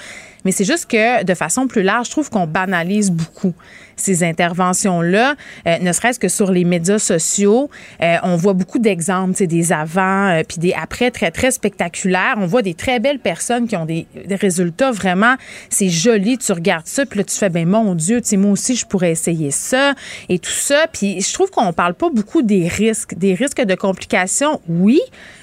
[0.45, 3.53] Mais c'est juste que, de façon plus large, je trouve qu'on banalise beaucoup
[4.01, 5.35] ces interventions-là,
[5.67, 7.69] euh, ne serait-ce que sur les médias sociaux.
[8.01, 12.35] Euh, on voit beaucoup d'exemples, des avant euh, puis des après très, très spectaculaires.
[12.37, 14.07] On voit des très belles personnes qui ont des,
[14.41, 15.35] résultats vraiment,
[15.69, 18.85] c'est joli, tu regardes ça, puis là, tu fais, ben mon Dieu, moi aussi, je
[18.85, 19.93] pourrais essayer ça
[20.29, 20.87] et tout ça.
[20.91, 23.15] Puis je trouve qu'on parle pas beaucoup des risques.
[23.15, 24.99] Des risques de complications, oui,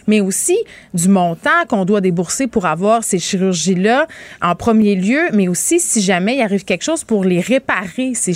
[0.09, 0.57] mais aussi
[0.95, 4.09] du montant qu'on doit débourser pour avoir ces chirurgies-là
[4.43, 8.33] en premier lieu, mais aussi si jamais il arrive quelque chose pour les réparer, ces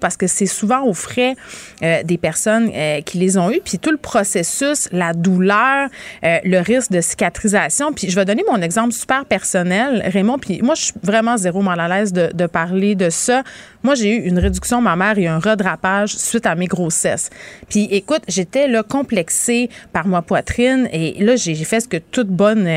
[0.00, 1.34] parce que c'est souvent aux frais
[1.82, 5.88] euh, des personnes euh, qui les ont eues, puis tout le processus, la douleur,
[6.24, 7.92] euh, le risque de cicatrisation.
[7.92, 11.62] Puis je vais donner mon exemple super personnel, Raymond, puis moi, je suis vraiment zéro
[11.62, 13.42] mal à l'aise de, parler de ça.
[13.82, 17.30] Moi, j'ai eu une réduction mammaire et un redrapage suite à mes grossesses.
[17.68, 22.28] Puis écoute, j'étais là complexée par ma poitrine et là, j'ai fait ce que toute
[22.28, 22.68] bonne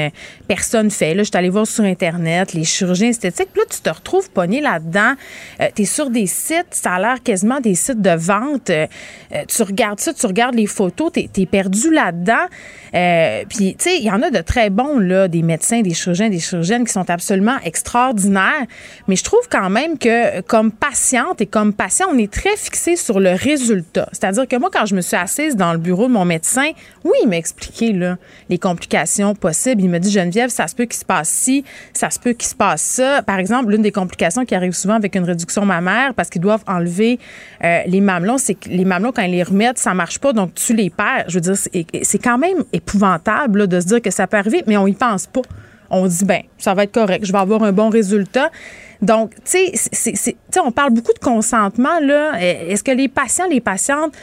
[0.48, 1.14] personne fait.
[1.16, 3.50] Là, je suis allée voir sur Internet les chirurgiens esthétiques.
[3.52, 5.14] Puis là, tu te retrouves pogné là-dedans.
[5.62, 6.28] Euh, tu es sur des
[6.72, 8.70] ça a l'air quasiment des sites de vente.
[8.70, 8.88] Euh,
[9.48, 12.46] tu regardes ça, tu regardes les photos, tu es, perdu là-dedans.
[13.50, 16.30] puis, tu sais, il y en a de très bons, là, des médecins, des chirurgiens,
[16.30, 18.66] des chirurgiennes qui sont absolument extraordinaires.
[19.08, 22.96] Mais je trouve quand même que, comme patiente et comme patient, on est très fixé
[22.96, 24.10] sur le résultat.
[24.12, 26.72] C'est-à-dire que moi, quand je me suis assise dans le bureau de mon médecin,
[27.04, 27.94] oui, il m'a expliqué
[28.50, 29.82] les complications possibles.
[29.82, 31.64] Il m'a dit, Geneviève, ça se peut qu'il se passe ci,
[31.94, 33.22] ça se peut qu'il se passe ça.
[33.22, 36.64] Par exemple, l'une des complications qui arrive souvent avec une réduction mammaire, parce qu'ils doivent
[36.68, 37.20] enlever
[37.64, 40.54] euh, les mamelons, c'est que les mamelons, quand ils les remettent, ça marche pas, donc
[40.56, 41.26] tu les perds.
[41.28, 44.78] Je veux dire, c'est quand même épouvantable de se dire que ça peut arriver, mais
[44.78, 45.42] on y pense pas
[45.90, 48.50] on dit, ben, ça va être correct, je vais avoir un bon résultat.
[49.02, 52.42] Donc, tu sais, on parle beaucoup de consentement, là.
[52.42, 54.14] Est-ce que les patients, les patientes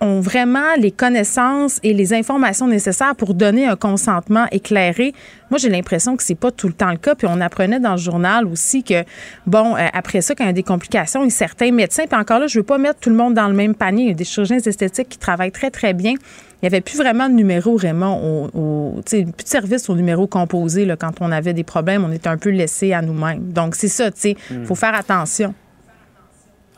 [0.00, 5.12] ont vraiment les connaissances et les informations nécessaires pour donner un consentement éclairé.
[5.50, 7.14] Moi, j'ai l'impression que c'est pas tout le temps le cas.
[7.14, 9.04] Puis on apprenait dans le journal aussi que,
[9.46, 12.04] bon, euh, après ça, quand il y a des complications, il y a certains médecins,
[12.08, 14.04] puis encore là, je veux pas mettre tout le monde dans le même panier.
[14.04, 16.12] Il y a des chirurgiens esthétiques qui travaillent très, très bien.
[16.12, 20.84] Il n'y avait plus vraiment de numéro, Raymond, au, plus de service au numéro composé.
[20.84, 23.52] Là, quand on avait des problèmes, on était un peu laissé à nous-mêmes.
[23.52, 25.54] Donc, c'est ça, tu sais, il faut faire attention.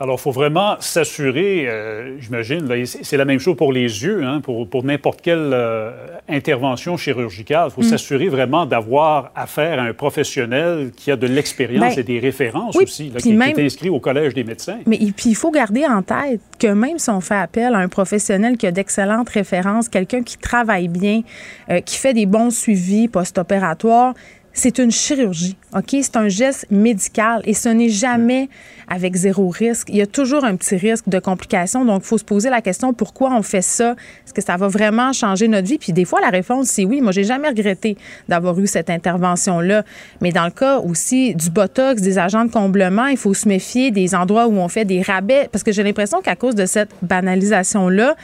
[0.02, 4.40] Alors, il faut vraiment s'assurer, euh, j'imagine, c'est la même chose pour les yeux, hein,
[4.40, 5.90] pour, pour n'importe quelle euh,
[6.26, 7.68] intervention chirurgicale.
[7.68, 7.90] Il faut mm.
[7.90, 12.76] s'assurer vraiment d'avoir affaire à un professionnel qui a de l'expérience ben, et des références
[12.76, 14.78] aussi, qui, est inscrit au Collège des médecins.
[14.86, 17.88] Mais puis, il faut garder en tête que même si on fait appel à un
[17.88, 21.20] professionnel qui a d'excellentes références, quelqu'un qui travaille bien,
[21.68, 24.14] euh, qui fait des bons suivis post-opératoires,
[24.52, 25.96] c'est une chirurgie, OK?
[26.02, 28.48] C'est un geste médical et ce n'est jamais
[28.88, 29.88] avec zéro risque.
[29.88, 31.84] Il y a toujours un petit risque de complications.
[31.84, 33.92] Donc, il faut se poser la question pourquoi on fait ça?
[34.24, 35.78] Est-ce que ça va vraiment changer notre vie?
[35.78, 37.00] Puis des fois, la réponse, c'est oui.
[37.00, 37.96] Moi, j'ai jamais regretté
[38.28, 39.84] d'avoir eu cette intervention-là.
[40.20, 43.92] Mais dans le cas aussi du Botox, des agents de comblement, il faut se méfier
[43.92, 46.90] des endroits où on fait des rabais parce que j'ai l'impression qu'à cause de cette
[47.02, 48.16] banalisation-là,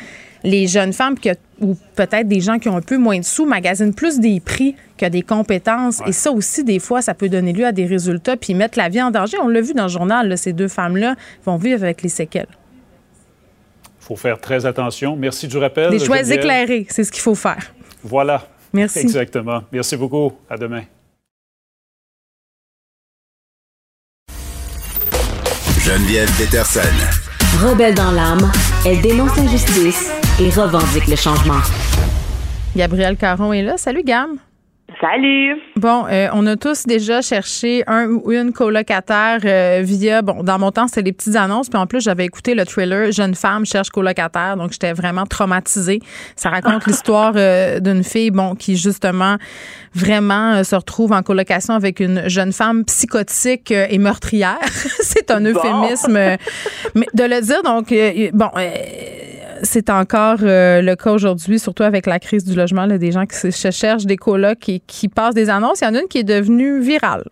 [0.42, 1.18] les jeunes femmes
[1.60, 4.74] ou peut-être des gens qui ont un peu moins de sous magasinent plus des prix
[4.98, 6.00] que des compétences.
[6.06, 8.88] Et ça aussi, des fois, ça peut donner lieu à des résultats puis mettre la
[8.88, 9.38] vie en danger.
[9.42, 12.48] On l'a vu dans le journal, ces deux femmes-là vont vivre avec les séquelles.
[14.00, 15.16] Il faut faire très attention.
[15.16, 15.90] Merci du rappel.
[15.90, 17.72] Des choix éclairés, c'est ce qu'il faut faire.
[18.04, 18.46] Voilà.
[18.72, 19.00] Merci.
[19.00, 19.62] Exactement.
[19.72, 20.32] Merci beaucoup.
[20.48, 20.82] À demain.
[25.80, 27.25] Geneviève Peterson.
[27.62, 28.50] Rebelle dans l'âme,
[28.84, 31.60] elle dénonce l'injustice et revendique le changement.
[32.76, 33.78] Gabriel Caron est là.
[33.78, 34.36] Salut, Gam.
[35.00, 35.60] Salut.
[35.74, 40.60] Bon, euh, on a tous déjà cherché un ou une colocataire euh, via, bon, dans
[40.60, 43.66] mon temps, c'était les petites annonces, puis en plus, j'avais écouté le thriller Jeune femme
[43.66, 46.00] cherche colocataire, donc j'étais vraiment traumatisée.
[46.36, 49.36] Ça raconte l'histoire euh, d'une fille, bon, qui justement
[49.92, 54.58] vraiment se retrouve en colocation avec une jeune femme psychotique et meurtrière.
[55.00, 56.36] C'est un euphémisme.
[56.94, 57.92] Mais de le dire, donc,
[58.32, 58.50] bon
[59.62, 63.52] c'est encore euh, le cas aujourd'hui, surtout avec la crise du logement, des gens qui
[63.52, 65.80] cherchent des colocs et qui passent des annonces.
[65.80, 67.24] Il y en a une qui est devenue virale.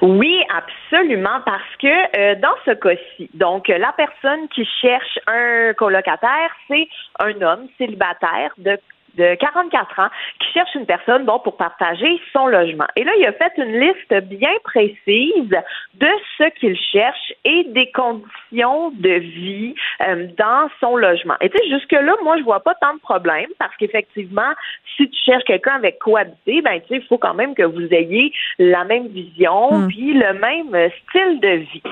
[0.00, 6.50] Oui, absolument, parce que euh, dans ce cas-ci, donc la personne qui cherche un colocataire,
[6.68, 6.88] c'est
[7.20, 8.78] un homme célibataire de
[9.16, 10.08] de 44 ans
[10.40, 12.86] qui cherche une personne bon pour partager son logement.
[12.96, 15.50] Et là, il a fait une liste bien précise
[15.94, 16.08] de
[16.38, 21.34] ce qu'il cherche et des conditions de vie euh, dans son logement.
[21.40, 24.52] Et tu sais, jusque-là, moi, je vois pas tant de problèmes parce qu'effectivement,
[24.96, 27.62] si tu cherches quelqu'un avec quoi habiter, ben tu sais, il faut quand même que
[27.62, 29.88] vous ayez la même vision hmm.
[29.88, 31.82] puis le même style de vie.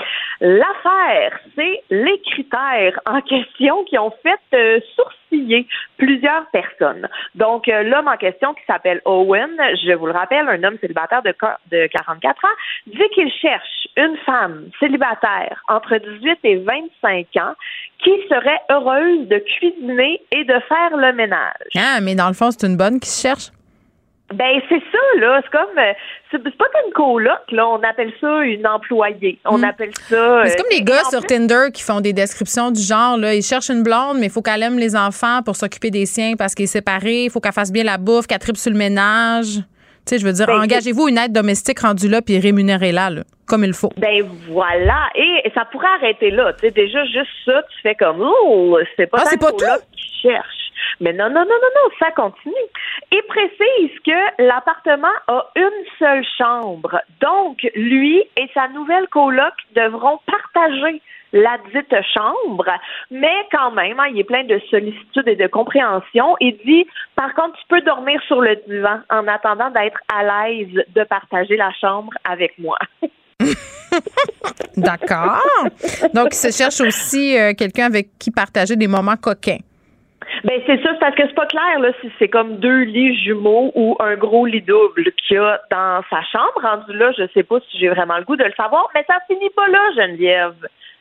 [0.41, 4.81] L'affaire, c'est les critères en question qui ont fait euh,
[5.97, 7.09] plusieurs personnes.
[7.35, 9.51] Donc, euh, l'homme en question qui s'appelle Owen,
[9.85, 11.35] je vous le rappelle, un homme célibataire de,
[11.71, 12.49] de 44 ans,
[12.87, 17.55] dit qu'il cherche une femme célibataire entre 18 et 25 ans
[18.03, 21.69] qui serait heureuse de cuisiner et de faire le ménage.
[21.77, 23.51] Ah, mais dans le fond, c'est une bonne qui se cherche?
[24.35, 25.93] Ben c'est ça là, c'est comme euh,
[26.31, 29.39] c'est pas une coloc là, on appelle ça une employée.
[29.45, 29.65] On Mm.
[29.65, 30.41] appelle ça.
[30.45, 33.35] Mais C'est euh, comme les gars sur Tinder qui font des descriptions du genre, là,
[33.35, 36.35] ils cherchent une blonde, mais il faut qu'elle aime les enfants pour s'occuper des siens
[36.39, 38.79] parce qu'il est séparé, il faut qu'elle fasse bien la bouffe, qu'elle tripe sur le
[38.79, 39.57] ménage.
[40.07, 43.23] Tu sais, je veux dire, Ben, engagez-vous une aide domestique rendue là puis rémunérez-la, là,
[43.47, 43.91] comme il faut.
[43.97, 46.53] Ben voilà, et ça pourrait arrêter là.
[46.55, 49.81] Tu sais, déjà juste ça, tu fais comme oh, c'est pas Ah, c'est pas coloc
[49.97, 50.57] qui cherche.
[51.01, 52.55] Mais non, non, non, non, non, ça continue.
[53.13, 57.01] Et précise que l'appartement a une seule chambre.
[57.21, 61.03] Donc, lui et sa nouvelle coloc devront partager
[61.33, 62.67] la dite chambre,
[63.11, 66.37] mais quand même, hein, il est plein de sollicitude et de compréhension.
[66.41, 70.85] Il dit, par contre, tu peux dormir sur le divan en attendant d'être à l'aise
[70.95, 72.79] de partager la chambre avec moi.
[74.77, 75.41] D'accord.
[76.15, 79.59] Donc, il se cherche aussi euh, quelqu'un avec qui partager des moments coquins.
[80.45, 83.17] Ben c'est ça, c'est parce que c'est pas clair là si c'est comme deux lits
[83.23, 86.61] jumeaux ou un gros lit double qu'il y a dans sa chambre.
[86.63, 89.19] Rendu là, je sais pas si j'ai vraiment le goût de le savoir, mais ça
[89.27, 90.55] finit pas là, Geneviève.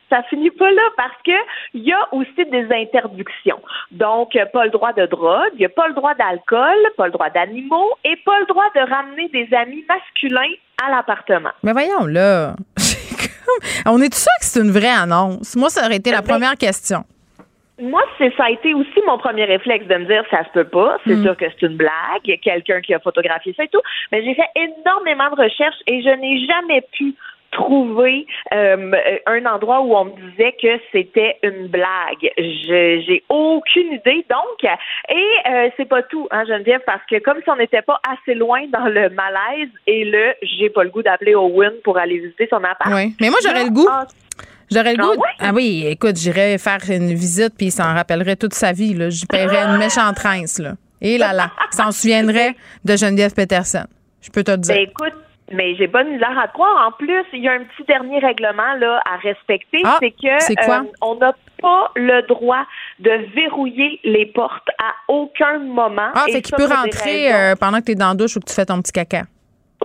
[0.10, 1.32] Ça finit pas là parce que
[1.76, 3.62] il y a aussi des interdictions.
[3.92, 7.12] Donc, pas le droit de drogue, il y a pas le droit d'alcool, pas le
[7.12, 11.52] droit d'animaux et pas le droit de ramener des amis masculins à l'appartement.
[11.62, 12.56] Mais voyons, là.
[13.86, 15.56] On est sûr que c'est une vraie annonce?
[15.56, 17.04] Moi, ça aurait été la Ben, première question.
[17.80, 20.66] Moi, c'est ça a été aussi mon premier réflexe de me dire ça se peut
[20.68, 21.24] pas, c'est Mm.
[21.24, 23.82] sûr que c'est une blague, quelqu'un qui a photographié ça et tout.
[24.12, 27.16] Mais j'ai fait énormément de recherches et je n'ai jamais pu
[27.52, 28.92] trouver euh,
[29.26, 32.32] un endroit où on me disait que c'était une blague.
[32.38, 34.64] Je j'ai aucune idée donc
[35.10, 38.36] et euh, c'est pas tout hein Geneviève parce que comme si on n'était pas assez
[38.36, 42.48] loin dans le malaise et le j'ai pas le goût d'appeler Owen pour aller visiter
[42.52, 42.92] son appart.
[42.94, 43.16] Oui.
[43.20, 43.88] Mais moi, j'aurais le goût.
[44.72, 45.24] J'aurais le Ah goût.
[45.40, 48.94] Ah oui, écoute, j'irais faire une visite puis il s'en rappellerait toute sa vie.
[48.94, 49.10] Là.
[49.10, 50.60] J'y paierais une méchante rince.
[50.60, 50.74] Là.
[51.02, 52.56] Et là là, il s'en souviendrait
[52.86, 53.86] de Geneviève Peterson.
[54.22, 54.76] Je peux te le dire.
[54.76, 55.14] Ben écoute,
[55.52, 56.88] mais j'ai de misère à croire.
[56.88, 60.66] En plus, il y a un petit dernier règlement là à respecter, Ah, c'est que
[60.66, 60.80] quoi?
[60.82, 62.66] euh, on n'a pas le droit
[63.00, 66.10] de verrouiller les portes à aucun moment.
[66.14, 68.40] ah, Et fait qu'il peut rentrer euh, pendant que tu es dans la douche ou
[68.42, 69.24] que tu fais ton petit caca.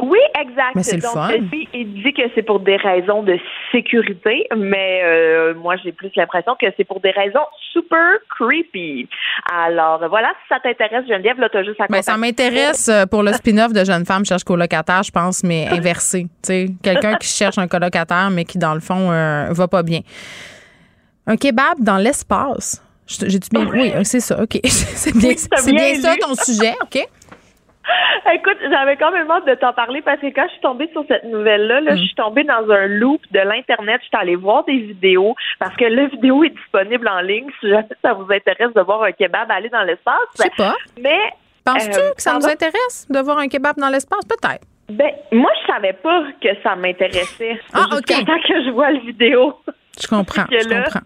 [0.01, 0.75] Oui, exact.
[0.75, 1.29] Mais c'est le Donc, fun.
[1.53, 3.39] lui, il dit que c'est pour des raisons de
[3.71, 9.09] sécurité, mais euh, moi, j'ai plus l'impression que c'est pour des raisons super creepy.
[9.53, 13.23] Alors, voilà, si ça t'intéresse, Geneviève, là, t'as juste à Ben, ça m'intéresse euh, pour
[13.23, 16.23] le spin-off de Jeune femme cherche colocataire, je pense, mais inversé.
[16.25, 19.83] Tu sais, quelqu'un qui cherche un colocataire, mais qui, dans le fond, euh, va pas
[19.85, 20.01] bien.
[21.27, 22.83] Un kebab dans l'espace.
[23.07, 23.67] J'ai-tu bien.
[23.71, 24.59] Oui, c'est ça, OK.
[24.65, 27.07] C'est bien, Oui, t'as c'est bien bien ça ton sujet, OK?
[28.35, 31.05] Écoute, j'avais quand même hâte de t'en parler parce que quand je suis tombée sur
[31.09, 31.97] cette nouvelle-là, là, Mm.
[31.97, 34.01] je suis tombée dans un loop de l'Internet.
[34.03, 37.51] Je suis allée voir des vidéos parce que la vidéo est disponible en ligne.
[37.61, 40.15] Si jamais ça vous intéresse de voir un kebab aller dans l'espace.
[40.39, 40.75] Je sais pas.
[41.01, 41.19] Mais.
[41.65, 44.25] Penses-tu euh, que ça nous intéresse de voir un kebab dans l'espace?
[44.27, 44.65] Peut-être.
[44.91, 47.59] Ben, moi, je savais pas que ça m'intéressait.
[47.73, 48.07] Ah, OK.
[48.07, 49.55] temps que je vois la vidéo.
[50.01, 50.45] Je comprends.
[50.51, 51.01] Je comprends.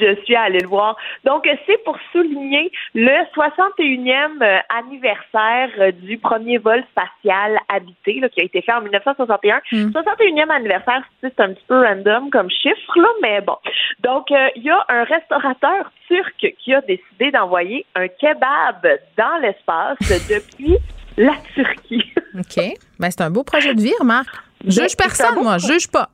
[0.00, 0.96] Je suis allée le voir.
[1.24, 8.28] Donc, c'est pour souligner le 61e euh, anniversaire euh, du premier vol spatial habité là,
[8.28, 9.60] qui a été fait en 1961.
[9.72, 9.90] Mm.
[9.90, 13.56] 61e anniversaire, tu sais, c'est un petit peu random comme chiffre, là, mais bon.
[14.00, 18.86] Donc, euh, il y a un restaurateur turc qui a décidé d'envoyer un kebab
[19.16, 19.98] dans l'espace
[20.28, 20.76] depuis
[21.16, 22.12] la Turquie.
[22.38, 22.64] OK.
[22.98, 24.28] Ben, c'est un beau projet de vie, Marc.
[24.66, 25.58] Juge personne, moi.
[25.58, 26.08] Juge pas.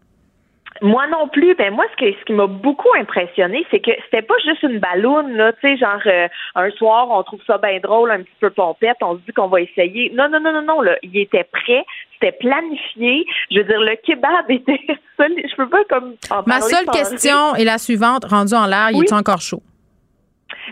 [0.83, 1.55] Moi non plus.
[1.55, 4.79] Ben moi, ce, que, ce qui m'a beaucoup impressionné, c'est que c'était pas juste une
[4.79, 8.37] balloune, là, tu sais, genre euh, un soir, on trouve ça bien drôle, un petit
[8.41, 10.11] peu pompette, on se dit qu'on va essayer.
[10.15, 11.85] Non, non, non, non, non, là, il était prêt,
[12.15, 13.27] c'était planifié.
[13.51, 14.81] Je veux dire, le kebab était
[15.17, 15.47] solide.
[15.51, 18.25] Je peux pas comme en Ma seule question est la suivante.
[18.25, 19.63] Rendu en l'air, il est encore chaud?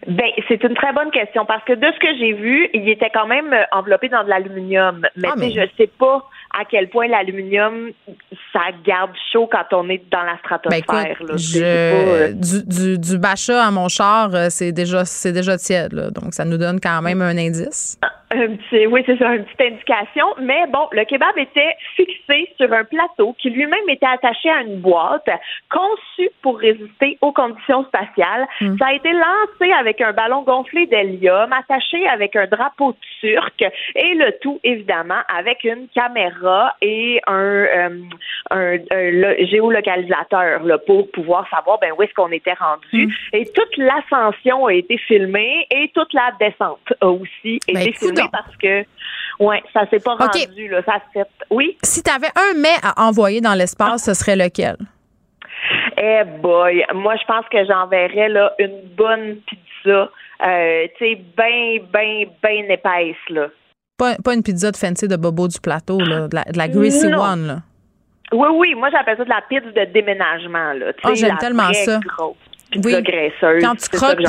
[0.06, 3.10] Ben, c'est une très bonne question parce que de ce que j'ai vu, il était
[3.10, 5.06] quand même euh, enveloppé dans de l'aluminium.
[5.16, 7.90] Mais Ah, mais- je sais pas à quel point l'aluminium,
[8.52, 11.12] ça garde chaud quand on est dans la Ben stratosphère.
[11.12, 11.36] écoute, là.
[11.36, 15.32] je, C'est pas, euh, du, du, du bachat à mon char, euh, c'est déjà, c'est
[15.32, 15.92] déjà tiède.
[15.92, 16.10] Là.
[16.10, 17.98] Donc, ça nous donne quand même un indice.
[18.30, 20.26] Un petit, oui, c'est ça, une petite indication.
[20.40, 24.80] Mais bon, le kebab était fixé sur un plateau qui lui-même était attaché à une
[24.80, 25.28] boîte
[25.70, 28.46] conçue pour résister aux conditions spatiales.
[28.60, 28.76] Hmm.
[28.78, 33.62] Ça a été lancé avec un ballon gonflé d'hélium, attaché avec un drapeau turc
[33.94, 37.88] et le tout, évidemment, avec une caméra et un, euh,
[38.50, 43.06] un, un lo- géolocalisateur là, pour pouvoir savoir ben, où est-ce qu'on était rendu.
[43.06, 43.10] Hmm.
[43.32, 48.17] Et toute l'ascension a été filmée et toute la descente a aussi Ben, été filmée
[48.30, 48.84] parce que
[49.40, 51.28] ouais, ça s'est pas rendu là, ça fait.
[51.50, 51.76] Oui?
[51.82, 54.76] Si tu avais un mets à envoyer dans l'espace, ce serait lequel?
[55.96, 60.10] Eh boy, moi je pense que j'enverrais là une bonne pizza,
[60.46, 63.48] euh, tu sais, bien, bien, bien épaisse là.
[63.96, 66.68] Pas, pas une pizza de fancy de Bobo du plateau, là, de la, de la
[66.68, 67.20] Greasy Non.
[67.20, 67.46] One.
[67.48, 67.56] Là.
[68.30, 70.72] Oui, oui, moi j'appelle ça de la pizza de déménagement.
[70.74, 70.92] Là.
[71.04, 71.98] Sais, j'aime tellement ça.
[72.06, 72.36] grosse
[72.76, 73.62] Graisseuse.
[73.62, 74.20] Quand tu croques,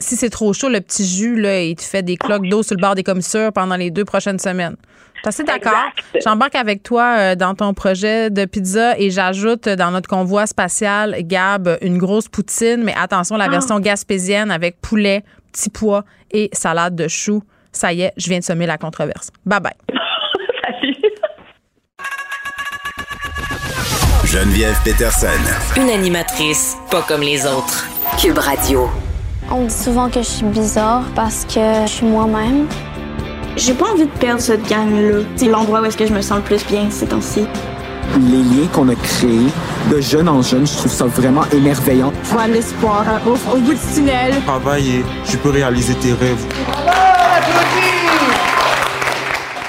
[0.00, 2.76] si c'est trop chaud, le petit jus, là, il te fait des cloques d'eau sur
[2.76, 4.76] le bord des commissures pendant les deux prochaines semaines.
[5.14, 5.72] Je suis assez d'accord.
[6.24, 10.46] J'embarque avec toi euh, dans ton projet de pizza et j'ajoute euh, dans notre convoi
[10.46, 13.48] spatial, Gab, une grosse poutine, mais attention, la Ah.
[13.50, 17.42] version gaspésienne avec poulet, petit pois et salade de choux.
[17.72, 19.30] Ça y est, je viens de semer la controverse.
[19.46, 19.72] Bye bye.
[24.26, 25.28] Geneviève Peterson.
[25.76, 27.86] Une animatrice pas comme les autres.
[28.20, 28.90] Cube Radio.
[29.52, 32.66] On me dit souvent que je suis bizarre parce que je suis moi-même.
[33.56, 35.22] J'ai pas envie de perdre cette gang-là.
[35.36, 37.46] C'est l'endroit où est-ce que je me sens le plus bien ces temps-ci.
[38.18, 39.46] Les liens qu'on a créés
[39.92, 42.12] de jeune en jeune, je trouve ça vraiment émerveillant.
[42.24, 44.34] Je vois l'espoir au, au bout du tunnel.
[44.44, 46.44] Travaille et tu peux réaliser tes rêves.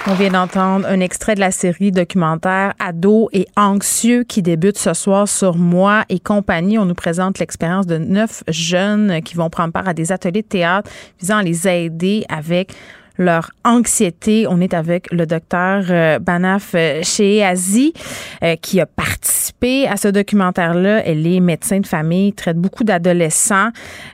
[0.09, 4.93] On vient d'entendre un extrait de la série documentaire Ado et anxieux qui débute ce
[4.93, 6.79] soir sur Moi et compagnie.
[6.79, 10.47] On nous présente l'expérience de neuf jeunes qui vont prendre part à des ateliers de
[10.47, 10.89] théâtre
[11.19, 12.73] visant à les aider avec
[13.17, 14.45] leur anxiété.
[14.49, 17.93] On est avec le docteur euh, Banaf euh, Cheazi
[18.43, 21.05] euh, qui a participé à ce documentaire-là.
[21.05, 23.69] Elle est médecin de famille, traite beaucoup d'adolescents.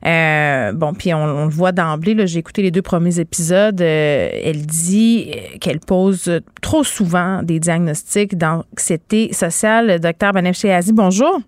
[0.06, 2.16] Euh, bon, puis on, on le voit d'emblée.
[2.28, 3.82] J'ai écouté les deux premiers épisodes.
[3.82, 10.00] Euh, elle dit euh, qu'elle pose trop souvent des diagnostics d'anxiété sociale.
[10.00, 11.42] Docteur Banaf Cheazi, bonjour.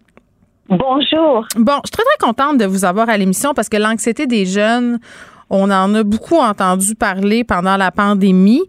[0.67, 1.45] Bonjour.
[1.57, 4.47] Bon, je suis très, très contente de vous avoir à l'émission parce que l'anxiété des
[4.47, 4.99] jeunes,
[5.49, 8.63] on en a beaucoup entendu parler pendant la pandémie.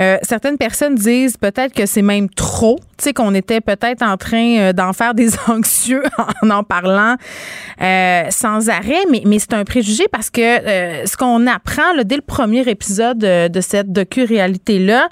[0.00, 4.16] Euh, certaines personnes disent peut-être que c'est même trop, tu sais, qu'on était peut-être en
[4.16, 6.02] train euh, d'en faire des anxieux
[6.40, 7.16] en en parlant
[7.80, 12.22] euh, sans arrêt, mais, c'est un préjugé parce que ce qu'on apprend là, dès le
[12.22, 15.08] premier épisode de cette docu-réalité-là,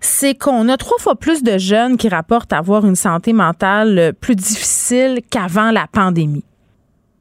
[0.00, 4.36] c'est qu'on a trois fois plus de jeunes qui rapportent avoir une santé mentale plus
[4.36, 6.44] difficile qu'avant la pandémie.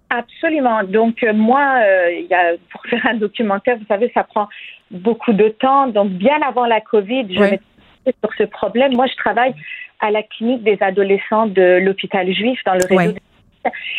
[0.10, 0.84] Absolument.
[0.84, 4.48] Donc euh, moi, euh, il y a, pour faire un documentaire, vous savez, ça prend
[4.90, 5.88] beaucoup de temps.
[5.88, 8.94] Donc bien avant la Covid, je m'étais sur ce problème.
[8.96, 9.54] Moi, je travaille
[10.00, 13.16] à la clinique des adolescents de l'hôpital juif dans le réseau.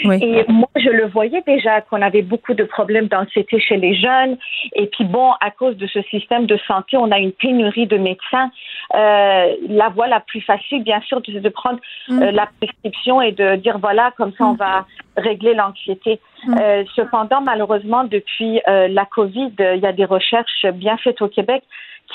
[0.05, 0.19] Oui.
[0.23, 4.39] Et moi, je le voyais déjà qu'on avait beaucoup de problèmes d'anxiété chez les jeunes.
[4.75, 7.99] Et puis bon, à cause de ce système de santé, on a une pénurie de
[7.99, 8.51] médecins.
[8.95, 11.79] Euh, la voie la plus facile, bien sûr, c'est de prendre
[12.11, 16.21] euh, la prescription et de dire voilà, comme ça, on va régler l'anxiété.
[16.49, 21.63] Euh, cependant, malheureusement, depuis la COVID, il y a des recherches bien faites au Québec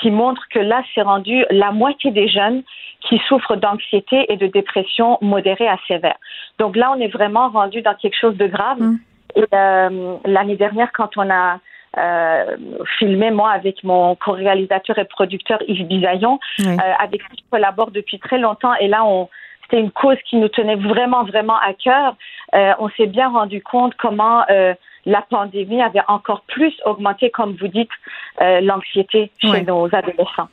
[0.00, 2.62] qui montrent que là, c'est rendu la moitié des jeunes
[3.00, 6.16] qui souffrent d'anxiété et de dépression modérée à sévère.
[6.58, 8.78] Donc là, on est vraiment rendu dans quelque chose de grave.
[9.36, 11.58] Et euh, l'année dernière, quand on a
[11.98, 12.56] euh,
[12.98, 16.66] filmé, moi, avec mon co-réalisateur et producteur Yves Bisaillon, Oui.
[16.68, 19.28] euh, avec qui je collabore depuis très longtemps, et là, on
[19.62, 22.14] c'était une cause qui nous tenait vraiment, vraiment à cœur.
[22.78, 24.44] On s'est bien rendu compte comment
[25.06, 27.90] la pandémie avait encore plus augmenté, comme vous dites,
[28.38, 30.48] l'anxiété chez nos adolescents.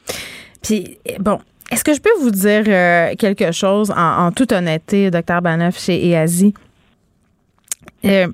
[0.63, 1.37] Puis, bon,
[1.73, 6.09] est-ce que je peux vous dire euh, quelque chose en, toute honnêteté, docteur Baneuf, chez
[6.09, 6.53] EASI?
[8.05, 8.27] Euh,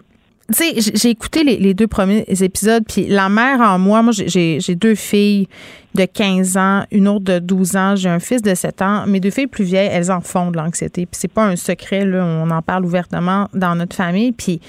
[0.53, 4.59] tu sais, j'ai écouté les, deux premiers épisodes, puis la mère en moi, moi, j'ai-
[4.75, 5.47] deux filles
[5.95, 9.05] de 15 ans, une autre de 12 ans, j'ai un fils de 7 ans.
[9.07, 11.05] Mes deux filles plus vieilles, elles en font de l'anxiété.
[11.05, 14.31] Puis c'est pas un secret, là, on en parle ouvertement dans notre famille.
[14.31, 14.59] Puis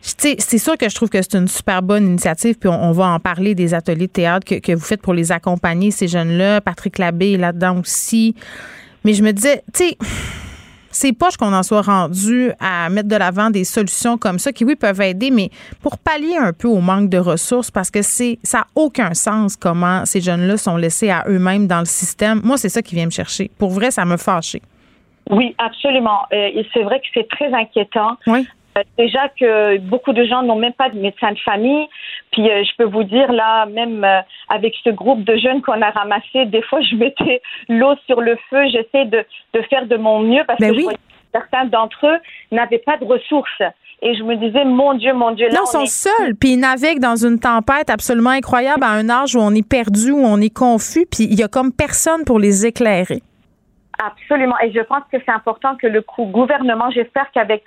[0.00, 3.08] c'est sûr que je trouve que c'est une super bonne initiative, puis on, on va
[3.08, 6.60] en parler des ateliers de théâtre que, que vous faites pour les accompagner, ces jeunes-là.
[6.60, 8.34] Patrick Labbé est là-dedans aussi.
[9.04, 9.98] Mais je me disais, tu sais,
[10.90, 14.64] c'est poche qu'on en soit rendu à mettre de l'avant des solutions comme ça qui,
[14.64, 15.50] oui, peuvent aider, mais
[15.82, 19.56] pour pallier un peu au manque de ressources, parce que c'est ça n'a aucun sens
[19.56, 22.40] comment ces jeunes-là sont laissés à eux-mêmes dans le système.
[22.42, 23.50] Moi, c'est ça qui vient me chercher.
[23.58, 24.62] Pour vrai, ça me fâché.
[25.30, 26.22] Oui, absolument.
[26.32, 28.16] Euh, c'est vrai que c'est très inquiétant.
[28.26, 28.48] Oui.
[28.78, 31.86] Euh, déjà que beaucoup de gens n'ont même pas de médecin de famille.
[32.32, 35.82] Puis euh, je peux vous dire là, même euh, avec ce groupe de jeunes qu'on
[35.82, 38.62] a ramassé, des fois je mettais l'eau sur le feu.
[38.70, 39.24] J'essaie de,
[39.54, 41.02] de faire de mon mieux parce Ben que je voyais que
[41.32, 42.18] certains d'entre eux
[42.52, 43.62] n'avaient pas de ressources.
[44.02, 46.34] Et je me disais, mon Dieu, mon Dieu, là, Non, on ils sont est- seuls,
[46.34, 50.10] puis ils naviguent dans une tempête absolument incroyable à un âge où on est perdu,
[50.12, 53.20] où on est confus, puis il y a comme personne pour les éclairer.
[54.02, 54.54] Absolument.
[54.62, 57.62] Et je pense que c'est important que le gouvernement, j'espère qu'avec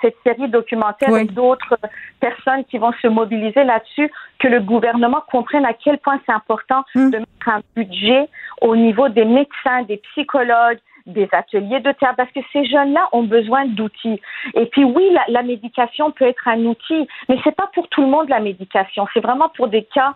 [0.00, 1.22] cette série documentaire Oui.
[1.22, 1.76] et d'autres
[2.20, 6.84] personnes qui vont se mobiliser là-dessus, que le gouvernement comprenne à quel point c'est important
[6.94, 7.10] Mm.
[7.10, 8.28] de mettre un budget
[8.60, 13.22] au niveau des médecins, des psychologues, des ateliers de théâtre, parce que ces jeunes-là ont
[13.22, 14.20] besoin d'outils.
[14.54, 18.02] Et puis oui, la, la médication peut être un outil, mais c'est pas pour tout
[18.02, 19.06] le monde la médication.
[19.14, 20.14] C'est vraiment pour des cas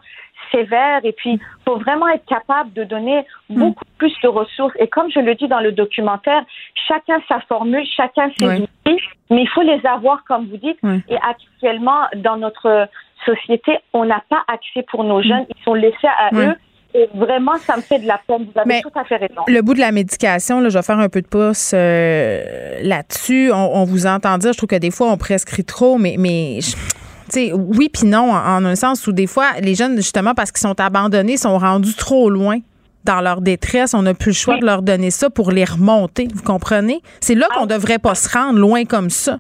[0.53, 1.01] sévère.
[1.05, 4.75] Et puis, il faut vraiment être capable de donner beaucoup plus de ressources.
[4.79, 6.43] Et comme je le dis dans le documentaire,
[6.89, 9.01] chacun sa formule, chacun ses outils,
[9.31, 10.79] mais il faut les avoir, comme vous dites.
[11.09, 12.89] Et actuellement, dans notre
[13.25, 15.47] société, on n'a pas accès pour nos jeunes.
[15.57, 16.55] Ils sont laissés à eux.
[16.97, 18.45] Et vraiment, ça me fait de la peine.
[18.45, 19.43] Vous avez Mais tout à fait raison.
[19.49, 23.51] Le bout de la médication, là, je vais faire un peu de pouce euh, là-dessus.
[23.53, 26.61] On, on vous entend dire, je trouve que des fois, on prescrit trop, mais, mais
[26.61, 27.04] je- tu
[27.35, 30.51] sais, oui puis non, en, en un sens où des fois, les jeunes, justement, parce
[30.53, 32.59] qu'ils sont abandonnés, sont rendus trop loin
[33.05, 33.95] dans leur détresse.
[33.95, 36.29] On n'a plus le choix de leur donner ça pour les remonter.
[36.35, 37.01] Vous comprenez?
[37.21, 39.39] C'est là qu'on devrait pas se rendre loin comme ça.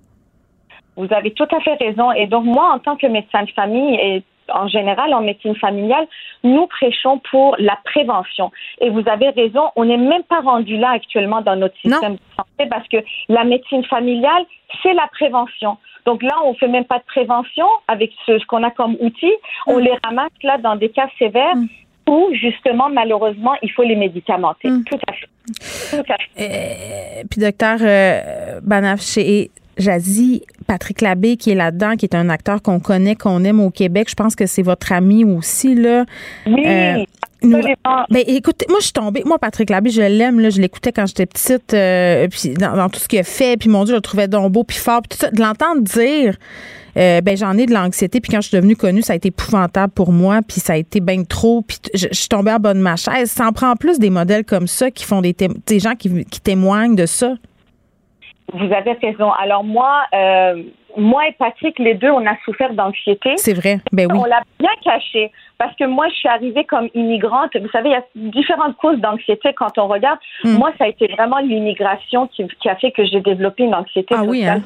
[0.96, 2.12] Vous avez tout à fait raison.
[2.12, 4.22] Et donc, moi, en tant que médecin de famille et
[4.52, 6.06] en général en médecine familiale,
[6.42, 8.52] nous prêchons pour la prévention.
[8.80, 12.20] Et vous avez raison, on n'est même pas rendu là actuellement dans notre système de
[12.36, 12.98] santé parce que
[13.28, 14.44] la médecine familiale,
[14.82, 15.78] c'est la prévention.
[16.06, 19.32] Donc là, on fait même pas de prévention avec ce, ce qu'on a comme outil.
[19.66, 21.56] On les ramasse là dans des cas sévères
[22.08, 24.68] où justement, malheureusement, il faut les médicamenter.
[24.86, 25.28] Tout à fait.
[25.90, 27.24] Tout à fait.
[27.30, 32.62] Puis docteur euh, Banafché et Jazzy, Patrick Labbé qui est là-dedans, qui est un acteur
[32.62, 34.08] qu'on connaît, qu'on aime au Québec.
[34.08, 36.04] Je pense que c'est votre ami aussi, là.
[36.46, 37.06] Oui,
[37.44, 37.62] nous-
[38.10, 39.22] ben, écoutez, moi, je suis tombée.
[39.24, 40.50] Moi, Patrick Labbé, je l'aime, là.
[40.50, 43.56] Je l'écoutais quand j'étais petite, euh, puis dans, dans tout ce qu'il a fait.
[43.58, 45.30] Puis, mon Dieu, je le trouvais donc beau, puis fort, puis tout ça.
[45.30, 46.36] De l'entendre dire,
[46.96, 49.28] euh, ben, j'en ai de l'anxiété, puis quand je suis devenue connue, ça a été
[49.28, 52.58] épouvantable pour moi, puis ça a été bien trop, puis je, je suis tombée en
[52.58, 53.30] bas de ma chaise.
[53.30, 55.34] Ça en prend plus des modèles comme ça qui font des,
[55.66, 57.34] des gens qui, qui témoignent de ça.
[58.52, 59.32] Vous avez raison.
[59.32, 60.62] Alors moi, euh,
[60.96, 63.34] moi et Patrick, les deux, on a souffert d'anxiété.
[63.36, 63.78] C'est vrai.
[63.92, 64.18] Ben oui.
[64.18, 67.56] On l'a bien caché parce que moi, je suis arrivée comme immigrante.
[67.56, 70.18] Vous savez, il y a différentes causes d'anxiété quand on regarde.
[70.44, 70.58] Mm.
[70.58, 74.14] Moi, ça a été vraiment l'immigration qui, qui a fait que j'ai développé une anxiété
[74.16, 74.62] Ah oui, hein?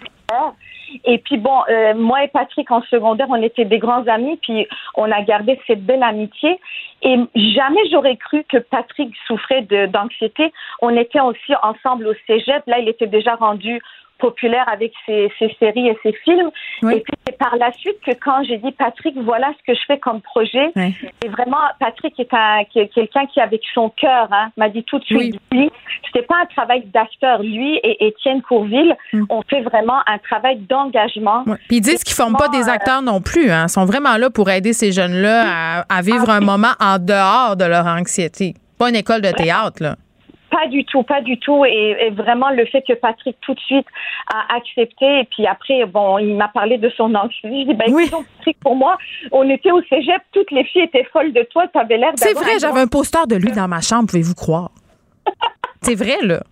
[1.05, 4.67] Et puis bon, euh, moi et Patrick en secondaire, on était des grands amis, puis
[4.95, 6.59] on a gardé cette belle amitié.
[7.03, 10.53] Et jamais j'aurais cru que Patrick souffrait d'anxiété.
[10.81, 12.63] On était aussi ensemble au cégep.
[12.67, 13.81] Là, il était déjà rendu
[14.19, 16.51] populaire avec ses, ses séries et ses films.
[16.82, 16.95] Oui.
[16.97, 19.85] Et puis c'est par la suite que quand j'ai dit Patrick, voilà ce que je
[19.86, 20.70] fais comme projet.
[20.77, 20.93] Ouais.
[21.24, 24.99] Et vraiment, Patrick est un est quelqu'un qui avec son cœur hein, m'a dit tout
[24.99, 25.36] de suite.
[25.53, 25.70] Lui,
[26.07, 27.43] c'était pas un travail d'acteur.
[27.43, 28.97] Lui et Étienne Courville
[29.28, 31.45] ont fait vraiment un travail d'engagement.
[31.69, 33.51] Puis ils disent qu'ils forment pas des acteurs non plus.
[33.51, 33.65] Hein.
[33.66, 37.57] Ils sont vraiment là pour aider ces jeunes-là à, à vivre un moment en dehors
[37.57, 38.55] de leur anxiété.
[38.78, 39.97] Pas une école de théâtre, là.
[40.59, 41.64] Pas du tout, pas du tout.
[41.64, 43.86] Et, et vraiment, le fait que Patrick tout de suite
[44.32, 47.60] a accepté, et puis après, bon, il m'a parlé de son anxiété.
[47.60, 48.98] Je dis, ben, donc, Patrick, pour moi,
[49.30, 52.35] on était au cégep, toutes les filles étaient folles de toi, tu avais l'air C'est
[52.35, 54.70] d'avoir vrai, un j'avais un poster de lui dans ma chambre, pouvez-vous croire?
[55.82, 56.43] C'est vrai, là.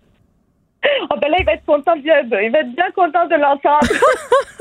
[1.10, 3.88] Oh, ben là, il va être content de, il va être bien content de l'entendre.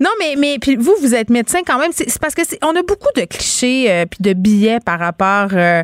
[0.00, 1.90] Non, mais, mais puis vous, vous êtes médecin quand même.
[1.92, 5.82] C'est parce que on a beaucoup de clichés euh, puis de billets par rapport euh,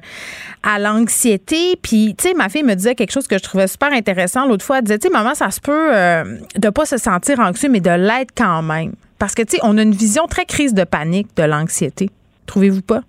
[0.62, 1.76] à l'anxiété.
[1.82, 4.64] Puis, tu sais, ma fille me disait quelque chose que je trouvais super intéressant l'autre
[4.64, 4.78] fois.
[4.78, 7.80] Elle disait, tu sais, maman, ça se peut euh, de pas se sentir anxieux, mais
[7.80, 8.94] de l'être quand même.
[9.18, 12.10] Parce que, tu sais, on a une vision très crise de panique de l'anxiété.
[12.47, 13.01] Trouvez-vous pas?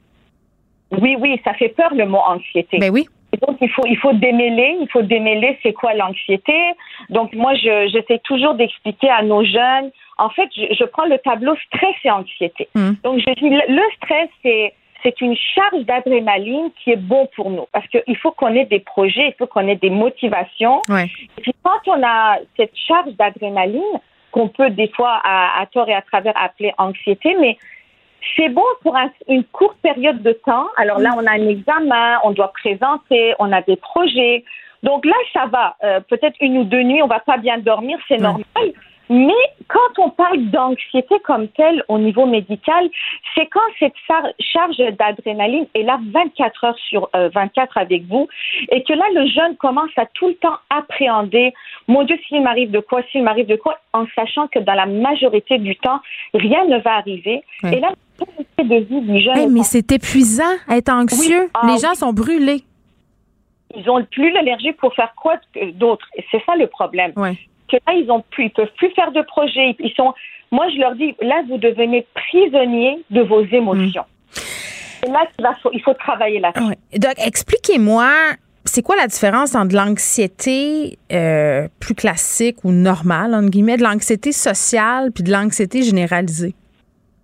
[0.91, 2.79] Oui, oui, ça fait peur le mot anxiété.
[2.79, 3.07] Ben oui.
[3.33, 6.55] Et donc il faut il faut démêler, il faut démêler c'est quoi l'anxiété?
[7.09, 9.91] Donc moi je j'essaie toujours d'expliquer à nos jeunes.
[10.17, 12.69] En fait, je, je prends le tableau stress et anxiété.
[13.03, 14.73] Donc je dis le, le stress c'est
[15.03, 18.79] c'est une charge d'adrénaline qui est bon pour nous parce qu'il faut qu'on ait des
[18.79, 20.81] projets, il faut qu'on ait des motivations.
[20.89, 21.07] Ouais.
[21.37, 23.81] Et puis quand on a cette charge d'adrénaline
[24.31, 27.57] qu'on peut des fois à, à tort et à travers appeler anxiété, mais
[28.35, 30.67] c'est bon pour un- une courte période de temps.
[30.77, 34.43] Alors là, on a un examen, on doit présenter, on a des projets.
[34.83, 35.75] Donc là, ça va.
[35.83, 38.45] Euh, Peut-être une ou deux nuits, on va pas bien dormir, c'est normal.
[39.09, 39.31] Mais
[39.69, 42.89] quand on parle d'anxiété comme telle au niveau médical,
[43.33, 48.27] c'est quand cette char- charge d'adrénaline est là 24 heures sur euh, 24 avec vous
[48.69, 51.53] et que là, le jeune commence à tout le temps appréhender,
[51.87, 54.85] mon Dieu, s'il m'arrive de quoi, s'il m'arrive de quoi, en sachant que dans la
[54.85, 56.01] majorité du temps,
[56.33, 57.43] rien ne va arriver.
[57.63, 57.77] Ouais.
[57.77, 61.43] Et là, qualité de vie du jeune Hey, est mais c'est épuisant, être anxieux.
[61.43, 61.49] Oui.
[61.53, 61.79] Ah Les oui.
[61.79, 62.63] gens sont brûlés.
[63.75, 65.35] ils ont plus l'énergie pour faire quoi
[65.75, 66.05] d'autre?
[66.31, 67.13] C'est ça le problème.
[67.13, 69.75] Que là, ils ont plus, ils peuvent plus faire de projets.
[69.79, 70.13] Ils sont,
[70.51, 74.05] moi, je leur dis, là, vous devenez prisonnier de vos émotions.
[75.05, 76.63] Et là, il, va- faut, il faut travailler là-dessus.
[76.97, 78.09] Donc, expliquez-moi,
[78.63, 84.31] c'est quoi la différence entre l'anxiété euh, plus classique ou normale, entre guillemets, de l'anxiété
[84.31, 86.55] sociale puis de l'anxiété généralisée?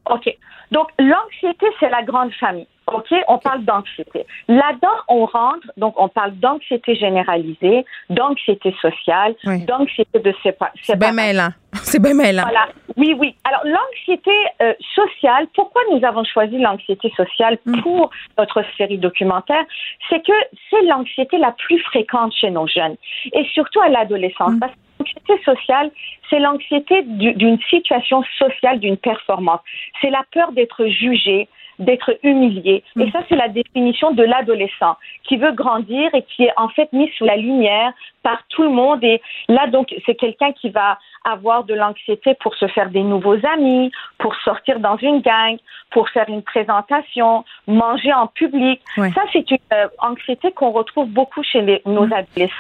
[0.09, 0.37] OK.
[0.75, 2.67] Donc, l'anxiété, c'est la grande famille.
[2.87, 3.09] OK?
[3.29, 4.25] On parle d'anxiété.
[4.49, 9.35] Là-dedans, on rentre, donc on parle d'anxiété généralisée, d'anxiété sociale,
[9.71, 11.13] d'anxiété de sépa- C'est bien séparation.
[11.15, 11.49] mêlant.
[11.89, 12.43] C'est bien mêlant.
[12.43, 12.65] Voilà.
[12.97, 13.29] Oui, oui.
[13.45, 14.31] Alors, l'anxiété
[14.61, 17.81] euh, sociale, pourquoi nous avons choisi l'anxiété sociale Mm.
[17.83, 19.63] pour notre série documentaire?
[20.09, 20.37] C'est que
[20.69, 22.97] c'est l'anxiété la plus fréquente chez nos jeunes,
[23.31, 23.93] et surtout à Mm.
[23.93, 24.53] l'adolescence.
[24.59, 25.91] Parce que l'anxiété sociale,
[26.29, 29.61] c'est l'anxiété du- d'une situation sociale, d'une performance.
[30.01, 31.47] C'est la peur d'être jugé,
[31.79, 32.83] d'être humilié.
[32.99, 36.91] Et ça, c'est la définition de l'adolescent qui veut grandir et qui est en fait
[36.93, 37.91] mis sous la lumière
[38.21, 39.03] par tout le monde.
[39.03, 43.39] Et là, donc, c'est quelqu'un qui va avoir de l'anxiété pour se faire des nouveaux
[43.55, 45.57] amis, pour sortir dans une gang,
[45.89, 48.79] pour faire une présentation, manger en public.
[49.11, 52.53] Ça, c'est une euh, anxiété qu'on retrouve beaucoup chez les- nos adolescents.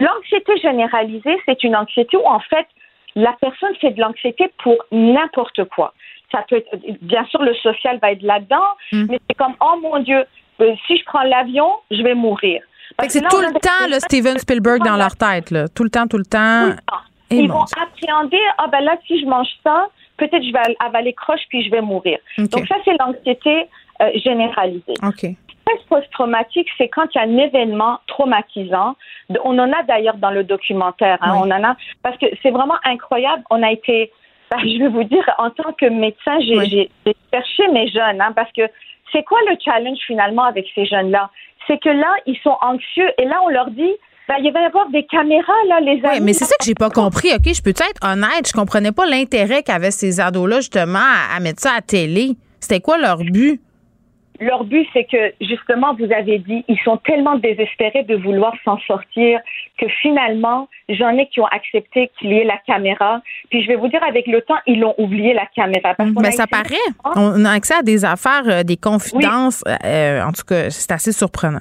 [0.00, 2.66] L'anxiété généralisée, c'est une anxiété où, en fait,
[3.16, 5.92] la personne fait de l'anxiété pour n'importe quoi.
[6.30, 9.98] Ça peut être, bien sûr, le social va être là-dedans, mais c'est comme, oh mon
[10.00, 10.24] Dieu,
[10.60, 12.62] euh, si je prends l'avion, je vais mourir.
[13.08, 15.68] C'est tout le temps le Steven Spielberg dans leur tête, là.
[15.68, 16.70] Tout le temps, tout le temps.
[17.30, 17.82] Et Ils vont Dieu.
[17.82, 21.70] appréhender, ah ben là, si je mange ça, peut-être je vais avaler croche puis je
[21.70, 22.18] vais mourir.
[22.38, 23.66] Donc ça, c'est l'anxiété
[24.00, 24.94] euh, généralisée.
[25.02, 25.26] OK.
[25.68, 28.94] Stress post-traumatique, c'est quand il y a un événement traumatisant.
[29.44, 31.18] On en a d'ailleurs dans le documentaire.
[31.20, 33.42] hein, On en a parce que c'est vraiment incroyable.
[33.50, 34.10] On a été,
[34.50, 36.90] ben, je vais vous dire, en tant que médecin, j'ai
[37.32, 38.62] cherché mes jeunes, hein, parce que
[39.12, 41.30] c'est quoi le challenge finalement avec ces jeunes-là?
[41.66, 43.92] C'est que là, ils sont anxieux et là, on leur dit.
[44.28, 46.18] Ben, il va y avoir des caméras, là, les amis.
[46.18, 47.28] Oui, mais c'est ça que j'ai pas compris.
[47.34, 51.40] OK, je peux être honnête, je comprenais pas l'intérêt qu'avaient ces ados-là, justement, à, à
[51.40, 52.32] mettre ça à télé.
[52.60, 53.58] C'était quoi leur but?
[54.40, 58.78] Leur but, c'est que, justement, vous avez dit, ils sont tellement désespérés de vouloir s'en
[58.80, 59.40] sortir
[59.78, 63.20] que finalement, j'en ai qui ont accepté qu'il y ait la caméra.
[63.50, 65.94] Puis je vais vous dire, avec le temps, ils l'ont oublié, la caméra.
[65.94, 66.76] Parce Mais a ça paraît.
[67.16, 69.64] On a accès à des affaires, euh, des confidences.
[69.84, 71.60] euh, en tout cas, c'est assez surprenant.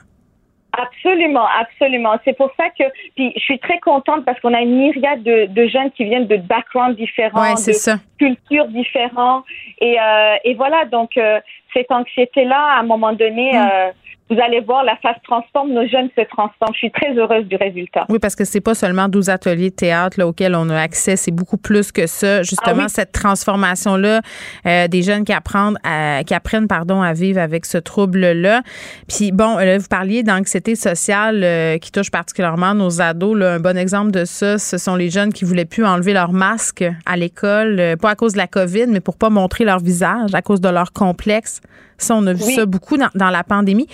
[0.79, 2.13] Absolument, absolument.
[2.23, 2.83] C'est pour ça que,
[3.15, 6.27] puis je suis très contente parce qu'on a une myriade de, de jeunes qui viennent
[6.27, 7.95] de backgrounds différents, Ouais, de ça.
[8.19, 9.43] cultures différentes.
[9.81, 11.39] Et, euh, et voilà, donc euh,
[11.77, 13.57] cette anxiété-là, à un moment donné, Mm.
[13.57, 13.91] euh,
[14.29, 16.73] vous allez voir, la face transforme, nos jeunes se transforment.
[16.73, 18.05] Je suis très heureuse du résultat.
[18.09, 21.15] Oui, parce que c'est pas seulement 12 ateliers de théâtre là, auxquels on a accès,
[21.15, 22.43] c'est beaucoup plus que ça.
[22.43, 22.89] Justement, Ah oui.
[22.89, 24.21] cette transformation-là,
[24.65, 28.61] euh, des jeunes qui apprennent, à, qui apprennent pardon, à vivre avec ce trouble-là.
[29.07, 33.37] Puis bon, là, vous parliez d'anxiété sociale euh, qui touche particulièrement nos ados.
[33.37, 33.53] Là.
[33.53, 36.83] Un bon exemple de ça, ce sont les jeunes qui voulaient plus enlever leur masque
[37.05, 40.33] à l'école, euh, pas à cause de la COVID, mais pour pas montrer leur visage,
[40.33, 41.61] à cause de leur complexe.
[41.99, 42.53] Ça, on a vu Oui.
[42.53, 43.87] ça beaucoup dans, dans la pandémie.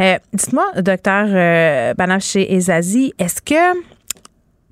[0.00, 3.78] Euh, Dites-moi, docteur euh, Banaf chez Ezazi, est-ce que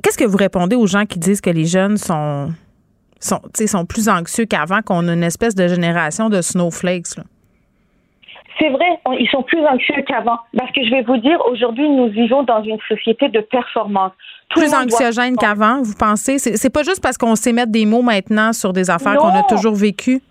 [0.03, 2.53] qu'est-ce que vous répondez aux gens qui disent que les jeunes sont
[3.20, 7.16] sont, sont plus anxieux qu'avant, qu'on a une espèce de génération de snowflakes?
[7.16, 7.24] là?
[8.59, 8.87] C'est vrai,
[9.19, 10.39] ils sont plus anxieux qu'avant.
[10.57, 14.12] Parce que je vais vous dire, aujourd'hui, nous vivons dans une société de performance.
[14.49, 16.39] Tout Plus anxiogène qu'avant, vous pensez?
[16.39, 19.43] C'est pas juste parce qu'on sait mettre des mots maintenant sur des affaires qu'on a
[19.43, 20.23] toujours vécues?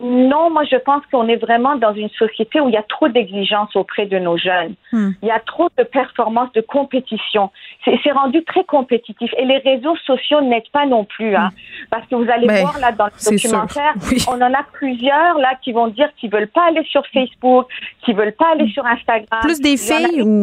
[0.00, 3.08] Non, moi je pense qu'on est vraiment dans une société où il y a trop
[3.08, 4.74] d'exigences auprès de nos jeunes.
[4.92, 5.10] Hmm.
[5.22, 7.50] Il y a trop de performances, de compétition.
[7.84, 9.30] C'est rendu très compétitif.
[9.38, 11.36] Et les réseaux sociaux n'aident pas non plus.
[11.36, 11.50] Hein,
[11.90, 13.94] Parce que vous allez Ben, voir là dans le documentaire,
[14.28, 17.66] on en a plusieurs là qui vont dire qu'ils veulent pas aller sur Facebook,
[18.02, 19.40] qu'ils veulent pas aller sur Instagram.
[19.42, 20.42] Plus des filles ou.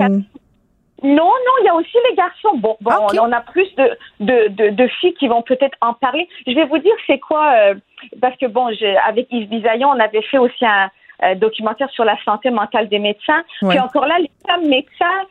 [1.04, 2.56] Non, non, il y a aussi les garçons.
[2.56, 5.94] Bon, bon on, on a plus de, de, de, de filles qui vont peut-être en
[5.94, 6.28] parler.
[6.48, 7.76] Je vais vous dire c'est quoi, euh,
[8.20, 8.68] parce que bon,
[9.06, 10.90] avec Yves Bisaillon, on avait fait aussi un
[11.24, 13.44] euh, documentaire sur la santé mentale des médecins.
[13.62, 13.70] Ouais.
[13.70, 15.22] Puis encore là, les femmes médecins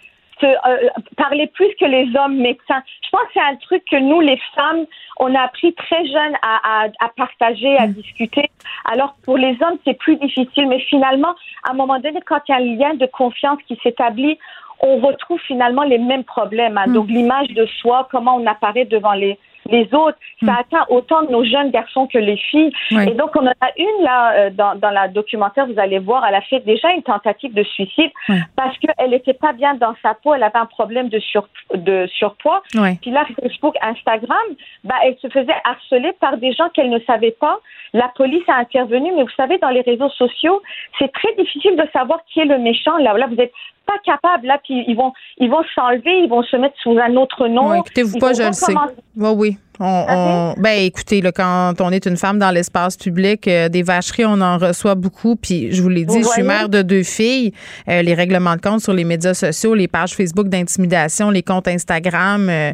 [0.41, 2.83] se, euh, parlaient plus que les hommes médecins.
[3.05, 4.85] Je pense que c'est un truc que nous, les femmes,
[5.19, 8.51] on a appris très jeune à, à, à partager, à discuter.
[8.85, 10.69] Alors pour les hommes, c'est plus difficile.
[10.69, 11.35] Mais finalement,
[11.65, 14.39] à un moment donné, quand il y a un lien de confiance qui s'établit,
[14.81, 16.79] on retrouve finalement les mêmes problèmes.
[16.79, 16.87] hein.
[16.89, 19.39] Donc l'image de soi, comment on apparaît devant les
[19.71, 22.73] les autres, ça atteint autant nos jeunes garçons que les filles.
[22.93, 26.25] Et donc on en a une là euh, dans, dans la documentaire, vous allez voir,
[26.29, 28.11] elle a fait déjà une tentative de suicide
[28.55, 32.07] parce qu'elle n'était pas bien dans sa peau, elle avait un problème de, sur, de
[32.15, 32.63] surpoids.
[33.03, 34.37] Puis là, Facebook, Instagram,
[34.85, 37.59] bah, elle se faisait harceler par des gens qu'elle ne savait pas.
[37.93, 40.63] La police a intervenu, mais vous savez, dans les réseaux sociaux,
[40.99, 42.97] c'est très difficile de savoir qui est le méchant.
[42.99, 43.53] Là, là vous n'êtes
[43.87, 44.47] pas capable.
[44.47, 47.71] Là, puis ils vont, ils vont s'enlever, ils vont se mettre sous un autre nom.
[47.71, 48.75] Ouais, écoutez-vous pas, je le sais.
[49.17, 49.59] Oui, oui.
[49.81, 53.83] On, on- ben, écoutez, là, quand on est une femme dans l'espace public, euh, des
[53.83, 55.37] vacheries, on en reçoit beaucoup.
[55.37, 57.53] Puis, je vous l'ai dit, Vous je suis mère de deux filles.
[57.89, 61.69] Euh, les règlements de compte sur les médias sociaux, les pages Facebook d'intimidation, les comptes
[61.69, 62.73] Instagram, euh,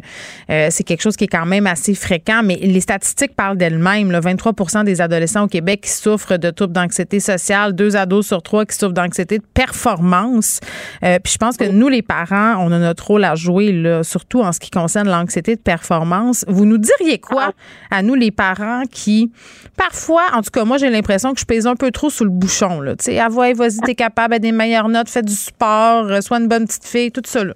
[0.49, 2.41] euh, c'est quelque chose qui est quand même assez fréquent.
[2.43, 4.11] Mais les statistiques parlent d'elles-mêmes.
[4.11, 4.19] là.
[4.21, 8.65] 23% des adolescents au Québec qui souffrent de troubles d'anxiété sociale, deux ados sur trois
[8.65, 10.59] qui souffrent d'anxiété de performance.
[11.03, 14.03] Euh, puis, je pense que nous, les parents, on a notre rôle à jouer, là,
[14.03, 16.45] surtout en ce qui concerne l'anxiété de performance.
[16.47, 17.51] Vous nous dites diriez quoi
[17.91, 19.31] à nous, les parents, qui,
[19.77, 22.29] parfois, en tout cas, moi, j'ai l'impression que je pèse un peu trop sous le
[22.29, 22.95] bouchon, là.
[22.95, 26.39] Tu sais, ah, vas-y, t'es capable, à des meilleures notes, fais du sport, euh, sois
[26.39, 27.53] une bonne petite fille, tout ça, là.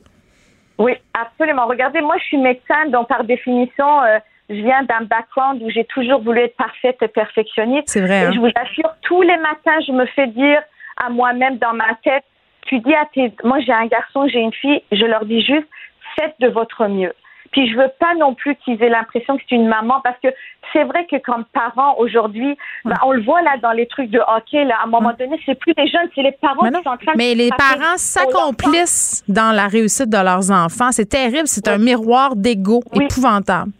[0.77, 1.65] Oui, absolument.
[1.65, 4.19] Regardez, moi, je suis médecin, donc par définition, euh,
[4.49, 7.87] je viens d'un background où j'ai toujours voulu être parfaite et perfectionniste.
[7.87, 8.21] C'est vrai.
[8.21, 8.31] Et hein?
[8.33, 10.61] je vous assure, tous les matins, je me fais dire
[10.97, 12.23] à moi-même dans ma tête,
[12.67, 15.67] tu dis à tes, moi j'ai un garçon, j'ai une fille, je leur dis juste,
[16.15, 17.13] faites de votre mieux.
[17.51, 20.29] Puis je veux pas non plus qu'ils aient l'impression que c'est une maman parce que
[20.73, 24.19] c'est vrai que comme parents aujourd'hui, ben, on le voit là dans les trucs de
[24.19, 26.75] hockey là, à un moment donné, c'est plus les jeunes, c'est les parents Mais, qui
[26.75, 26.83] non.
[26.83, 30.91] sont en train de Mais les parents s'accomplissent dans la réussite de leurs enfants.
[30.91, 31.47] C'est terrible.
[31.47, 33.71] C'est un miroir d'ego épouvantable.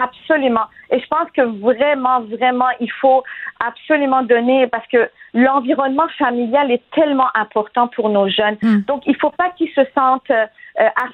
[0.00, 0.66] Absolument.
[0.90, 3.22] Et je pense que vraiment, vraiment, il faut
[3.64, 8.56] absolument donner parce que l'environnement familial est tellement important pour nos jeunes.
[8.86, 10.32] Donc, il faut pas qu'ils se sentent
[10.80, 11.08] euh, à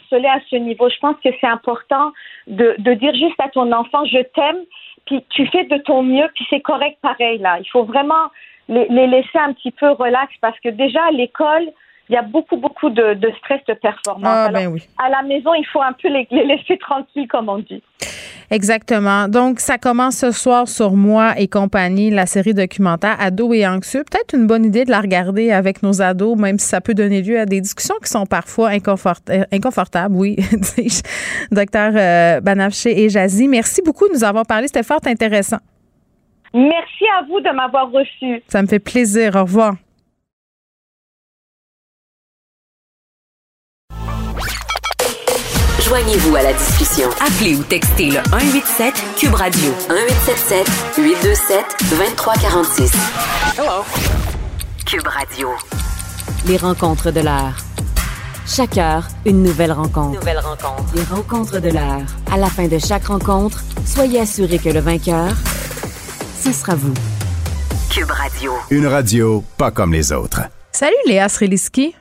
[0.50, 0.88] ce niveau.
[0.88, 2.12] Je pense que c'est important
[2.46, 4.64] de, de dire juste à ton enfant, je t'aime,
[5.06, 7.58] puis tu fais de ton mieux, puis c'est correct pareil là.
[7.60, 8.30] Il faut vraiment
[8.68, 11.68] les, les laisser un petit peu relax parce que déjà à l'école,
[12.08, 14.24] il y a beaucoup, beaucoup de, de stress de performance.
[14.26, 14.82] Ah, Alors, ben oui.
[14.98, 17.82] À la maison, il faut un peu les, les laisser tranquilles, comme on dit.
[18.50, 19.28] Exactement.
[19.28, 24.04] Donc, ça commence ce soir sur moi et compagnie, la série documentaire Ados et anxieux.
[24.10, 27.20] Peut-être une bonne idée de la regarder avec nos ados, même si ça peut donner
[27.20, 30.36] lieu à des discussions qui sont parfois inconfort- euh, inconfortables, oui,
[30.76, 31.02] dis-je.
[31.50, 34.66] Docteur euh, Banafché et Jazzy, merci beaucoup de nous avoir parlé.
[34.66, 35.58] C'était fort intéressant.
[36.54, 38.42] Merci à vous de m'avoir reçu.
[38.48, 39.36] Ça me fait plaisir.
[39.36, 39.74] Au revoir.
[45.88, 47.08] Joignez-vous à la discussion.
[47.18, 50.66] Appelez ou textez le 187 Cube Radio 1877
[50.98, 52.92] 827 2346.
[53.56, 53.84] Hello.
[54.84, 55.48] Cube Radio.
[56.46, 57.56] Les rencontres de l'heure.
[58.46, 60.20] Chaque heure, une nouvelle rencontre.
[60.20, 60.94] Nouvelle rencontre.
[60.94, 62.04] Les rencontres de l'heure.
[62.30, 65.32] À la fin de chaque rencontre, soyez assuré que le vainqueur,
[66.38, 66.92] ce sera vous.
[67.88, 68.52] Cube Radio.
[68.68, 70.42] Une radio pas comme les autres.
[70.70, 71.94] Salut Léa Sreliski.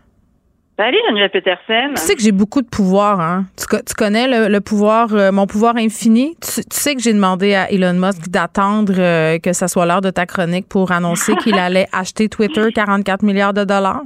[0.79, 1.95] Salut Geneviève Peterson.
[1.95, 3.45] Tu sais que j'ai beaucoup de pouvoir, hein?
[3.57, 6.35] Tu, tu connais le, le pouvoir, euh, mon pouvoir infini?
[6.39, 10.01] Tu, tu sais que j'ai demandé à Elon Musk d'attendre euh, que ça soit l'heure
[10.01, 14.03] de ta chronique pour annoncer qu'il allait acheter Twitter 44 milliards de dollars?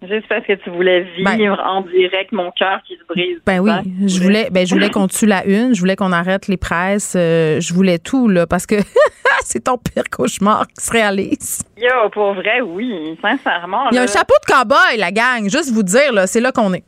[0.00, 3.40] Juste parce que tu voulais vivre en direct mon cœur qui se brise.
[3.44, 3.72] Ben oui,
[4.06, 7.16] je voulais, ben je voulais qu'on tue la une, je voulais qu'on arrête les presses,
[7.16, 8.76] euh, je voulais tout là, parce que
[9.40, 11.62] c'est ton pire cauchemar qui se réalise.
[11.76, 13.90] Yo, pour vrai, oui, sincèrement.
[13.90, 14.10] Il y a là.
[14.10, 16.84] un chapeau de cow-boy, la gang, juste vous dire là, c'est là qu'on est.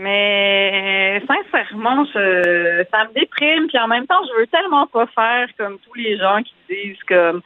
[0.00, 3.66] Mais sincèrement, je, ça me déprime.
[3.66, 7.02] Puis en même temps, je veux tellement pas faire comme tous les gens qui disent
[7.06, 7.42] comme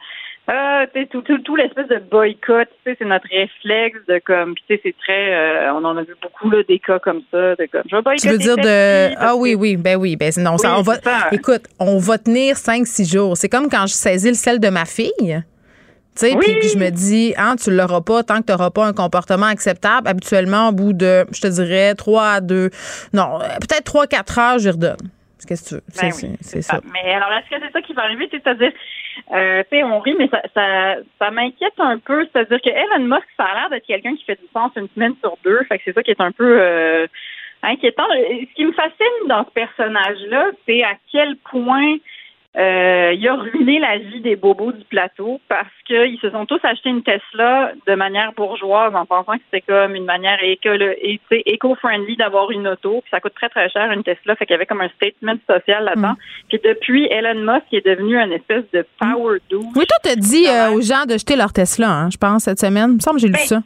[0.47, 4.55] ah, sais, tout, tout, tout l'espèce de boycott, tu sais, c'est notre réflexe de comme,
[4.55, 7.21] puis tu sais, c'est très, euh, on en a vu beaucoup là des cas comme
[7.31, 8.15] ça, de comme, je vais.
[8.17, 10.95] Tu veux dire de ah oui oui ben oui ben non ça Oui, on va
[10.95, 11.27] ça.
[11.31, 14.69] écoute on va tenir 5 6 jours c'est comme quand je saisis le sel de
[14.69, 15.33] ma fille tu
[16.15, 18.85] sais puis que je me dis hein tu l'auras pas tant que tu n'auras pas
[18.85, 22.69] un comportement acceptable habituellement au bout de je te dirais 3 à 2
[23.13, 25.09] non euh, peut-être 3 4 heures je redonne
[25.45, 25.83] qu'est-ce que tu veux?
[26.01, 28.27] Ben c'est oui, c'est ça Mais alors, est-ce que c'est ça qui va arriver?
[28.31, 28.71] C'est-à-dire,
[29.31, 32.25] euh, on rit, mais ça, ça, ça m'inquiète un peu.
[32.25, 35.15] C'est-à-dire que Elon Musk, ça a l'air d'être quelqu'un qui fait du sens une semaine
[35.21, 35.63] sur deux.
[35.63, 37.07] Fait que c'est ça qui est un peu euh,
[37.61, 38.05] inquiétant.
[38.11, 41.97] Ce qui me fascine dans ce personnage-là, c'est à quel point
[42.55, 46.59] euh, il a ruiné la vie des bobos du plateau parce qu'ils se sont tous
[46.63, 52.51] achetés une Tesla de manière bourgeoise en pensant que c'était comme une manière éco-friendly d'avoir
[52.51, 53.01] une auto.
[53.01, 55.37] Puis ça coûte très très cher une Tesla, fait qu'il y avait comme un statement
[55.49, 56.13] social là-dedans.
[56.47, 59.61] Puis depuis, Elon Musk est devenu une espèce de power dude.
[59.75, 62.59] oui toi t'as dit euh, aux gens de jeter leur Tesla hein, je pense cette
[62.59, 63.61] semaine il me semble que j'ai lu Ben, ça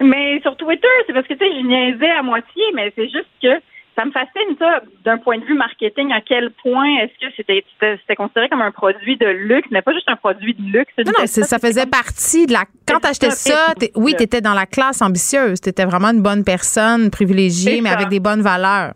[0.00, 3.28] Mais sur Twitter, c'est parce que tu sais, je niaisais à moitié, mais c'est juste
[3.42, 3.60] que
[3.96, 6.12] ça me fascine ça d'un point de vue marketing.
[6.12, 9.82] À quel point est-ce que c'était c'était c'était considéré comme un produit de luxe, mais
[9.82, 10.92] pas juste un produit de luxe.
[10.98, 12.64] non, non, ça faisait partie de la.
[12.86, 15.60] Quand t'achetais ça, t'es- oui, t'étais dans la classe ambitieuse.
[15.60, 18.94] T'étais vraiment une bonne personne, privilégiée, mais avec des bonnes valeurs.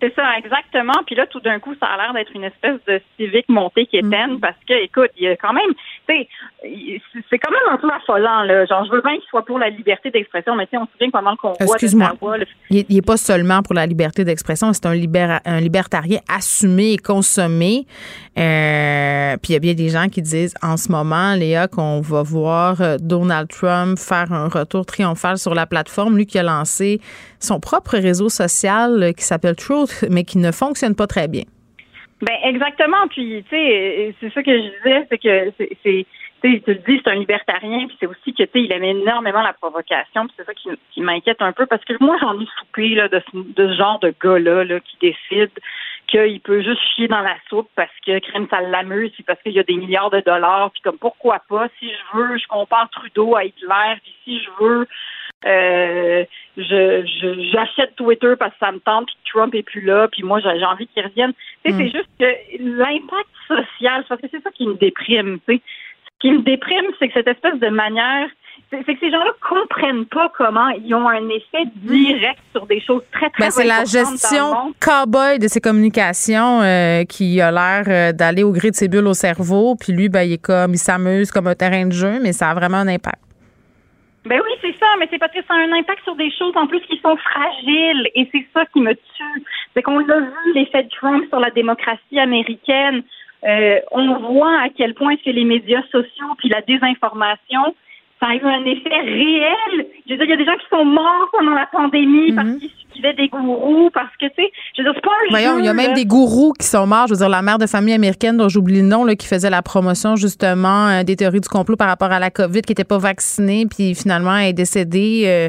[0.00, 0.94] C'est ça, exactement.
[1.06, 3.96] Puis là, tout d'un coup, ça a l'air d'être une espèce de civique montée qui
[3.98, 5.74] éteine parce que, écoute, il y a quand même,
[6.08, 6.28] tu sais,
[7.28, 8.64] c'est quand même un peu affolant, là.
[8.66, 10.92] Genre, je veux bien qu'il soit pour la liberté d'expression, mais tu sais, on se
[10.92, 12.12] souvient pendant le convoi Excuse-moi.
[12.38, 16.92] le- Il n'est pas seulement pour la liberté d'expression, c'est un, libéra- un libertarien assumé
[16.92, 17.84] et consommé.
[18.38, 22.00] Euh, puis il y a bien des gens qui disent en ce moment, Léa, qu'on
[22.00, 26.42] va voir euh, Donald Trump faire un retour triomphal sur la plateforme, lui qui a
[26.44, 27.00] lancé
[27.40, 31.42] son propre réseau social euh, qui s'appelle Truth, mais qui ne fonctionne pas très bien.
[32.20, 33.06] Ben exactement.
[33.10, 35.52] Puis tu sais, c'est ça que je disais, c'est que
[35.84, 36.06] c'est,
[36.42, 39.52] tu le dis, c'est un libertarien, puis c'est aussi que tu il aime énormément la
[39.52, 42.88] provocation, puis c'est ça qui, qui m'inquiète un peu parce que moi j'en ai soupé
[42.94, 45.50] là de, ce- genre de gars là, là qui décide
[46.08, 49.52] qu'il peut juste chier dans la soupe parce que crème ça l'amuse, puis parce qu'il
[49.52, 52.88] y a des milliards de dollars, puis comme pourquoi pas, si je veux, je compare
[52.90, 54.86] Trudeau à Hitler, puis si je veux,
[55.46, 56.24] euh,
[56.56, 60.40] je j'achète Twitter parce que ça me tente, puis Trump est plus là, puis moi
[60.40, 61.32] j'ai envie qu'il revienne.
[61.64, 65.56] Tu sais, c'est juste que l'impact social, parce que c'est ça qui me déprime, tu
[65.56, 65.62] sais.
[66.04, 68.28] Ce qui me déprime, c'est que cette espèce de manière
[68.70, 73.02] c'est que ces gens-là comprennent pas comment ils ont un effet direct sur des choses
[73.12, 78.12] très, très ben, C'est la gestion cow-boy de ses communications euh, qui a l'air euh,
[78.12, 79.74] d'aller au gré de ses bulles au cerveau.
[79.74, 82.50] Puis lui, ben, il est comme, il s'amuse comme un terrain de jeu, mais ça
[82.50, 83.22] a vraiment un impact.
[84.26, 86.54] Ben oui, c'est ça, mais c'est parce que ça a un impact sur des choses
[86.56, 88.10] en plus qui sont fragiles.
[88.14, 89.44] Et c'est ça qui me tue.
[89.74, 93.02] C'est qu'on l'a vu, l'effet de Trump sur la démocratie américaine.
[93.44, 97.74] Euh, on voit à quel point c'est les médias sociaux puis la désinformation
[98.20, 99.86] ça a eu un effet réel.
[100.06, 102.48] Je veux dire, il y a des gens qui sont morts pendant la pandémie parce
[102.48, 102.58] mhm.
[102.58, 105.58] qu'ils suivaient des gourous, parce que, tu sais, je veux dire, c'est pas un Voyons,
[105.58, 107.06] il y a même des gourous qui sont morts.
[107.06, 109.50] Je veux dire, la mère de famille américaine, dont j'oublie le nom, là, qui faisait
[109.50, 112.84] la promotion, justement, euh, des théories du complot par rapport à la COVID, qui n'était
[112.84, 115.48] pas vaccinée, puis finalement, elle est décédée, euh,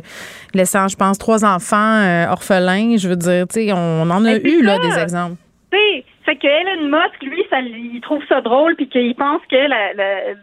[0.53, 2.97] laissant, je pense, trois enfants euh, orphelins.
[2.97, 5.37] Je veux dire, tu sais, on, en a eu, là, des exemples.
[5.71, 9.41] Tu sais, fait que Elon Musk, lui, ça, il trouve ça drôle, puis qu'il pense
[9.49, 10.35] que la, la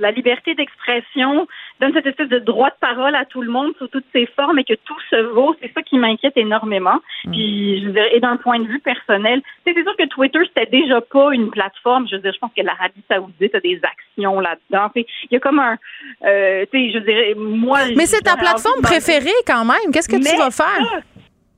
[0.00, 1.46] la liberté d'expression
[1.80, 4.58] donne cette espèce de droit de parole à tout le monde sous toutes ses formes
[4.58, 5.54] et que tout se vaut.
[5.60, 6.98] C'est ça qui m'inquiète énormément.
[7.24, 7.30] Mm.
[7.30, 10.70] Puis, je veux dire, et d'un point de vue personnel, c'est sûr que Twitter, c'était
[10.70, 12.06] déjà pas une plateforme.
[12.08, 14.90] Je veux dire, je pense que l'Arabie Saoudite a des actions là-dedans.
[14.94, 15.76] Il y a comme un,
[16.24, 17.80] euh, tu sais, je dirais, moi.
[17.96, 19.92] Mais c'est ta plateforme préférée quand même.
[19.92, 21.02] Qu'est-ce que tu vas faire?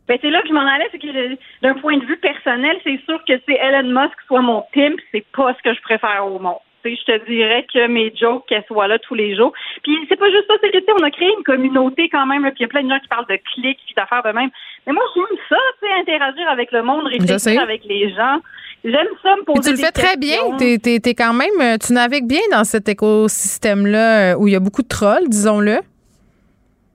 [0.08, 3.00] Ben, c'est là que je m'en allais, c'est que d'un point de vue personnel, c'est
[3.04, 6.40] sûr que c'est Elon Musk soit mon pimp, c'est pas ce que je préfère au
[6.40, 9.52] monde je te dirais que mes jokes, qu'elles soient là tous les jours.
[9.82, 12.60] Puis c'est pas juste ça, c'est que on a créé une communauté quand même, puis
[12.60, 14.50] il y a plein de gens qui parlent de clics, puis d'affaires de même.
[14.86, 18.40] Mais moi, j'aime ça, tu sais, interagir avec le monde, réfléchir avec les gens.
[18.84, 20.38] J'aime ça me poser Tu le fais très bien.
[20.58, 24.56] T'es, es, quand même, euh, tu navigues bien dans cet écosystème-là euh, où il y
[24.56, 25.78] a beaucoup de trolls, disons-le.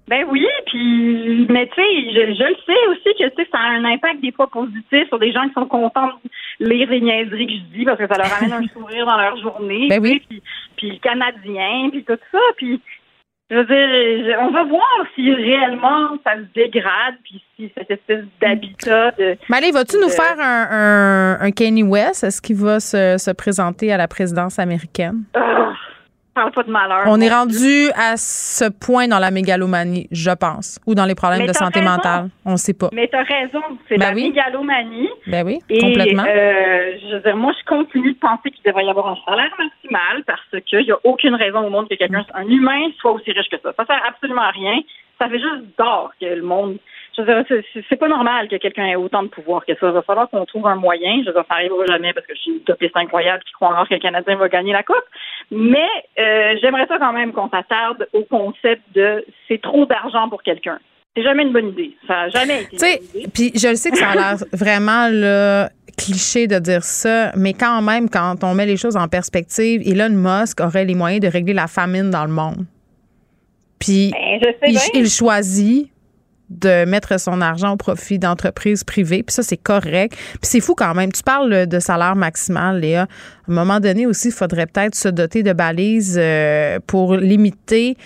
[0.07, 3.57] Ben oui, puis mais tu sais, je, je, le sais aussi que tu sais, ça
[3.57, 7.01] a un impact des fois positif sur des gens qui sont contents de lire les
[7.01, 9.87] niaiseries que je dis parce que ça leur amène un sourire dans leur journée.
[9.89, 10.21] Ben oui.
[10.27, 10.41] Puis,
[10.75, 12.81] puis le Canadien, puis tout ça, puis
[13.49, 18.25] je veux dire, on va voir si réellement ça se dégrade, puis si cette espèce
[18.41, 19.37] d'habitat de.
[19.49, 22.25] Mais allez, vas-tu nous faire un, un, un Kanye West?
[22.25, 25.23] Est-ce qu'il va se, se présenter à la présidence américaine?
[26.39, 31.15] Ah, on est rendu à ce point dans la mégalomanie, je pense, ou dans les
[31.15, 32.29] problèmes de santé mentale.
[32.45, 32.89] On ne sait pas.
[32.93, 35.09] Mais tu as raison, c'est ben la mégalomanie.
[35.25, 36.25] Ben oui, complètement.
[36.27, 39.51] Euh, je veux dire, moi, je continue de penser qu'il devrait y avoir un salaire
[39.57, 43.31] maximal parce qu'il n'y a aucune raison au monde que quelqu'un, un humain, soit aussi
[43.31, 43.73] riche que ça.
[43.75, 44.79] Ça sert absolument à rien.
[45.19, 46.77] Ça fait juste d'or que le monde
[47.89, 49.87] c'est pas normal que quelqu'un ait autant de pouvoir que ça.
[49.87, 51.21] Il va falloir qu'on trouve un moyen.
[51.21, 53.69] Je veux dire, ça n'arrivera jamais parce que je suis une utopiste incroyable qui croit
[53.69, 55.05] encore que le Canadien va gagner la Coupe.
[55.51, 55.87] Mais
[56.19, 60.79] euh, j'aimerais ça quand même qu'on s'attarde au concept de c'est trop d'argent pour quelqu'un.
[61.15, 61.97] C'est jamais une bonne idée.
[62.05, 63.29] Ça n'a jamais été une idée.
[63.33, 65.65] Puis je le sais que ça a l'air vraiment le
[65.97, 70.11] cliché de dire ça, mais quand même, quand on met les choses en perspective, Elon
[70.11, 72.65] Musk aurait les moyens de régler la famine dans le monde.
[73.79, 75.91] Puis ben, il, il, choisit
[76.49, 79.23] de mettre son argent au profit d'entreprises privées.
[79.23, 80.15] Puis ça, c'est correct.
[80.15, 81.11] Puis c'est fou quand même.
[81.11, 83.01] Tu parles de salaire maximal, Léa.
[83.01, 83.05] À
[83.51, 87.97] un moment donné aussi, il faudrait peut-être se doter de balises euh, pour limiter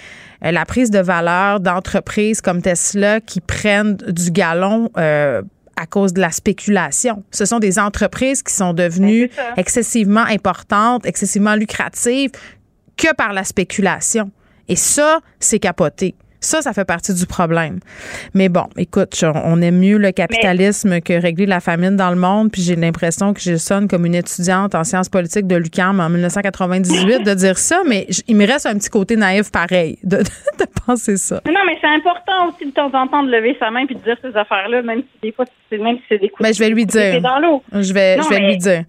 [0.44, 4.90] euh, la prise de valeur d'entreprises comme Tesla qui prennent du galon.
[4.98, 5.42] Euh,
[5.78, 7.24] à cause de la spéculation.
[7.32, 12.30] Ce sont des entreprises qui sont devenues ben, excessivement importantes, excessivement lucratives
[12.98, 14.30] que par la spéculation.
[14.68, 16.14] Et ça, c'est capoté.
[16.42, 17.80] Ça, ça fait partie du problème.
[18.34, 22.52] Mais bon, écoute, on aime mieux le capitalisme que régler la famine dans le monde.
[22.52, 26.10] Puis j'ai l'impression que je sonne comme une étudiante en sciences politiques de l'UQAM en
[26.10, 30.18] 1998 de dire ça, mais il me reste un petit côté naïf pareil de,
[30.86, 31.42] penser ça.
[31.46, 34.02] Non, mais c'est important aussi de temps en temps de lever sa main puis de
[34.02, 35.46] dire ces affaires-là, même si des fois,
[35.78, 37.22] même si c'est des coups ben, je vais lui dire.
[37.22, 37.64] dans l'eau.
[37.72, 38.84] Je vais, je vais lui dire.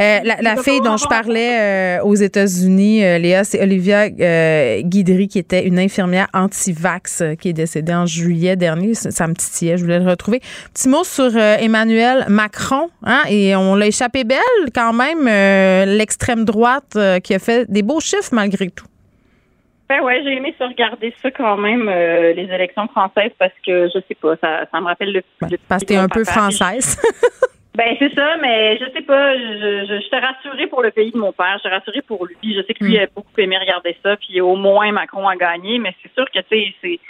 [0.00, 5.38] Euh, la, fille dont je parlais euh, aux États-Unis, euh, Léa, c'est Olivia Guidry, qui
[5.38, 8.94] était une infirmière anti Vax euh, qui est décédé en juillet dernier.
[8.94, 10.40] Ça, me titillait, je voulais le retrouver.
[10.72, 14.38] Petit mot sur euh, Emmanuel Macron, hein, et on l'a échappé belle
[14.74, 18.86] quand même, euh, l'extrême droite qui a fait des beaux chiffres malgré tout.
[19.92, 24.00] Ben ouais, j'ai aimé se regarder ça quand même, les élections françaises, parce que je
[24.08, 25.22] sais pas, ça, ça me rappelle le.
[25.40, 26.98] Ben, parce que t'es un peu française.
[27.74, 29.34] Ben c'est ça, mais je sais pas.
[29.34, 31.54] Je, je, je rassurée pour le pays de mon père.
[31.54, 32.36] Je suis rassurée pour lui.
[32.42, 33.02] Je sais que lui mm.
[33.02, 34.16] a beaucoup aimé regarder ça.
[34.16, 37.00] Puis au moins Macron a gagné, mais c'est sûr que tu sais, c'est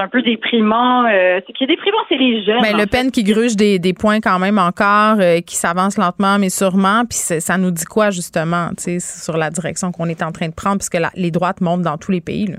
[0.00, 1.04] c'est un peu déprimant.
[1.04, 2.60] Euh, ce qui est déprimant, c'est les jeunes.
[2.62, 6.38] Mais Le Pen qui gruge des, des points quand même encore, euh, qui s'avance lentement
[6.38, 7.04] mais sûrement.
[7.08, 10.78] Puis ça nous dit quoi justement, sur la direction qu'on est en train de prendre,
[10.78, 12.46] puisque les droites montent dans tous les pays.
[12.46, 12.56] Là.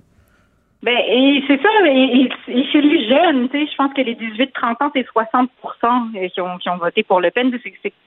[0.83, 4.15] Ben, et c'est ça, et, et, chez les jeunes, tu sais, je pense que les
[4.15, 5.49] 18-30 ans, c'est 60
[6.33, 7.51] qui ont, qui ont voté pour Le Pen.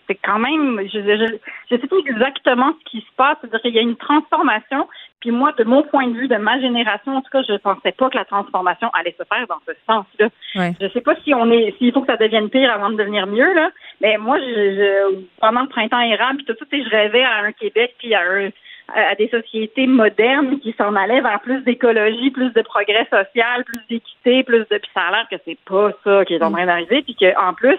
[0.09, 1.37] C'est quand même, je, je,
[1.71, 4.89] je sais pas exactement ce qui se passe, c'est-à-dire qu'il y a une transformation,
[5.21, 7.93] puis moi, de mon point de vue, de ma génération, en tout cas, je pensais
[7.93, 10.29] pas que la transformation allait se faire dans ce sens-là.
[10.57, 10.73] Ouais.
[10.81, 13.29] Je sais pas si on est, s'il faut que ça devienne pire avant de devenir
[13.29, 13.71] mieux, là,
[14.01, 17.53] mais moi, je, je pendant le printemps érable, puis tout ça, je rêvais à un
[17.53, 18.51] Québec, puis à un
[18.89, 23.83] à des sociétés modernes qui s'en allaient vers plus d'écologie, plus de progrès social, plus
[23.89, 26.67] d'équité, plus de puis ça a l'air que c'est pas ça qui est en train
[26.67, 27.79] d'arriver, puis qu'en plus,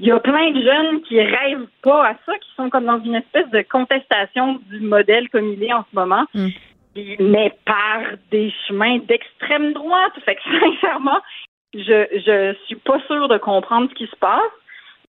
[0.00, 3.02] il y a plein de jeunes qui rêvent pas à ça, qui sont comme dans
[3.02, 6.48] une espèce de contestation du modèle comme il est en ce moment, mm.
[7.20, 8.00] mais par
[8.30, 10.12] des chemins d'extrême droite.
[10.24, 11.20] Fait que sincèrement,
[11.74, 14.40] je je suis pas sûre de comprendre ce qui se passe.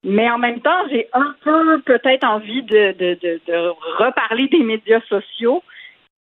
[0.06, 4.64] Mais en même temps, j'ai un peu peut-être envie de, de, de, de, reparler des
[4.64, 5.64] médias sociaux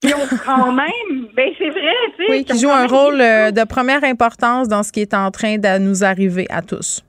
[0.02, 2.32] qui ont quand même, ben c'est vrai, tu sais.
[2.32, 5.58] Oui, qui jouent un rôle euh, de première importance dans ce qui est en train
[5.58, 7.04] de nous arriver à tous.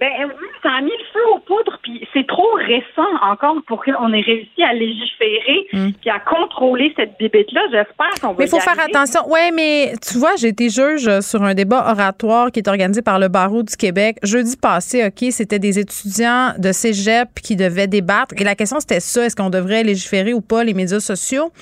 [0.00, 3.84] Ben oui, ça a mis le feu aux poudres, puis c'est trop récent encore pour
[3.84, 5.92] qu'on ait réussi à légiférer hmm.
[6.00, 7.60] puis à contrôler cette bébête-là.
[7.70, 8.34] J'espère qu'on va.
[8.40, 9.20] Mais il faut faire attention.
[9.28, 13.20] Oui, mais tu vois, j'ai été juge sur un débat oratoire qui est organisé par
[13.20, 15.06] le barreau du Québec jeudi passé.
[15.06, 19.36] Ok, c'était des étudiants de cégep qui devaient débattre et la question c'était ça est-ce
[19.36, 21.52] qu'on devrait légiférer ou pas les médias sociaux?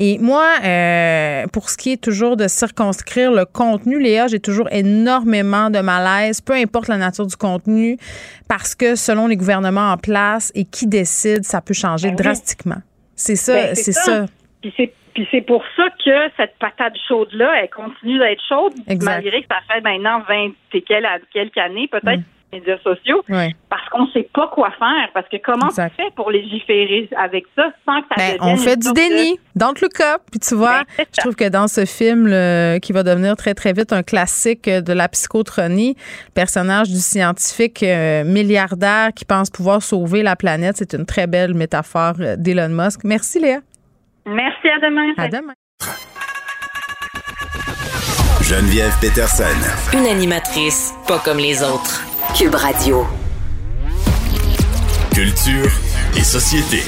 [0.00, 4.68] Et moi, euh, pour ce qui est toujours de circonscrire le contenu, Léa, j'ai toujours
[4.70, 7.67] énormément de malaise, peu importe la nature du contenu
[8.48, 12.82] parce que selon les gouvernements en place et qui décide, ça peut changer ben drastiquement.
[13.14, 14.26] C'est ça, ben, c'est ça.
[14.62, 18.72] Puis c'est pour ça que cette patate chaude-là, elle continue d'être chaude,
[19.02, 22.20] malgré que ça fait maintenant 20 et quelques années, peut-être.
[22.20, 23.22] Mm médias sociaux
[23.68, 25.08] parce qu'on ne sait pas quoi faire.
[25.14, 28.76] Parce que comment on fait pour légiférer avec ça sans que ça ben, On fait
[28.76, 29.38] du déni.
[29.54, 30.22] Don't look up.
[30.30, 32.28] Puis tu vois, ben, je trouve que dans ce film
[32.80, 37.82] qui va devenir très, très vite un classique de la psychotronie, le personnage du scientifique
[37.82, 42.68] euh, milliardaire qui pense pouvoir sauver la planète, c'est une très belle métaphore euh, d'Elon
[42.68, 43.00] Musk.
[43.04, 43.58] Merci, Léa.
[44.26, 45.12] Merci, à demain.
[45.16, 45.54] À demain.
[48.42, 49.44] Geneviève Peterson.
[49.92, 52.07] Une animatrice pas comme les autres.
[52.36, 53.06] Cube Radio.
[55.12, 55.70] Culture
[56.16, 56.82] et société.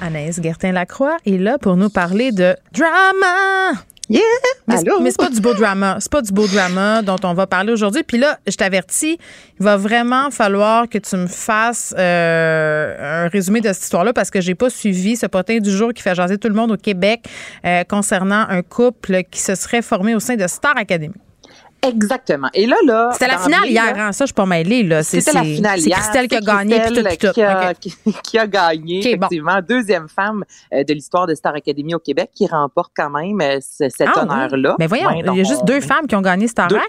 [0.00, 3.80] Anaïs Gertin-Lacroix est là pour nous parler de drama.
[4.10, 4.22] Yeah!
[4.66, 5.98] Mais, mais c'est pas du beau drama.
[6.00, 8.02] C'est pas du beau drama dont on va parler aujourd'hui.
[8.02, 9.18] Puis là, je t'avertis,
[9.58, 14.30] il va vraiment falloir que tu me fasses euh, un résumé de cette histoire-là parce
[14.30, 16.76] que j'ai pas suivi ce potin du jour qui fait jaser tout le monde au
[16.76, 17.24] Québec
[17.64, 21.14] euh, concernant un couple qui se serait formé au sein de Star Academy.
[21.82, 22.48] Exactement.
[22.54, 23.10] Et là, là.
[23.12, 24.12] C'était la finale hier, hein?
[24.12, 25.02] Ça, je suis pas mêlée, là.
[25.02, 25.96] C'était la finale hier.
[25.96, 27.32] C'est Christelle qui a gagné, puis tout, tout.
[27.32, 27.74] Qui, a,
[28.24, 29.60] qui, a gagné, effectivement.
[29.66, 33.58] Deuxième femme euh, de l'histoire de Star Academy au Québec qui remporte quand même euh,
[33.60, 34.76] cet ah, honneur-là.
[34.78, 36.86] Mais voyons, il y a juste deux femmes qui ont gagné Star Academy.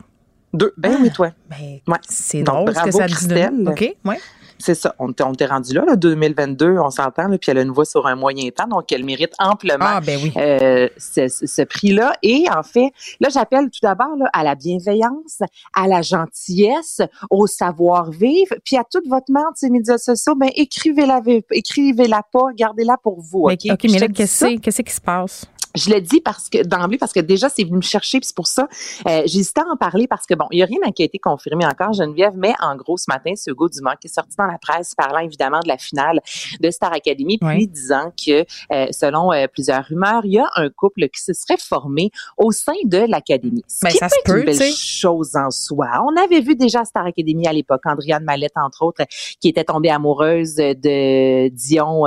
[0.53, 0.73] Deux.
[0.77, 1.31] Ben oui, toi.
[1.49, 1.97] Ben, ouais.
[2.09, 3.67] C'est drôle ce que ça dit.
[3.67, 4.19] OK, ouais.
[4.61, 4.95] C'est ça.
[4.99, 8.15] On, t'est rendu là, là, 2022, on s'entend, puis elle a une voix sur un
[8.15, 12.13] moyen temps, donc elle mérite amplement ah, ben euh, ce, prix-là.
[12.21, 15.39] Et en fait, là, j'appelle tout d'abord à la bienveillance,
[15.73, 21.21] à la gentillesse, au savoir-vivre, puis à toute votre mente, ces médias sociaux, ben écrivez-la,
[21.51, 23.49] écrivez-la pas, gardez-la pour vous.
[23.49, 25.47] OK, mais, mais là, qu'est-ce qui se passe?
[25.75, 28.35] Je le dis parce que d'emblée parce que déjà c'est venu me chercher puis c'est
[28.35, 28.67] pour ça
[29.07, 31.17] euh, j'hésitais à en parler parce que bon il y a rien qui a été
[31.17, 34.47] confirmé encore Geneviève mais en gros ce matin c'est Hugo Dumas qui est sorti dans
[34.47, 36.19] la presse parlant évidemment de la finale
[36.59, 40.69] de Star Academy puis disant que euh, selon euh, plusieurs rumeurs il y a un
[40.69, 43.63] couple qui se serait formé au sein de l'académie.
[43.83, 45.87] Mais ben, ça se peut, une belle chose en soi.
[46.05, 49.03] On avait vu déjà Star Academy à l'époque Andriane Mallette entre autres
[49.39, 52.03] qui était tombée amoureuse de Dion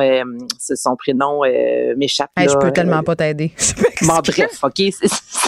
[0.59, 1.41] c'est son prénom
[1.97, 2.31] m'échappe.
[2.37, 3.54] je peux tellement pas t'aider.
[4.03, 4.83] bon, bref, OK,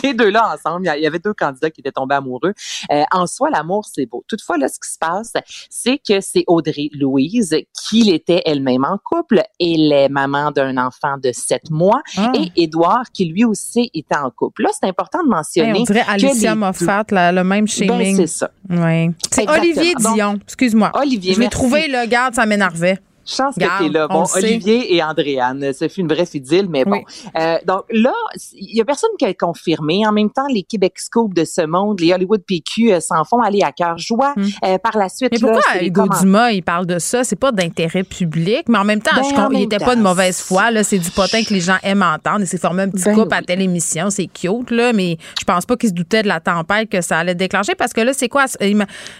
[0.02, 2.54] ces deux-là ensemble, il y avait deux candidats qui étaient tombés amoureux.
[2.90, 4.24] Euh, en soi, l'amour, c'est beau.
[4.28, 5.32] Toutefois, là, ce qui se passe,
[5.70, 7.56] c'est que c'est Audrey Louise
[7.88, 9.42] qui était elle-même en couple.
[9.60, 12.32] Elle est maman d'un enfant de sept mois ah.
[12.34, 14.62] et Édouard qui lui aussi était en couple.
[14.62, 15.80] Là, c'est important de mentionner.
[15.80, 18.16] on dirait Alicia Moffat, le même ben, shaming.
[18.16, 18.50] c'est ça.
[18.68, 19.10] Oui.
[19.30, 20.90] C'est Olivier Dion, excuse-moi.
[20.94, 22.98] Olivier, Je l'ai trouvé, là, garde, ça m'énervait.
[23.27, 24.07] Chance que t'es là.
[24.07, 27.03] Bon, Olivier et Andréane, ça fait une vraie fidèle, mais bon.
[27.36, 28.12] Euh, donc là,
[28.55, 30.07] il y a personne qui a confirmé.
[30.07, 33.40] En même temps, les Québec Scoop de ce monde, les Hollywood PQ euh, s'en font
[33.40, 34.32] aller à cœur joie.
[34.36, 34.47] Hmm.
[34.65, 37.24] Euh, par la suite, mais pourquoi Hugo Dumas, il parle de ça?
[37.24, 40.70] C'est pas d'intérêt public, mais en même temps, ben, il était pas de mauvaise foi.
[40.70, 42.40] Là, c'est du potin que les gens aiment entendre.
[42.40, 44.11] Il s'est formé un petit ben couple à telle émission.
[44.11, 47.19] C'est cute, là, mais je pense pas qu'il se doutait de la tempête que ça
[47.19, 48.44] allait déclencher parce que là, c'est quoi?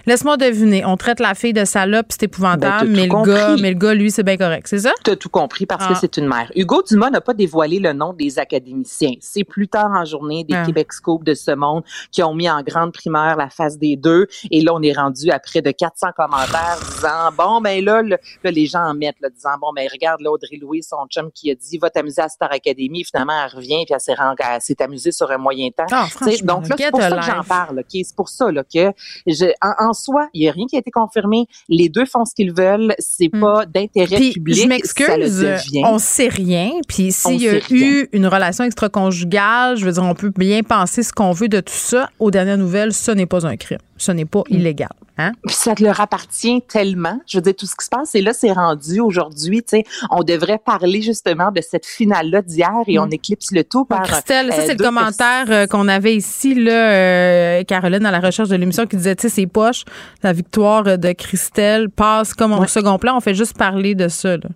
[0.07, 0.85] Laisse-moi deviner.
[0.85, 3.95] On traite la fille de salope, c'est épouvantable, ben, mais, le gars, mais le gars,
[3.97, 4.67] lui, c'est bien correct.
[4.69, 4.93] C'est ça?
[5.05, 5.99] Tu as tout compris parce que ah.
[6.01, 6.51] c'est une mère.
[6.55, 9.15] Hugo Dumas n'a pas dévoilé le nom des académiciens.
[9.21, 10.65] C'est plus tard en journée des ah.
[10.65, 14.27] Québec Scoop de ce monde qui ont mis en grande primaire la face des deux.
[14.51, 18.03] Et là, on est rendu à près de 400 commentaires disant, bon, ben là,
[18.45, 21.51] les gens en mettent, là, disant, bon, ben regarde, là, Audrey Louis, son chum qui
[21.51, 23.05] a dit, va t'amuser à Star Academy.
[23.05, 25.87] Finalement, elle revient puis elle s'est amusée sur un moyen temps.
[25.91, 26.07] Ah,
[26.43, 27.83] donc là, c'est pour ça que j'en parle.
[27.91, 28.93] C'est pour ça là, que
[29.27, 31.47] je, en, soi, il n'y a rien qui a été confirmé.
[31.69, 32.95] Les deux font ce qu'ils veulent.
[32.99, 33.41] C'est hmm.
[33.41, 34.57] pas d'intérêt public.
[34.57, 35.47] Je m'excuse,
[35.85, 36.71] on sait rien.
[36.89, 41.03] Puis s'il y a eu une relation extra-conjugale, je veux dire, on peut bien penser
[41.03, 42.11] ce qu'on veut de tout ça.
[42.19, 43.79] Aux dernières nouvelles, ce n'est pas un crime.
[43.99, 44.55] Ce n'est pas hmm.
[44.55, 44.89] illégal.
[45.19, 45.33] Hein?
[45.49, 47.21] Ça te leur appartient tellement.
[47.27, 49.63] Je veux dire, tout ce qui se passe, et là, c'est rendu aujourd'hui.
[49.63, 53.13] Tu sais, on devrait parler justement de cette finale-là d'hier et on hmm.
[53.13, 54.03] éclipse le tout par.
[54.03, 58.21] Christelle, ça, c'est le euh, commentaire euh, qu'on avait ici, là, euh, Caroline, à la
[58.21, 59.85] recherche de l'émission, qui disait, tu sais, c'est poche,
[60.23, 63.17] la victoire de Christelle passe comme au second plan.
[63.17, 64.49] On fait juste parler de ça, là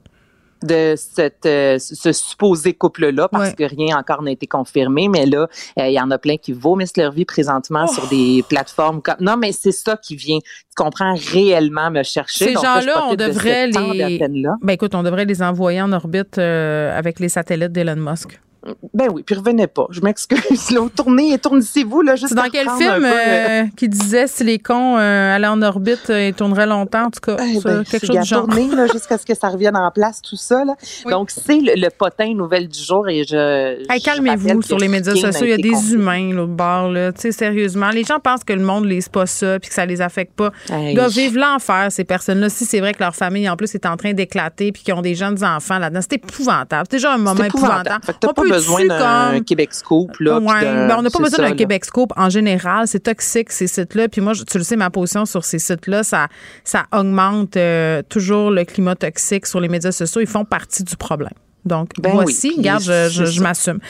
[0.63, 5.09] de cette, euh, ce supposé couple-là parce que rien encore n'a été confirmé.
[5.09, 8.41] Mais là, euh, il y en a plein qui vomissent leur vie présentement sur des
[8.43, 8.47] oh!
[8.49, 9.17] plateformes comme...
[9.21, 12.47] Non, mais c'est ça qui vient, tu comprends, réellement me chercher?
[12.47, 14.19] Ces gens-là, on devrait les...
[14.63, 18.41] Ben écoute, on devrait les envoyer en orbite euh, avec les satellites d'Elon Musk.
[18.93, 19.87] Ben oui, puis revenez pas.
[19.91, 20.39] Je m'excuse.
[20.95, 22.35] Tournez, tournez-vous là, juste.
[22.35, 26.35] Dans quel film euh, qui disait si les cons euh, allaient en orbite, euh, ils
[26.35, 28.47] tourneraient longtemps, en tout cas, eh ben, quelque chose du genre.
[28.47, 30.75] Tourner là, jusqu'à ce que ça revienne en place, tout ça là.
[31.09, 33.91] Donc c'est le, potin nouvelle du jour et je.
[33.91, 35.47] Hey, calmez-vous sur les médias sociaux.
[35.47, 37.13] Il y a des humains au bord là.
[37.13, 39.87] Tu sais, sérieusement, les gens pensent que le monde lise pas ça puis que ça
[39.87, 40.51] les affecte pas.
[40.71, 42.51] Ils doivent vivre l'enfer ces personnes-là.
[42.51, 45.03] Si c'est vrai que leur famille en plus est en train d'éclater puis qu'ils ont
[45.03, 46.87] des jeunes enfants là-dedans, c'est épouvantable.
[46.91, 48.01] C'est déjà un moment épouvantable
[48.51, 50.19] besoin d'un Québec Scoop.
[50.21, 52.13] Là, ben, on n'a pas besoin d'un Québec Scoop.
[52.17, 54.09] En général, c'est toxique, ces sites-là.
[54.09, 56.29] Puis moi, tu le sais, ma position sur ces sites-là, ça,
[56.65, 60.21] ça augmente euh, toujours le climat toxique sur les médias sociaux.
[60.21, 61.35] Ils font partie du problème.
[61.65, 63.81] Donc, ben voici, regarde, je, je, m'assume.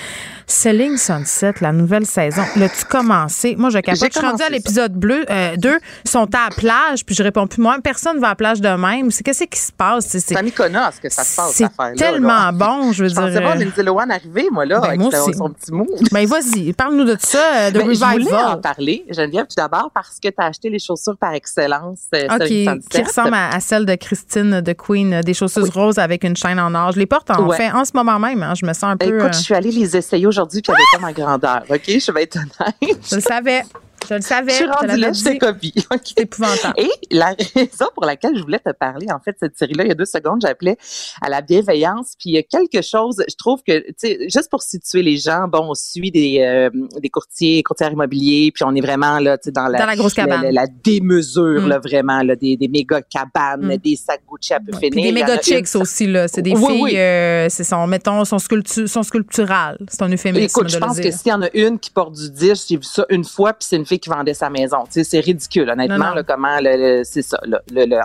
[0.51, 2.43] Selling Sunset, la nouvelle saison.
[2.57, 3.55] L'as-tu commencé?
[3.57, 4.13] Moi, je capote.
[4.13, 5.79] Je suis rendue à l'épisode bleu, euh, 2.
[6.05, 7.63] Ils sont à la plage, puis je réponds plus.
[7.63, 9.11] Moi, personne ne va à la plage de même.
[9.11, 10.07] C'est qu'est-ce qui se passe?
[10.07, 13.21] C'est ce que ça se passe, C'est tellement bon, je veux dire.
[13.21, 15.87] Je pensais voir Lindsay Lohan arriver, moi, là, ben, avec moi son petit mot.
[16.11, 18.21] Ben, vas-y, parle-nous de ça, euh, de ben, Revival.
[18.21, 21.35] Je voulais en parler, Geneviève, tout d'abord, parce que tu as acheté les chaussures par
[21.35, 22.47] excellence, euh, OK,
[22.91, 26.59] qui ressemblent à, celles de Christine de Queen, euh, des chaussures roses avec une chaîne
[26.59, 26.93] en or.
[26.93, 28.43] Je les porte en fait en ce moment même.
[28.43, 29.19] Hein, je me sens un peu.
[29.19, 31.63] Écoute, je suis allée les essayer aujourd'hui, puis avait pas ma grandeur.
[31.69, 31.85] OK?
[31.87, 32.99] Je vais être honnête.
[33.11, 33.63] Je le savais.
[34.09, 34.51] Je le savais.
[34.51, 35.75] Je suis rendue là, je copie.
[36.05, 36.75] C'est épouvantable.
[36.79, 39.93] Et la raison pour laquelle je voulais te parler, en fait, cette série-là, il y
[39.93, 40.77] a deux secondes, j'appelais
[41.21, 42.15] à la bienveillance.
[42.19, 45.17] Puis il y a quelque chose, je trouve que, tu sais, juste pour situer les
[45.17, 46.71] gens, bon, on suit des, euh,
[47.01, 49.97] des courtiers, courtiers immobiliers, puis on est vraiment là, tu sais, dans la, dans la
[49.97, 50.51] grosse cabane.
[50.51, 51.83] La, démesure, là, mm.
[51.83, 53.77] vraiment, là, des, des méga cabanes, mm.
[53.79, 56.29] des sacs Gucci à peu ouais, Des méga chicks aussi, là.
[56.29, 59.79] C'est des filles, euh, c'est son, mettons, son, sculptu son sculptural.
[59.89, 60.45] C'est un euphémisme.
[60.45, 62.83] Écoute, je pense que s'il y en a une qui porte du 10, j'ai vu
[62.83, 66.59] ça une fois, puis c'est une fille qui vendait sa maison c'est ridicule, honnêtement, comment
[67.05, 67.41] c'est ça,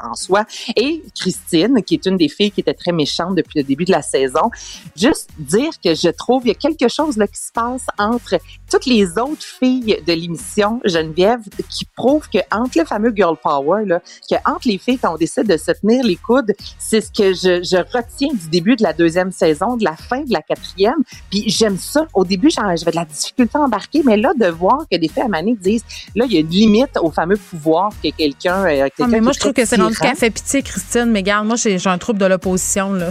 [0.04, 0.46] en soi.
[0.76, 3.92] Et Christine, qui est une des filles qui était très méchante depuis le début de
[3.92, 4.50] la saison,
[4.96, 8.36] juste dire que je trouve il y a quelque chose là, qui se passe entre
[8.70, 13.86] toutes les autres filles de l'émission Geneviève qui prouve que entre le fameux girl power,
[13.86, 17.12] là, que entre les filles quand on décide de se tenir les coudes, c'est ce
[17.12, 20.42] que je, je retiens du début de la deuxième saison, de la fin de la
[20.42, 21.04] quatrième.
[21.30, 22.08] Puis j'aime ça.
[22.14, 25.24] Au début, j'avais de la difficulté à embarquer, mais là, de voir que des filles
[25.24, 25.75] à Mané disent,
[26.16, 28.66] là, il y a une limite au fameux pouvoir que quelqu'un.
[28.66, 31.06] Euh, ah, mais moi, je trouve que c'est rendu qu'elle fait pitié, Christine.
[31.12, 32.94] Mais regarde, moi, j'ai un trouble de l'opposition.
[32.94, 33.10] là.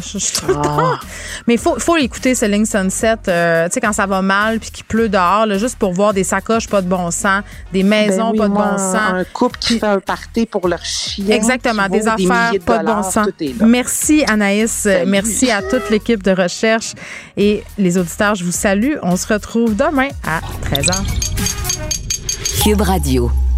[0.49, 0.99] Ah.
[1.47, 3.17] Mais il faut, faut écouter Selling Sunset.
[3.29, 6.13] Euh, tu sais, quand ça va mal puis qu'il pleut dehors, là, juste pour voir
[6.15, 7.43] des sacoches pas de bon sens,
[7.73, 8.97] des maisons ben pas de bon sens.
[8.97, 11.27] Un couple qui fait un party pour leur chien.
[11.29, 13.29] Exactement, des affaires pas de bon sens.
[13.61, 14.89] Merci, Anaïs.
[15.07, 16.93] Merci à toute l'équipe de recherche.
[17.37, 18.95] Et les auditeurs, je vous salue.
[19.03, 21.94] On se retrouve demain à 13h.
[22.65, 23.54] Cube Radio.